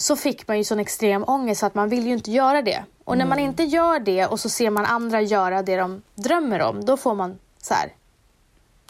så 0.00 0.16
fick 0.16 0.48
man 0.48 0.58
ju 0.58 0.64
sån 0.64 0.78
extrem 0.78 1.24
ångest 1.26 1.60
så 1.60 1.66
att 1.66 1.74
man 1.74 1.88
vill 1.88 2.06
ju 2.06 2.12
inte 2.12 2.30
göra 2.30 2.62
det. 2.62 2.84
Och 3.04 3.18
när 3.18 3.26
man 3.26 3.38
inte 3.38 3.62
gör 3.62 4.00
det 4.00 4.26
och 4.26 4.40
så 4.40 4.48
ser 4.48 4.70
man 4.70 4.84
andra 4.84 5.20
göra 5.20 5.62
det 5.62 5.76
de 5.76 6.02
drömmer 6.14 6.62
om, 6.62 6.84
då 6.84 6.96
får 6.96 7.14
man 7.14 7.38
så 7.62 7.74
här 7.74 7.92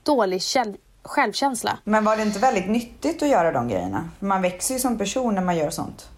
dålig 0.03 0.43
själv, 0.43 0.75
självkänsla. 1.03 1.79
Men 1.85 2.05
var 2.05 2.17
det 2.17 2.23
inte 2.23 2.39
väldigt 2.39 2.71
nyttigt 2.71 3.23
att 3.23 3.29
göra 3.29 3.53
de 3.53 3.69
grejerna? 3.69 4.11
Man 4.19 4.43
växer 4.43 4.75
ju 4.75 4.81
som 4.81 4.99
person 4.99 5.35
när 5.35 5.43
man 5.43 5.57
gör 5.57 5.71
sånt. 5.71 6.09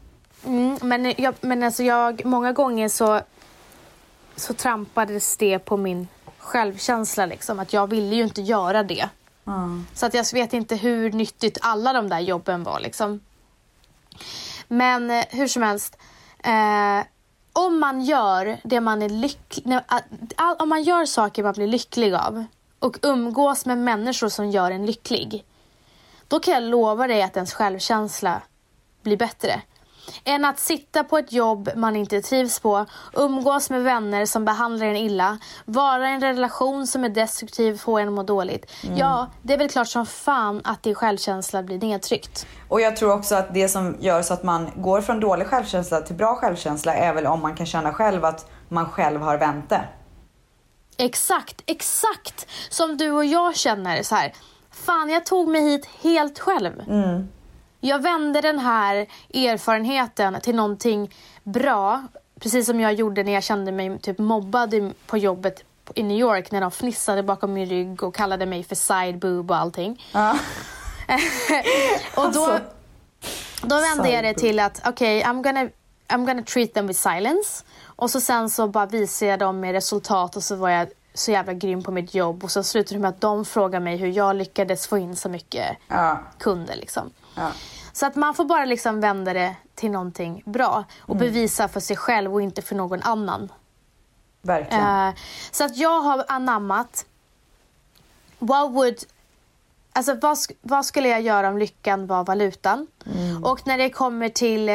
Mm, 0.46 0.78
men 0.82 1.14
jag, 1.16 1.34
men 1.40 1.62
alltså 1.62 1.82
jag, 1.82 2.24
många 2.24 2.52
gånger 2.52 2.88
så, 2.88 3.20
så 4.36 4.54
trampades 4.54 5.36
det 5.36 5.58
på 5.58 5.76
min 5.76 6.08
självkänsla. 6.38 7.26
Liksom, 7.26 7.58
att 7.58 7.72
jag 7.72 7.86
ville 7.86 8.14
ju 8.14 8.22
inte 8.22 8.42
göra 8.42 8.82
det. 8.82 9.08
Så 9.94 10.06
att 10.06 10.14
jag 10.14 10.32
vet 10.32 10.52
inte 10.52 10.76
hur 10.76 11.12
nyttigt 11.12 11.58
alla 11.60 11.92
de 11.92 12.08
där 12.08 12.20
jobben 12.20 12.64
var. 12.64 12.80
Liksom. 12.80 13.20
Men 14.72 15.10
eh, 15.10 15.24
hur 15.30 15.46
som 15.48 15.62
helst. 15.62 15.96
Eh, 16.44 17.06
om 17.52 17.80
man 17.80 18.00
gör 18.00 18.60
det 18.64 18.80
man 18.80 19.02
är 19.02 19.08
lycklig... 19.08 19.78
all- 20.36 20.56
Om 20.58 20.68
man 20.68 20.82
gör 20.82 21.04
saker 21.04 21.42
man 21.42 21.52
blir 21.52 21.66
lycklig 21.66 22.14
av 22.14 22.44
och 22.78 22.98
umgås 23.02 23.66
med 23.66 23.78
människor 23.78 24.28
som 24.28 24.50
gör 24.50 24.70
en 24.70 24.86
lycklig. 24.86 25.44
Då 26.28 26.40
kan 26.40 26.54
jag 26.54 26.62
lova 26.62 27.06
dig 27.06 27.22
att 27.22 27.36
ens 27.36 27.54
självkänsla 27.54 28.42
blir 29.02 29.16
bättre. 29.16 29.62
Än 30.24 30.44
att 30.44 30.58
sitta 30.58 31.04
på 31.04 31.18
ett 31.18 31.32
jobb 31.32 31.70
man 31.76 31.96
inte 31.96 32.22
trivs 32.22 32.60
på, 32.60 32.86
umgås 33.12 33.70
med 33.70 33.82
vänner 33.82 34.26
som 34.26 34.44
behandlar 34.44 34.86
en 34.86 34.96
illa, 34.96 35.38
vara 35.64 36.10
i 36.10 36.12
en 36.12 36.20
relation 36.20 36.86
som 36.86 37.04
är 37.04 37.08
destruktiv, 37.08 37.78
få 37.78 37.98
en 37.98 38.08
att 38.08 38.14
må 38.14 38.22
dåligt. 38.22 38.72
Ja, 38.96 39.26
det 39.42 39.54
är 39.54 39.58
väl 39.58 39.68
klart 39.68 39.88
som 39.88 40.06
fan 40.06 40.60
att 40.64 40.82
din 40.82 40.94
självkänsla 40.94 41.62
blir 41.62 41.78
nedtryckt. 41.78 42.46
Och 42.68 42.80
jag 42.80 42.96
tror 42.96 43.12
också 43.12 43.34
att 43.34 43.54
det 43.54 43.68
som 43.68 43.96
gör 44.00 44.22
så 44.22 44.34
att 44.34 44.42
man 44.42 44.70
går 44.76 45.00
från 45.00 45.20
dålig 45.20 45.46
självkänsla 45.46 46.00
till 46.00 46.16
bra 46.16 46.34
självkänsla 46.34 46.94
är 46.94 47.14
väl 47.14 47.26
om 47.26 47.42
man 47.42 47.56
kan 47.56 47.66
känna 47.66 47.92
själv 47.92 48.24
att 48.24 48.50
man 48.68 48.88
själv 48.88 49.20
har 49.20 49.38
vänt 49.38 49.68
det. 49.68 49.84
Exakt, 50.96 51.62
exakt 51.66 52.46
som 52.70 52.96
du 52.96 53.10
och 53.10 53.24
jag 53.24 53.56
känner 53.56 54.02
så 54.02 54.14
här. 54.14 54.32
Fan, 54.70 55.08
jag 55.08 55.26
tog 55.26 55.48
mig 55.48 55.62
hit 55.62 55.88
helt 56.02 56.38
själv. 56.38 56.72
Jag 57.80 58.02
vände 58.02 58.40
den 58.40 58.58
här 58.58 58.94
erfarenheten 59.34 60.40
till 60.40 60.54
någonting 60.56 61.14
bra. 61.44 62.02
Precis 62.40 62.66
som 62.66 62.80
jag 62.80 62.92
gjorde 62.94 63.22
när 63.22 63.32
jag 63.32 63.42
kände 63.42 63.72
mig 63.72 63.98
typ 63.98 64.18
mobbad 64.18 64.92
på 65.06 65.18
jobbet 65.18 65.64
i 65.94 66.02
New 66.02 66.18
York 66.18 66.50
när 66.50 66.60
de 66.60 66.70
fnissade 66.70 67.22
bakom 67.22 67.52
min 67.52 67.66
rygg 67.68 68.02
och 68.02 68.14
kallade 68.14 68.46
mig 68.46 68.64
för 68.64 68.74
side 68.74 69.18
boob 69.18 69.50
och 69.50 69.56
allting. 69.56 70.04
Ja. 70.12 70.36
Och 72.16 72.32
då, 72.32 72.44
Alltså. 72.44 72.60
då 73.62 73.76
vände 73.80 74.10
jag 74.10 74.24
det 74.24 74.34
till 74.34 74.60
att 74.60 74.82
okej, 74.86 75.22
I'm, 75.22 75.42
gonna, 75.42 75.68
I'm 76.08 76.26
gonna 76.26 76.42
treat 76.42 76.74
them 76.74 76.86
with 76.86 77.00
silence. 77.00 77.64
Och 77.84 78.10
så 78.10 78.20
sen 78.20 78.50
så 78.50 78.68
bara 78.68 78.86
visade 78.86 79.30
jag 79.30 79.38
dem 79.38 79.60
med 79.60 79.72
resultat 79.72 80.36
och 80.36 80.42
så 80.42 80.56
var 80.56 80.68
jag 80.70 80.88
så 81.14 81.30
jävla 81.30 81.52
grym 81.52 81.82
på 81.82 81.90
mitt 81.90 82.14
jobb. 82.14 82.44
Och 82.44 82.50
så 82.50 82.62
slutade 82.62 82.94
det 82.94 83.00
med 83.00 83.08
att 83.08 83.20
de 83.20 83.44
frågade 83.44 83.84
mig 83.84 83.96
hur 83.96 84.08
jag 84.08 84.36
lyckades 84.36 84.86
få 84.86 84.98
in 84.98 85.16
så 85.16 85.28
mycket 85.28 85.76
Ja. 85.88 86.18
kunder. 86.38 86.76
Liksom. 86.76 87.10
Ja. 87.40 87.52
Så 87.92 88.06
att 88.06 88.16
man 88.16 88.34
får 88.34 88.44
bara 88.44 88.64
liksom 88.64 89.00
vända 89.00 89.32
det 89.32 89.56
till 89.74 89.90
någonting 89.90 90.42
bra 90.46 90.84
och 91.00 91.16
bevisa 91.16 91.68
för 91.68 91.80
sig 91.80 91.96
själv 91.96 92.34
och 92.34 92.42
inte 92.42 92.62
för 92.62 92.74
någon 92.74 93.02
annan. 93.02 93.52
Verkligen. 94.42 95.08
Eh, 95.08 95.14
så 95.50 95.64
att 95.64 95.76
jag 95.76 96.00
har 96.00 96.24
anammat 96.28 97.06
what 98.38 98.70
would, 98.70 98.98
alltså 99.92 100.14
vad, 100.14 100.38
vad 100.62 100.86
skulle 100.86 101.08
jag 101.08 101.20
göra 101.20 101.48
om 101.48 101.58
lyckan 101.58 102.06
var 102.06 102.24
valutan? 102.24 102.86
Och 103.44 103.66
när 103.66 103.78
det 103.78 103.90
kommer 103.90 104.28
till 104.28 104.68
eh, 104.68 104.74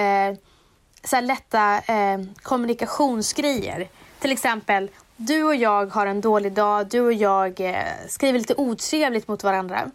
så 1.04 1.22
lätta 1.22 1.78
eh, 1.78 2.20
kommunikationsgrejer. 2.42 3.88
Till 4.20 4.32
exempel, 4.32 4.90
du 5.16 5.44
och 5.44 5.56
jag 5.56 5.94
har 5.94 6.06
en 6.06 6.22
dålig 6.22 6.54
dag, 6.54 6.88
du 6.90 7.02
och 7.02 7.14
jag 7.14 7.60
eh, 7.60 7.76
skriver 8.10 8.40
lite 8.40 8.56
otrevligt 8.58 9.28
mot 9.28 9.44
varandra. 9.44 9.92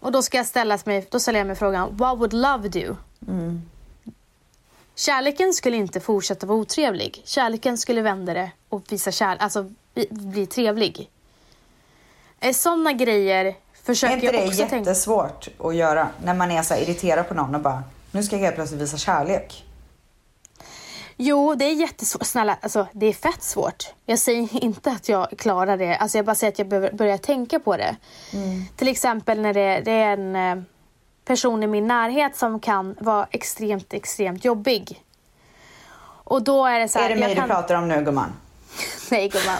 Och 0.00 0.12
då 0.12 0.22
ska 0.22 0.36
jag 0.36 0.46
ställa 0.46 0.78
mig, 0.84 1.06
då 1.10 1.20
ställer 1.20 1.38
jag 1.38 1.46
mig 1.46 1.56
frågan, 1.56 1.96
what 1.96 2.18
would 2.18 2.32
love 2.32 2.68
do? 2.68 2.96
Kärleken 4.94 5.52
skulle 5.52 5.76
inte 5.76 6.00
fortsätta 6.00 6.46
vara 6.46 6.58
otrevlig. 6.58 7.22
Kärleken 7.24 7.78
skulle 7.78 8.02
vända 8.02 8.34
det 8.34 8.50
och 8.68 8.82
visa 8.88 9.12
kärlek, 9.12 9.42
alltså 9.42 9.72
bli, 9.94 10.06
bli 10.10 10.46
trevlig. 10.46 11.10
Sådana 12.52 12.92
grejer 12.92 13.44
är 13.44 13.54
försöker 13.82 14.14
inte 14.14 14.26
jag 14.26 14.34
det 14.34 14.46
också 14.46 14.56
tänka. 14.56 14.76
jättesvårt 14.76 15.48
att 15.58 15.74
göra 15.74 16.08
när 16.24 16.34
man 16.34 16.50
är 16.50 16.62
så 16.62 16.74
irriterad 16.74 17.28
på 17.28 17.34
någon 17.34 17.54
och 17.54 17.60
bara 17.60 17.82
nu 18.10 18.22
ska 18.22 18.36
jag 18.36 18.42
helt 18.42 18.56
plötsligt 18.56 18.80
visa 18.80 18.96
kärlek. 18.96 19.65
Jo, 21.16 21.54
det 21.54 21.64
är 21.64 21.74
jättesvårt. 21.74 22.26
Snälla, 22.26 22.58
alltså, 22.60 22.86
det 22.92 23.06
är 23.06 23.12
fett 23.12 23.42
svårt. 23.42 23.84
Jag 24.06 24.18
säger 24.18 24.64
inte 24.64 24.90
att 24.90 25.08
jag 25.08 25.28
klarar 25.38 25.76
det. 25.76 25.96
Alltså, 25.96 26.18
jag 26.18 26.24
bara 26.24 26.34
säger 26.34 26.52
att 26.52 26.58
jag 26.58 26.68
behöver 26.68 26.92
börja 26.92 27.18
tänka 27.18 27.60
på 27.60 27.76
det. 27.76 27.96
Till 28.76 28.88
exempel 28.88 29.40
när 29.40 29.54
det, 29.54 29.80
det 29.84 29.92
är 29.92 30.12
en 30.12 30.36
eh, 30.36 30.64
person 31.24 31.62
i 31.62 31.66
min 31.66 31.86
närhet 31.86 32.36
som 32.36 32.60
kan 32.60 32.94
vara 33.00 33.26
extremt, 33.30 33.92
extremt 33.92 34.44
jobbig. 34.44 35.02
Och 36.24 36.42
då 36.42 36.66
är 36.66 36.80
det 36.80 36.88
så 36.88 36.98
här... 36.98 37.10
är 37.10 37.14
det 37.14 37.20
mig 37.20 37.34
kan... 37.34 37.48
du 37.48 37.54
pratar 37.54 37.74
om 37.74 37.88
nu 37.88 38.04
gumman? 38.04 38.32
Nej 39.10 39.28
gumman. 39.28 39.58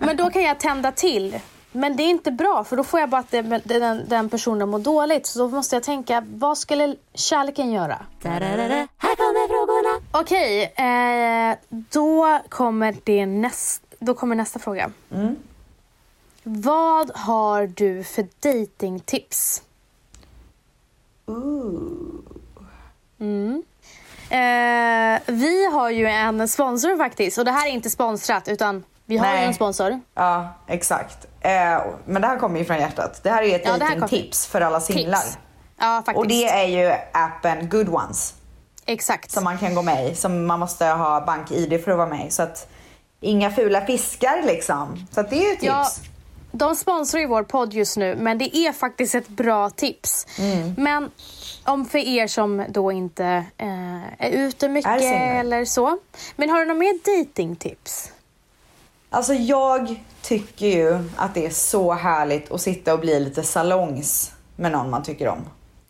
Men 0.00 0.16
då 0.16 0.30
kan 0.30 0.42
jag 0.42 0.60
tända 0.60 0.92
till. 0.92 1.40
Men 1.72 1.96
det 1.96 2.02
är 2.02 2.10
inte 2.10 2.30
bra 2.30 2.64
för 2.64 2.76
då 2.76 2.84
får 2.84 3.00
jag 3.00 3.08
bara 3.08 3.20
att 3.20 3.30
det, 3.30 3.42
den, 3.42 4.02
den 4.08 4.28
personen 4.28 4.68
mår 4.68 4.78
dåligt. 4.78 5.26
Så 5.26 5.38
då 5.38 5.48
måste 5.48 5.76
jag 5.76 5.82
tänka, 5.82 6.24
vad 6.26 6.58
skulle 6.58 6.96
kärleken 7.14 7.72
göra? 7.72 7.98
Här 8.98 9.16
kommer. 9.16 9.45
Okej, 10.20 10.72
eh, 10.76 11.56
då, 11.68 12.40
kommer 12.48 12.96
det 13.04 13.26
näst, 13.26 13.82
då 13.98 14.14
kommer 14.14 14.36
nästa 14.36 14.58
fråga. 14.58 14.90
Vad 16.42 17.10
har 17.14 17.66
du 17.66 18.04
för 18.04 18.26
datingtips? 18.40 19.62
Mm. 23.20 23.62
Eh, 24.30 25.20
vi 25.26 25.66
har 25.72 25.90
ju 25.90 26.06
en 26.06 26.48
sponsor 26.48 26.96
faktiskt 26.96 27.38
och 27.38 27.44
det 27.44 27.50
här 27.50 27.66
är 27.66 27.70
inte 27.70 27.90
sponsrat 27.90 28.48
utan 28.48 28.84
vi 29.04 29.16
har 29.16 29.26
ju 29.26 29.32
Nej. 29.32 29.46
en 29.46 29.54
sponsor. 29.54 30.00
Ja, 30.14 30.54
exakt. 30.66 31.26
Eh, 31.40 31.50
men 32.04 32.22
det 32.22 32.28
här 32.28 32.38
kommer 32.38 32.58
ju 32.58 32.64
från 32.64 32.78
hjärtat. 32.78 33.20
Det 33.22 33.30
här 33.30 33.42
är 33.42 33.46
ju 33.46 33.54
ett 33.54 33.62
Ja, 33.64 33.78
datingtips 33.78 34.46
för 34.46 34.60
alla 34.60 34.80
singlar. 34.80 35.18
Tips. 35.18 35.38
Ja, 35.78 36.02
faktiskt. 36.06 36.18
Och 36.18 36.28
det 36.28 36.48
är 36.48 36.66
ju 36.66 36.92
appen 37.12 37.68
Good 37.68 37.88
Ones 37.88 38.34
Exakt. 38.86 39.30
som 39.30 39.44
man 39.44 39.58
kan 39.58 39.74
gå 39.74 39.82
med 39.82 40.08
i. 40.08 40.14
Som 40.14 40.46
man 40.46 40.60
måste 40.60 40.84
ha 40.84 41.20
bank-id 41.20 41.84
för 41.84 41.90
att 41.90 41.96
vara 41.96 42.08
med 42.08 42.26
i. 42.26 42.30
Så 42.30 42.42
att 42.42 42.68
inga 43.20 43.50
fula 43.50 43.86
fiskar 43.86 44.42
liksom. 44.42 45.06
Så 45.10 45.20
att 45.20 45.30
det 45.30 45.36
är 45.36 45.42
ju 45.42 45.52
ett 45.52 45.60
tips. 45.60 45.66
Ja, 45.66 45.86
de 46.52 46.76
sponsrar 46.76 47.20
ju 47.20 47.26
vår 47.26 47.42
podd 47.42 47.74
just 47.74 47.96
nu, 47.96 48.16
men 48.16 48.38
det 48.38 48.56
är 48.56 48.72
faktiskt 48.72 49.14
ett 49.14 49.28
bra 49.28 49.70
tips. 49.70 50.26
Mm. 50.38 50.74
Men 50.78 51.10
om 51.64 51.84
för 51.84 51.98
er 51.98 52.26
som 52.26 52.64
då 52.68 52.92
inte 52.92 53.44
eh, 53.56 54.26
är 54.26 54.30
ute 54.30 54.68
mycket 54.68 55.02
Är 55.02 55.40
eller 55.40 55.64
så. 55.64 55.98
Men 56.36 56.50
har 56.50 56.60
du 56.60 56.66
något 56.66 56.78
mer 56.78 57.18
datingtips? 57.18 58.12
Alltså 59.10 59.34
jag 59.34 60.00
tycker 60.22 60.66
ju 60.66 60.98
att 61.16 61.34
det 61.34 61.46
är 61.46 61.50
så 61.50 61.92
härligt 61.92 62.52
att 62.52 62.60
sitta 62.60 62.94
och 62.94 63.00
bli 63.00 63.20
lite 63.20 63.42
salongs 63.42 64.32
med 64.56 64.72
någon 64.72 64.90
man 64.90 65.02
tycker 65.02 65.28
om. 65.28 65.44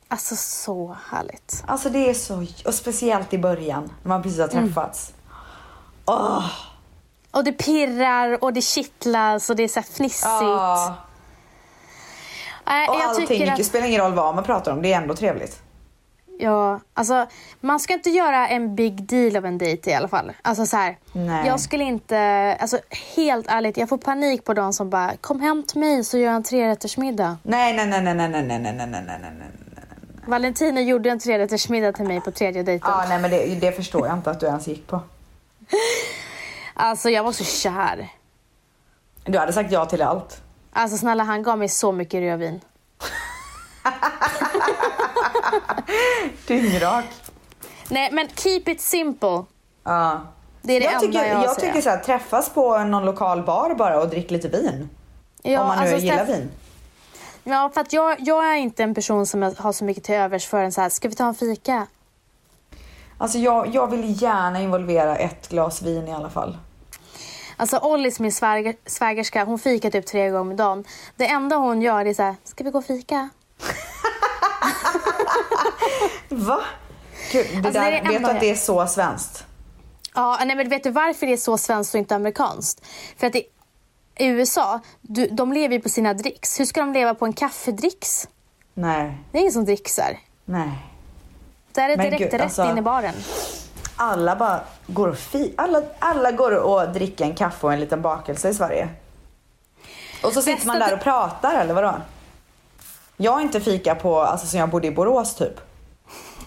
Alltså 0.09 0.37
så 0.37 0.97
härligt. 1.11 1.65
Alltså 1.67 1.91
det 1.91 2.11
är 2.11 2.15
så, 2.15 2.47
och 2.67 2.75
speciellt 2.75 3.33
i 3.33 3.39
början 3.39 3.93
när 4.03 4.09
man 4.09 4.23
precis 4.23 4.39
har 4.41 4.49
Mm. 4.49 4.65
träffats. 4.67 5.13
Åh! 6.07 6.45
Och 7.31 7.45
det 7.45 7.53
pirrar 7.53 8.45
och 8.45 8.53
det 8.53 8.61
kittlas 8.63 9.51
och 9.51 9.57
det 9.57 9.63
är 9.63 9.69
så 9.69 9.81
här 9.81 9.87
fnissigt. 9.87 10.25
Ja. 10.27 10.95
Nej, 12.67 12.89
Och 12.89 12.95
jag 12.95 13.03
allting, 13.03 13.27
tycker 13.27 13.47
det 13.47 13.53
att, 13.53 13.65
spelar 13.65 13.87
ingen 13.87 14.01
roll 14.01 14.15
vad 14.15 14.35
man 14.35 14.45
pratar 14.45 14.73
om, 14.73 14.83
det 14.83 14.93
är 14.93 14.97
ändå 15.03 15.15
trevligt. 15.15 15.63
ja, 16.39 16.81
alltså, 16.95 17.27
man 17.61 17.81
ska 17.81 17.93
inte 17.95 18.11
göra 18.11 18.49
en 18.49 18.75
big 18.77 19.03
deal 19.03 19.37
av 19.37 19.47
en 19.47 19.59
dejt 19.59 19.91
i 19.91 19.95
alla 19.95 20.09
fall. 20.09 20.33
Alltså 20.43 20.67
så 20.67 20.77
här, 20.77 20.99
Nej. 21.13 21.47
jag 21.47 21.61
skulle 21.61 21.85
inte, 21.85 22.19
alltså 22.61 22.79
helt 23.17 23.47
ärligt, 23.49 23.77
jag 23.77 23.89
får 23.89 23.99
panik 23.99 24.45
på 24.45 24.55
de 24.55 24.73
som 24.73 24.91
bara 24.91 25.17
kom 25.21 25.41
hem 25.41 25.63
till 25.63 25.81
mig 25.81 26.05
så 26.05 26.19
gör 26.19 26.27
jag 26.27 26.35
en 26.37 26.43
trerättersmiddag. 26.43 27.37
Nej, 27.43 27.77
nej, 27.77 27.87
nej, 27.87 28.03
nej, 28.03 28.15
nej, 28.15 28.29
nej, 28.29 28.43
nej, 28.43 28.59
nej, 28.59 28.73
nej, 28.87 28.87
nej, 29.07 29.19
nej, 29.23 29.33
nej. 30.27 30.31
Valentina 30.31 30.81
gjorde 30.81 31.11
en 31.11 31.19
trerättersmiddag 31.19 31.93
till 31.93 32.05
mig 32.07 32.21
på 32.21 32.31
tredje 32.31 32.63
dejten. 32.63 32.91
Ja, 32.91 33.05
nej 33.09 33.19
men 33.21 33.31
det, 33.31 33.55
det 33.61 33.73
förstår 33.73 34.07
jag 34.07 34.17
inte 34.17 34.31
att 34.31 34.41
du 34.41 34.47
ens 34.47 34.69
gick 34.69 34.87
på. 34.87 35.01
Alltså 36.75 37.11
jag 37.11 37.25
var 37.25 37.33
så 37.33 37.45
kär. 37.45 38.09
Du 39.25 39.39
hade 39.39 39.53
sagt 39.53 39.73
ja 39.73 39.87
till 39.87 40.03
allt. 40.03 40.43
Alltså 40.73 40.99
snälla 40.99 41.25
han 41.25 41.43
gav 41.43 41.59
mig 41.59 41.69
så 41.69 41.93
mycket 41.93 42.21
rödvin. 42.21 42.61
Dyngrak. 46.47 47.05
Nej 47.89 48.13
men 48.13 48.29
keep 48.29 48.63
it 48.67 48.81
simple. 48.81 49.45
Ja. 49.85 50.21
Det 50.63 50.73
är 50.73 50.81
det 50.81 50.85
jag 50.85 50.95
enda 50.95 51.07
tycker, 51.07 51.25
jag 51.25 51.37
har 51.37 51.45
jag 51.45 51.55
säga. 51.55 51.67
tycker 51.69 51.81
så 51.83 51.91
här, 51.91 51.99
träffas 51.99 52.51
på 52.51 52.79
någon 52.79 53.05
lokal 53.05 53.43
bar 53.43 53.75
bara 53.75 54.01
och 54.01 54.09
drick 54.09 54.31
lite 54.31 54.49
vin. 54.49 54.89
Ja, 55.43 55.61
om 55.61 55.67
man 55.67 55.77
nu 55.77 55.83
alltså, 55.83 56.07
gillar 56.07 56.25
vin. 56.25 56.51
Ja 57.49 57.71
för 57.75 57.81
att 57.81 57.93
jag, 57.93 58.17
jag 58.21 58.51
är 58.53 58.57
inte 58.57 58.83
en 58.83 58.95
person 58.95 59.27
som 59.27 59.43
har 59.43 59.73
så 59.73 59.85
mycket 59.85 60.05
till 60.05 60.15
övers 60.15 60.47
för 60.47 60.63
en 60.63 60.73
så 60.73 60.81
här, 60.81 60.89
ska 60.89 61.09
vi 61.09 61.15
ta 61.15 61.27
en 61.27 61.35
fika? 61.35 61.87
Alltså 63.19 63.39
jag, 63.39 63.75
jag 63.75 63.91
vill 63.91 64.23
gärna 64.23 64.61
involvera 64.61 65.17
ett 65.17 65.49
glas 65.49 65.83
vin 65.83 66.09
i 66.09 66.13
alla 66.13 66.31
fall. 66.31 66.57
Alltså 67.57 67.79
Ollis, 67.79 68.21
min 68.21 68.33
sväger, 68.33 68.75
svägerska, 68.87 69.45
hon 69.45 69.59
fikar 69.59 69.91
typ 69.91 70.07
tre 70.07 70.31
gånger 70.31 70.51
om 70.51 70.57
dagen. 70.57 70.85
Det 71.17 71.27
enda 71.27 71.57
hon 71.57 71.83
gör 71.83 72.05
är 72.05 72.15
så 72.15 72.23
här, 72.23 72.35
ska 72.45 72.65
vi 72.65 72.71
gå 72.71 72.79
och 72.79 72.85
fika? 72.85 73.29
Va? 76.29 76.61
Gud, 77.33 77.47
det 77.51 77.57
Alltså, 77.57 77.73
det 77.73 77.73
där, 77.73 77.93
är 77.93 78.03
det 78.03 78.09
vet 78.09 78.25
du 78.25 78.31
att 78.31 78.41
det 78.41 78.51
är 78.51 78.55
så 78.55 78.87
svenskt? 78.87 79.45
Ja, 80.15 80.39
nej 80.47 80.57
men 80.57 80.69
vet 80.69 80.83
du 80.83 80.91
varför 80.91 81.27
det 81.27 81.33
är 81.33 81.37
så 81.37 81.59
svenskt 81.59 81.95
och 81.95 81.99
inte 81.99 82.17
amerikanskt? 82.17 82.87
För 83.17 83.27
att 83.27 83.37
i 83.37 83.43
i 84.19 84.27
USA, 84.27 84.81
du, 85.01 85.27
de 85.27 85.53
lever 85.53 85.75
ju 85.75 85.81
på 85.81 85.89
sina 85.89 86.15
dricks. 86.15 86.61
Hur 86.61 86.65
ska 86.65 86.81
de 86.81 86.93
leva 86.93 87.15
på 87.15 87.25
en 87.25 87.33
kaffedricks? 87.33 88.29
Nej, 88.75 89.19
Det 89.33 89.39
är 89.39 89.41
ingen 89.41 89.53
som 89.53 89.65
dricksar. 89.65 90.19
nej. 90.45 90.71
Där 91.73 91.85
är 91.85 91.89
det 91.89 91.97
Men 91.97 92.07
direkt 92.07 92.23
gud, 92.23 92.33
rätt 92.33 92.43
alltså- 92.43 92.65
in 92.71 92.79
i 92.79 92.83
baren. 92.83 93.15
Alla 93.97 94.37
bara 94.37 94.61
går 94.87 95.09
och 95.09 95.19
fi- 95.19 95.55
alla, 95.57 95.83
alla 95.99 96.31
går 96.33 96.53
och 96.57 96.89
dricker 96.93 97.25
en 97.25 97.35
kaffe 97.35 97.67
och 97.67 97.73
en 97.73 97.81
liten 97.81 98.03
bakelse 98.03 98.49
i 98.49 98.55
Sverige. 98.55 98.89
Och 100.23 100.33
så 100.33 100.43
sitter 100.43 100.67
man 100.67 100.79
där 100.79 100.95
och 100.95 101.01
pratar 101.01 101.61
eller 101.61 101.75
vadå? 101.75 101.95
Jag 103.17 103.33
har 103.33 103.41
inte 103.41 103.61
fika 103.61 103.95
på, 103.95 104.21
alltså 104.21 104.47
sen 104.47 104.61
jag 104.61 104.69
bodde 104.71 104.87
i 104.87 104.91
Borås 104.91 105.35
typ. 105.35 105.61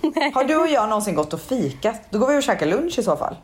Har 0.34 0.43
du 0.43 0.55
och 0.57 0.67
jag 0.67 0.89
någonsin 0.89 1.15
gått 1.15 1.34
och 1.34 1.41
fikat? 1.41 1.95
Då 2.09 2.20
går 2.20 2.28
vi 2.28 2.38
och 2.39 2.43
käkar 2.43 2.65
lunch 2.65 2.99
i 2.99 3.03
så 3.03 3.17
fall. 3.17 3.36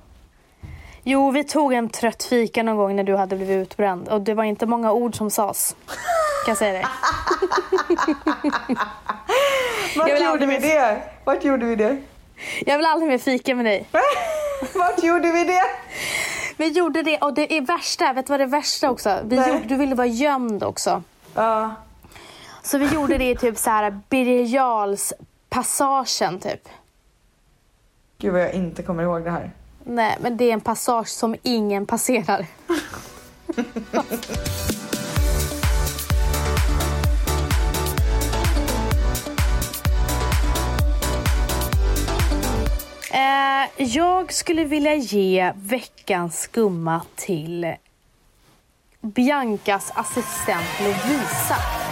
Jo, 1.08 1.32
vi 1.32 1.44
tog 1.44 1.74
en 1.74 1.90
trött 1.90 2.24
fika 2.24 2.64
någon 2.64 2.78
gång 2.78 2.96
när 2.96 3.04
du 3.04 3.16
hade 3.16 3.36
blivit 3.36 3.58
utbränd. 3.58 4.08
Och 4.08 4.22
det 4.22 4.34
var 4.34 4.44
inte 4.44 4.66
många 4.66 4.92
ord 4.92 5.18
som 5.18 5.32
sades. 5.32 5.76
Kan 6.46 6.52
jag 6.52 6.58
säga 6.58 6.74
dig. 6.74 6.86
Vart 9.98 10.10
Jag 10.10 10.22
gjorde 10.22 10.46
vi 10.46 10.58
det? 10.58 11.02
Vart 11.24 11.44
gjorde 11.44 11.66
vi 11.66 11.76
det? 11.76 11.98
Jag 12.66 12.78
vill 12.78 12.86
aldrig 12.86 13.10
mer 13.12 13.18
fika 13.18 13.56
med 13.56 13.66
dig. 13.66 13.88
Vart 14.76 15.04
gjorde 15.04 15.32
vi 15.32 15.44
det? 15.44 15.64
Vi 16.58 16.68
gjorde 16.68 17.02
det 17.02 17.18
och 17.18 17.34
det 17.34 17.58
är 17.58 17.62
värsta, 17.62 18.14
vet 18.14 18.28
du 18.28 18.34
vad 18.34 18.40
det 18.40 18.44
är 18.44 18.48
värsta 18.48 18.90
också? 18.90 19.20
Vi 19.26 19.36
Nej. 19.36 19.50
gjorde, 19.50 19.66
du 19.66 19.76
ville 19.76 19.96
vara 19.96 20.08
gömd 20.08 20.64
också. 20.64 21.04
Ja. 21.34 21.76
Så 22.64 22.78
vi 22.78 22.94
gjorde 22.94 23.18
det 23.18 23.30
i 23.30 23.36
typ 23.36 23.58
så 23.58 23.70
här 23.70 24.00
Birger 24.10 24.98
passagen 25.50 26.40
typ. 26.40 26.70
Gud 28.18 28.34
vad 28.34 28.42
jag 28.42 28.54
inte 28.54 28.84
kommer 28.84 29.04
ihåg 29.04 29.24
det 29.24 29.32
här. 29.32 29.52
Nej, 29.88 30.18
men 30.22 30.38
det 30.38 30.50
är 30.50 30.54
en 30.54 30.62
passage 30.62 31.08
som 31.08 31.36
ingen 31.44 31.86
passerar. 31.86 32.46
Eh, 43.12 43.84
jag 43.84 44.34
skulle 44.34 44.64
vilja 44.64 44.96
ge 44.96 45.54
veckans 45.56 46.40
skumma 46.40 47.02
till 47.16 47.76
Biancas 49.02 49.92
assistent 49.96 50.80
Lovisa. 50.80 51.85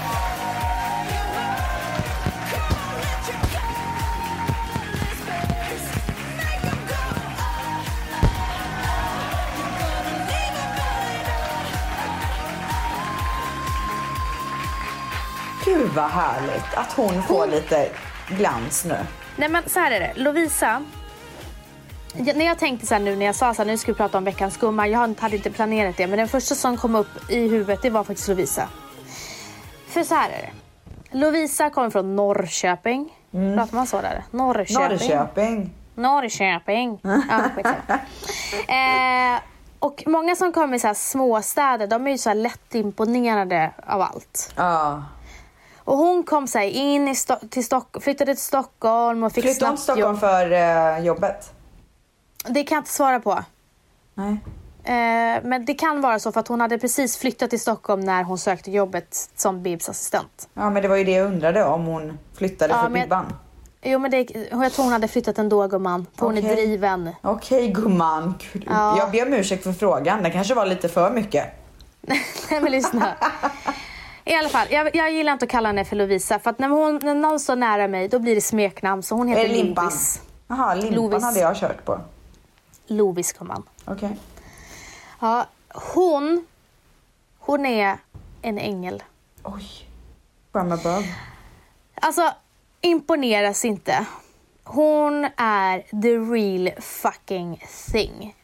Gud 15.93 16.01
vad 16.01 16.11
härligt 16.11 16.73
att 16.75 16.93
hon 16.93 17.23
får 17.23 17.47
lite 17.47 17.89
glans 18.27 18.85
nu. 18.85 18.97
Nej 19.35 19.49
men 19.49 19.69
så 19.69 19.79
här 19.79 19.91
är 19.91 19.99
det, 19.99 20.13
Lovisa. 20.15 20.83
Jag, 22.13 22.37
när 22.37 22.45
jag 22.45 22.59
tänkte 22.59 22.85
så 22.85 22.93
här 22.93 23.01
nu 23.01 23.15
när 23.15 23.25
jag 23.25 23.35
sa 23.35 23.53
så 23.53 23.61
här, 23.61 23.67
nu 23.67 23.77
ska 23.77 23.91
vi 23.91 23.97
prata 23.97 24.17
om 24.17 24.23
veckans 24.23 24.53
skumma. 24.53 24.87
Jag 24.87 25.15
hade 25.19 25.35
inte 25.35 25.51
planerat 25.51 25.97
det 25.97 26.07
men 26.07 26.17
den 26.17 26.27
första 26.27 26.55
som 26.55 26.77
kom 26.77 26.95
upp 26.95 27.29
i 27.31 27.47
huvudet 27.47 27.81
det 27.81 27.89
var 27.89 28.03
faktiskt 28.03 28.27
Lovisa. 28.27 28.67
För 29.87 30.03
så 30.03 30.15
här 30.15 30.29
är 30.29 30.41
det. 30.41 31.17
Lovisa 31.17 31.69
kommer 31.69 31.89
från 31.89 32.15
Norrköping. 32.15 33.09
Pratar 33.31 33.75
man 33.75 33.87
så 33.87 34.01
där? 34.01 34.23
Norrköping. 34.31 34.79
Norrköping. 34.89 35.69
Norrköping. 35.95 36.99
Ja, 37.03 37.95
eh, 39.35 39.41
och 39.79 40.03
många 40.05 40.35
som 40.35 40.51
kommer 40.51 40.75
i 40.75 40.79
så 40.79 40.87
här 40.87 40.93
småstäder 40.93 41.87
de 41.87 42.07
är 42.07 42.11
ju 42.11 42.17
så 42.17 42.29
här 42.29 42.35
lätt 42.35 42.75
imponerade 42.75 43.71
av 43.85 44.01
allt. 44.01 44.53
Ja. 44.55 45.03
Och 45.85 45.97
hon 45.97 46.23
kom 46.23 46.47
så 46.47 46.59
in 46.59 47.07
i 47.07 47.13
Sto- 47.13 47.47
till 47.49 47.63
Stock- 47.65 48.03
flyttade 48.03 48.35
till 48.35 48.43
Stockholm 48.43 49.23
och 49.23 49.31
fick 49.33 49.43
Flyttade 49.43 49.65
hon 49.69 49.75
till 49.75 49.83
Stockholm 49.83 50.09
jobb. 50.11 50.19
för 50.19 50.51
eh, 50.51 50.99
jobbet? 51.05 51.51
Det 52.47 52.63
kan 52.63 52.75
jag 52.75 52.81
inte 52.81 52.91
svara 52.91 53.19
på. 53.19 53.43
Nej. 54.13 54.37
Eh, 54.85 55.41
men 55.43 55.65
det 55.65 55.73
kan 55.73 56.01
vara 56.01 56.19
så 56.19 56.31
för 56.31 56.39
att 56.39 56.47
hon 56.47 56.61
hade 56.61 56.77
precis 56.79 57.17
flyttat 57.17 57.49
till 57.49 57.59
Stockholm 57.59 58.01
när 58.01 58.23
hon 58.23 58.37
sökte 58.37 58.71
jobbet 58.71 59.29
som 59.35 59.63
Bibs 59.63 59.89
assistent. 59.89 60.49
Ja 60.53 60.69
men 60.69 60.81
det 60.81 60.87
var 60.87 60.95
ju 60.95 61.03
det 61.03 61.11
jag 61.11 61.27
undrade 61.27 61.63
om 61.65 61.85
hon 61.85 62.17
flyttade 62.37 62.73
Ja, 62.73 62.83
för 62.83 62.89
Bibban. 62.89 63.33
Jo 63.85 63.99
men 63.99 64.11
det, 64.11 64.17
jag 64.51 64.73
tror 64.73 64.83
hon 64.83 64.93
hade 64.93 65.07
flyttat 65.07 65.37
ändå 65.39 65.67
gumman. 65.67 66.07
För 66.17 66.25
hon 66.25 66.37
är 66.37 66.41
driven. 66.41 67.09
Okej 67.21 67.67
gumman. 67.71 68.33
Gud, 68.53 68.67
Ja. 68.69 68.97
Jag 68.97 69.11
ber 69.11 69.27
om 69.27 69.33
ursäkt 69.33 69.63
för 69.63 69.73
frågan. 69.73 70.23
Det 70.23 70.29
kanske 70.31 70.53
var 70.53 70.65
lite 70.65 70.89
för 70.89 71.11
mycket. 71.11 71.45
Nej 72.01 72.61
men 72.61 72.71
lyssna. 72.71 73.13
I 74.25 74.33
alla 74.33 74.49
fall, 74.49 74.67
jag, 74.69 74.95
jag 74.95 75.11
gillar 75.11 75.33
inte 75.33 75.45
att 75.45 75.51
kalla 75.51 75.69
henne 75.69 75.85
för 75.85 75.95
Lovisa 75.95 76.39
för 76.39 76.49
att 76.49 76.59
när, 76.59 76.69
hon, 76.69 76.99
när 77.03 77.15
någon 77.15 77.39
står 77.39 77.55
nära 77.55 77.87
mig 77.87 78.07
då 78.07 78.19
blir 78.19 78.35
det 78.35 78.41
smeknamn 78.41 79.03
så 79.03 79.15
hon 79.15 79.27
heter 79.27 79.47
det 79.47 79.53
limpan? 79.53 79.85
Lovis. 79.85 80.21
Jaha, 80.47 80.75
limpan 80.75 80.95
Lovis. 80.95 81.23
hade 81.23 81.39
jag 81.39 81.55
kört 81.55 81.85
på. 81.85 81.99
Lovis 82.87 83.33
gumman. 83.33 83.63
Okej. 83.85 84.17
Ja, 85.19 85.45
hon, 85.69 86.45
hon 87.39 87.65
är 87.65 87.97
en 88.41 88.57
ängel. 88.57 89.03
Oj. 89.43 89.89
From 90.51 90.71
above. 90.71 91.03
Alltså, 91.95 92.31
imponeras 92.81 93.65
inte. 93.65 94.05
Hon 94.63 95.27
är 95.37 96.01
the 96.01 96.17
real 96.33 96.81
fucking 96.81 97.63
thing. 97.91 98.35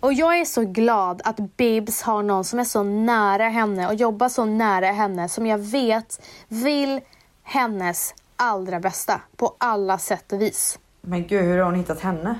Och 0.00 0.12
jag 0.12 0.38
är 0.38 0.44
så 0.44 0.64
glad 0.64 1.22
att 1.24 1.56
Bibs 1.56 2.02
har 2.02 2.22
någon 2.22 2.44
som 2.44 2.58
är 2.58 2.64
så 2.64 2.82
nära 2.82 3.48
henne 3.48 3.86
och 3.88 3.94
jobbar 3.94 4.28
så 4.28 4.44
nära 4.44 4.92
henne 4.92 5.28
som 5.28 5.46
jag 5.46 5.58
vet 5.58 6.22
vill 6.48 7.00
hennes 7.42 8.14
allra 8.36 8.80
bästa 8.80 9.20
på 9.36 9.54
alla 9.58 9.98
sätt 9.98 10.32
och 10.32 10.42
vis. 10.42 10.78
Men 11.00 11.26
gud, 11.26 11.44
hur 11.44 11.58
har 11.58 11.64
hon 11.64 11.74
hittat 11.74 12.00
henne? 12.00 12.38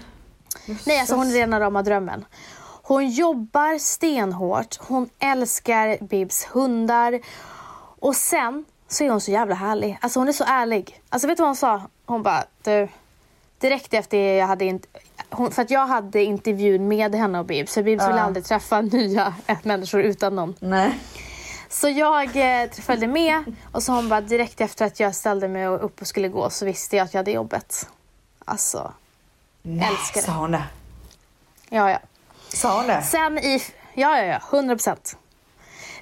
Nej, 0.86 1.00
alltså 1.00 1.14
hon 1.14 1.26
är 1.26 1.32
rena 1.32 1.60
rama 1.60 1.82
drömmen. 1.82 2.24
Hon 2.82 3.10
jobbar 3.10 3.78
stenhårt, 3.78 4.78
hon 4.80 5.08
älskar 5.18 6.04
Bibs 6.04 6.44
hundar 6.44 7.20
och 8.00 8.16
sen 8.16 8.64
så 8.88 9.04
är 9.04 9.10
hon 9.10 9.20
så 9.20 9.30
jävla 9.30 9.54
härlig. 9.54 9.98
Alltså 10.00 10.20
hon 10.20 10.28
är 10.28 10.32
så 10.32 10.44
ärlig. 10.44 11.00
Alltså 11.08 11.28
vet 11.28 11.36
du 11.36 11.40
vad 11.42 11.48
hon 11.48 11.56
sa? 11.56 11.82
Hon 12.06 12.22
bara, 12.22 12.44
du, 12.62 12.88
direkt 13.58 13.94
efter 13.94 14.18
jag 14.18 14.46
hade 14.46 14.64
hon, 15.30 15.50
för 15.50 15.62
att 15.62 15.70
jag 15.70 15.86
hade 15.86 16.22
intervjun 16.24 16.88
med 16.88 17.14
henne 17.14 17.38
och 17.38 17.44
Bibs, 17.44 17.74
för 17.74 17.82
Bibs 17.82 18.04
vill 18.08 18.16
Ja. 18.16 18.20
aldrig 18.22 18.44
träffa 18.44 18.80
nya 18.80 19.34
människor 19.62 20.00
utan 20.02 20.36
någon. 20.36 20.54
Nej. 20.60 20.98
Så 21.68 21.88
jag 21.88 22.62
eh, 22.62 22.70
följde 22.70 23.06
med 23.06 23.42
och 23.72 23.82
så 23.82 23.92
hon 23.92 24.08
bara 24.08 24.20
direkt 24.20 24.60
efter 24.60 24.86
att 24.86 25.00
jag 25.00 25.14
ställde 25.14 25.48
mig 25.48 25.66
upp 25.66 26.00
och 26.00 26.06
skulle 26.06 26.28
gå 26.28 26.50
så 26.50 26.64
visste 26.64 26.96
jag 26.96 27.04
att 27.04 27.14
jag 27.14 27.18
hade 27.18 27.30
jobbet. 27.30 27.88
Alltså, 28.44 28.92
Nej, 29.62 29.88
Älskar 29.88 30.20
det. 30.20 30.26
Sa 30.26 30.32
hon 30.32 30.52
det? 30.52 30.64
ja 31.68 31.90
ja. 31.90 31.98
Sa 32.48 32.76
hon 32.76 32.86
det? 32.86 33.02
Sen 33.02 33.38
i... 33.38 33.62
Ja, 33.94 34.18
ja, 34.18 34.24
ja. 34.24 34.40
100 34.58 34.74
procent. 34.74 35.16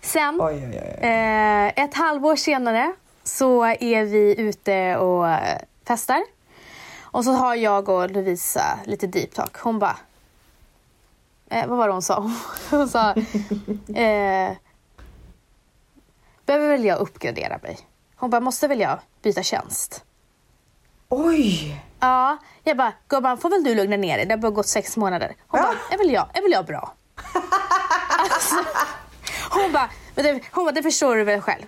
Sen, 0.03 0.41
Oj, 0.41 0.55
oj, 0.55 0.81
oj. 1.03 1.09
eh, 1.09 1.67
ett 1.85 1.95
halvår 1.95 2.37
senare, 2.37 2.93
så 3.25 3.65
är 3.65 4.05
vi 4.05 4.41
ute 4.41 4.97
och 4.97 5.29
eh, 5.29 5.59
festar. 5.89 6.23
Och 7.17 7.25
så 7.25 7.33
har 7.33 7.55
jag 7.55 7.89
och 7.89 8.11
Lovisa 8.11 8.79
lite 8.85 9.07
deep 9.07 9.35
talk. 9.35 9.57
Hon 9.59 9.79
bara... 9.79 9.97
Eh, 11.51 11.67
vad 11.67 11.79
var 11.79 11.87
det 11.87 11.93
hon 11.93 12.03
sa? 12.03 12.31
Hon 12.71 12.89
sa... 12.89 13.11
Eh, 13.95 14.53
behöver 16.47 16.69
väl 16.69 16.85
jag 16.85 16.99
uppgradera 16.99 17.59
mig? 17.63 17.79
Hon 18.17 18.31
bara, 18.31 18.41
måste 18.41 18.69
väl 18.69 18.81
jag 18.81 18.99
byta 19.23 19.43
tjänst? 19.43 20.05
Oj! 21.09 21.83
Ja, 22.01 22.37
jag 22.65 22.77
bara, 22.77 22.93
gumman 23.09 23.39
får 23.39 23.51
väl 23.51 23.65
du 23.65 23.75
lugna 23.75 23.97
ner 23.97 24.17
dig, 24.17 24.27
det 24.27 24.33
har 24.35 24.39
bara 24.39 24.51
gått 24.51 24.69
sex 24.69 24.97
månader. 24.97 25.35
Hon 25.47 25.61
Ja. 25.61 25.67
bara, 25.67 25.95
är 25.95 25.99
väl 25.99 26.11
jag, 26.13 26.29
är 26.37 26.43
väl 26.43 26.53
jag 26.53 26.67
bra? 26.67 26.93
alltså, 28.19 28.55
hon 29.51 29.73
bara, 29.73 29.91
hon 30.53 30.65
bara, 30.65 30.73
det 30.73 30.83
förstår 30.83 31.17
du 31.17 31.25
väl 31.25 31.41
själv? 31.41 31.65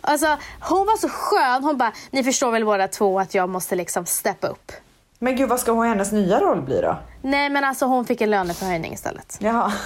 Alltså, 0.00 0.26
hon 0.60 0.86
var 0.86 0.96
så 0.96 1.08
skön, 1.08 1.64
hon 1.64 1.76
bara, 1.76 1.92
ni 2.10 2.24
förstår 2.24 2.50
väl 2.50 2.64
båda 2.64 2.88
två 2.88 3.20
att 3.20 3.34
jag 3.34 3.48
måste 3.48 3.74
liksom 3.74 4.06
steppa 4.06 4.46
upp. 4.46 4.72
Men 5.18 5.36
gud, 5.36 5.48
vad 5.48 5.60
ska 5.60 5.72
hon 5.72 5.86
hennes 5.86 6.12
nya 6.12 6.40
roll 6.40 6.62
bli 6.62 6.80
då? 6.80 6.96
Nej 7.22 7.50
men 7.50 7.64
alltså 7.64 7.86
hon 7.86 8.04
fick 8.04 8.20
en 8.20 8.30
löneförhöjning 8.30 8.92
istället. 8.92 9.36
Jaha. 9.40 9.72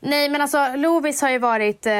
Nej 0.00 0.28
men 0.28 0.40
alltså 0.40 0.76
Lovis 0.76 1.22
har 1.22 1.30
ju 1.30 1.38
varit, 1.38 1.86
eh, 1.86 1.92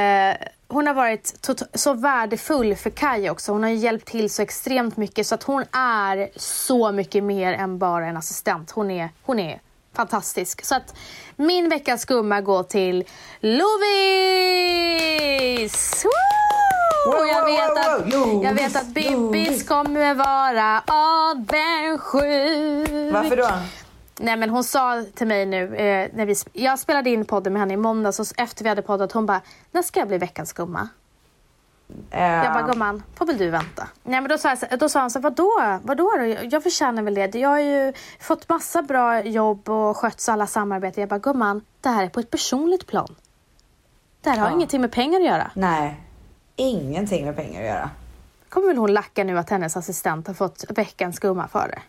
hon 0.68 0.86
har 0.86 0.95
varit 0.95 1.49
så 1.74 1.92
värdefull 1.92 2.76
för 2.76 2.90
Kaj 2.90 3.30
också. 3.30 3.53
Hon 3.53 3.62
har 3.62 3.70
ju 3.70 3.76
hjälpt 3.76 4.09
till 4.09 4.30
så 4.30 4.42
extremt 4.42 4.97
mycket 4.97 5.26
så 5.26 5.34
att 5.34 5.42
hon 5.42 5.64
är 5.72 6.28
så 6.36 6.92
mycket 6.92 7.24
mer 7.24 7.53
än 7.53 7.78
bara 7.78 8.07
en 8.07 8.16
assistent. 8.16 8.70
Hon 8.70 8.90
är, 8.90 9.09
hon 9.22 9.38
är 9.38 9.61
fantastisk. 9.95 10.64
Så 10.64 10.74
att 10.74 10.95
min 11.36 11.68
veckans 11.68 12.03
skumma 12.03 12.40
går 12.40 12.62
till 12.62 13.05
Lovis! 13.40 13.74
Wow, 17.07 17.26
jag, 17.26 17.45
vet 17.45 17.68
wow, 17.68 17.78
att, 17.78 18.14
wow. 18.14 18.45
jag 18.45 18.55
vet 18.55 18.76
att 18.76 18.86
Bibbis 18.86 19.68
kommer 19.68 20.14
vara 20.14 20.82
avundsjuk. 20.86 22.12
Varför 23.12 23.36
då? 23.36 23.49
Nej 24.18 24.36
men 24.36 24.51
hon 24.51 24.64
sa 24.64 25.05
till 25.14 25.26
mig 25.26 25.47
nu, 25.47 25.76
eh, 25.76 26.09
när 26.14 26.26
vi, 26.26 26.34
jag 26.53 26.78
spelade 26.78 27.11
in 27.11 27.24
podden 27.24 27.53
med 27.53 27.61
henne 27.61 27.74
i 27.74 27.76
måndags 27.76 28.20
och 28.20 28.26
efter 28.36 28.62
vi 28.62 28.68
hade 28.68 28.82
poddat 28.82 29.12
hon 29.12 29.26
bara, 29.26 29.40
när 29.72 29.82
ska 29.82 30.01
jag 30.01 30.09
bli 30.09 30.18
veckans 30.18 30.49
skumma? 30.49 30.88
Eh, 32.11 32.22
Jag 32.22 32.53
bara, 32.53 32.62
gumman, 32.62 33.03
får 33.14 33.26
väl 33.26 33.39
du 33.39 33.51
vänta. 33.51 33.89
Nej 34.03 34.20
men 34.20 34.28
då 34.30 34.39
sa, 34.39 34.57
jag, 34.70 34.78
då 34.78 34.89
sa 34.89 35.01
han 35.01 35.11
så 35.11 35.18
här, 35.18 35.22
vadå? 35.22 35.78
Vadå 35.82 36.12
då? 36.18 36.24
Jag- 36.51 36.62
förtjänar 36.62 37.03
väl 37.03 37.14
det. 37.14 37.35
Jag 37.35 37.49
har 37.49 37.59
ju 37.61 37.93
fått 38.20 38.49
massa 38.49 38.82
bra 38.82 39.22
jobb 39.22 39.68
och 39.68 39.97
skött 39.97 40.26
alla 40.28 40.47
samarbeten. 40.47 41.01
Jag 41.01 41.09
bara, 41.11 41.18
gumman, 41.18 41.61
det 41.80 41.89
här 41.89 42.05
är 42.05 42.09
på 42.09 42.20
ett 42.20 42.30
personligt 42.30 42.87
plan. 42.87 43.14
Det 44.20 44.30
här 44.30 44.37
har 44.39 44.49
Ja. 44.49 44.55
ingenting 44.55 44.80
med 44.80 44.93
pengar 44.93 45.20
att 45.20 45.26
göra. 45.26 45.51
Nej, 45.55 46.01
ingenting 46.57 47.24
med 47.26 47.37
pengar 47.37 47.61
att 47.61 47.66
göra. 47.66 47.91
Kommer 48.49 48.66
väl 48.68 48.76
hon 48.76 48.93
lacka 48.93 49.24
nu 49.24 49.39
att 49.39 49.51
hennes 49.51 49.76
assistent 49.76 50.26
har 50.26 50.35
fått 50.35 50.64
veckans 50.68 51.16
skumma 51.16 51.49
för 51.49 51.68
det? 51.68 51.82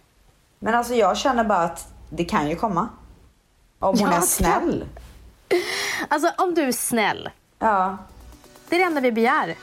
Men 0.60 0.76
alltså 0.76 0.93
jag 0.93 1.18
känner 1.18 1.43
bara 1.43 1.64
att 1.64 1.88
det 2.10 2.26
kan 2.26 2.50
ju 2.50 2.56
komma. 2.56 2.89
Om 3.80 4.00
hon 4.00 4.10
Ja, 4.12 4.18
är 4.18 4.22
snäll. 4.22 4.86
Alltså 6.08 6.32
om 6.38 6.54
du 6.56 6.62
är 6.64 6.72
snäll. 6.72 7.30
Ja. 7.60 7.98
Det 8.70 8.76
är 8.76 8.80
det 8.80 8.86
enda 8.86 9.02
vi 9.02 9.12
begär. 9.12 9.56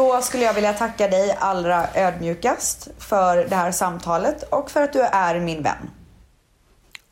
Då 0.00 0.22
skulle 0.22 0.44
jag 0.44 0.54
vilja 0.54 0.72
tacka 0.72 1.08
dig 1.08 1.36
allra 1.40 1.86
ödmjukast 1.94 2.88
för 2.98 3.36
det 3.36 3.56
här 3.56 3.72
samtalet 3.72 4.42
och 4.42 4.70
för 4.70 4.82
att 4.82 4.92
du 4.92 5.00
är 5.00 5.40
min 5.40 5.62
vän. 5.62 5.90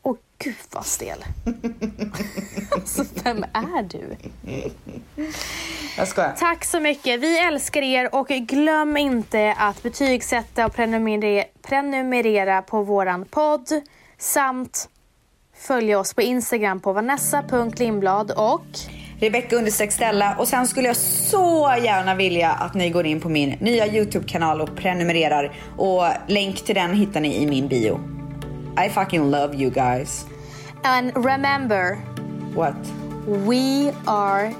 Åh 0.01 0.15
gud 0.37 0.55
vad 0.71 0.85
stel. 0.85 1.25
alltså 2.71 3.05
vem 3.23 3.43
är 3.43 3.83
du? 3.83 4.15
Jag 5.97 6.07
skojar. 6.07 6.35
Tack 6.37 6.65
så 6.65 6.79
mycket. 6.79 7.19
Vi 7.19 7.39
älskar 7.39 7.81
er 7.81 8.15
och 8.15 8.27
glöm 8.27 8.97
inte 8.97 9.55
att 9.57 9.83
betygsätta 9.83 10.65
och 10.65 10.75
prenumerera, 10.75 11.45
prenumerera 11.61 12.61
på 12.61 12.83
våran 12.83 13.25
podd 13.25 13.67
samt 14.17 14.89
följa 15.55 15.99
oss 15.99 16.13
på 16.13 16.21
Instagram 16.21 16.79
på 16.79 16.93
vanessa.lindblad 16.93 18.31
och 18.31 18.65
Rebecca 19.19 19.55
understreck 19.55 19.91
Stella 19.91 20.35
och 20.37 20.47
sen 20.47 20.67
skulle 20.67 20.87
jag 20.87 20.97
så 20.97 21.75
gärna 21.83 22.15
vilja 22.15 22.51
att 22.51 22.73
ni 22.73 22.89
går 22.89 23.05
in 23.05 23.19
på 23.21 23.29
min 23.29 23.49
nya 23.49 23.87
Youtube-kanal 23.87 24.61
och 24.61 24.75
prenumererar 24.75 25.51
och 25.77 26.03
länk 26.27 26.65
till 26.65 26.75
den 26.75 26.93
hittar 26.93 27.19
ni 27.21 27.35
i 27.43 27.47
min 27.47 27.67
bio. 27.67 27.99
I 28.85 28.89
fucking 28.89 29.31
love 29.31 29.55
you 29.55 29.71
guys. 29.71 30.25
and 30.83 31.11
remember 31.25 31.97
What? 32.55 32.75
we 33.25 33.91
are 34.05 34.53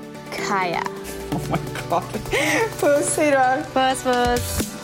Kaya. 0.48 0.84
Oh 1.32 1.42
my 1.52 1.58
god. 1.90 2.04
Puss, 2.80 3.18
hejdå. 3.18 3.64
Puss 3.74 4.04
puss. 4.04 4.79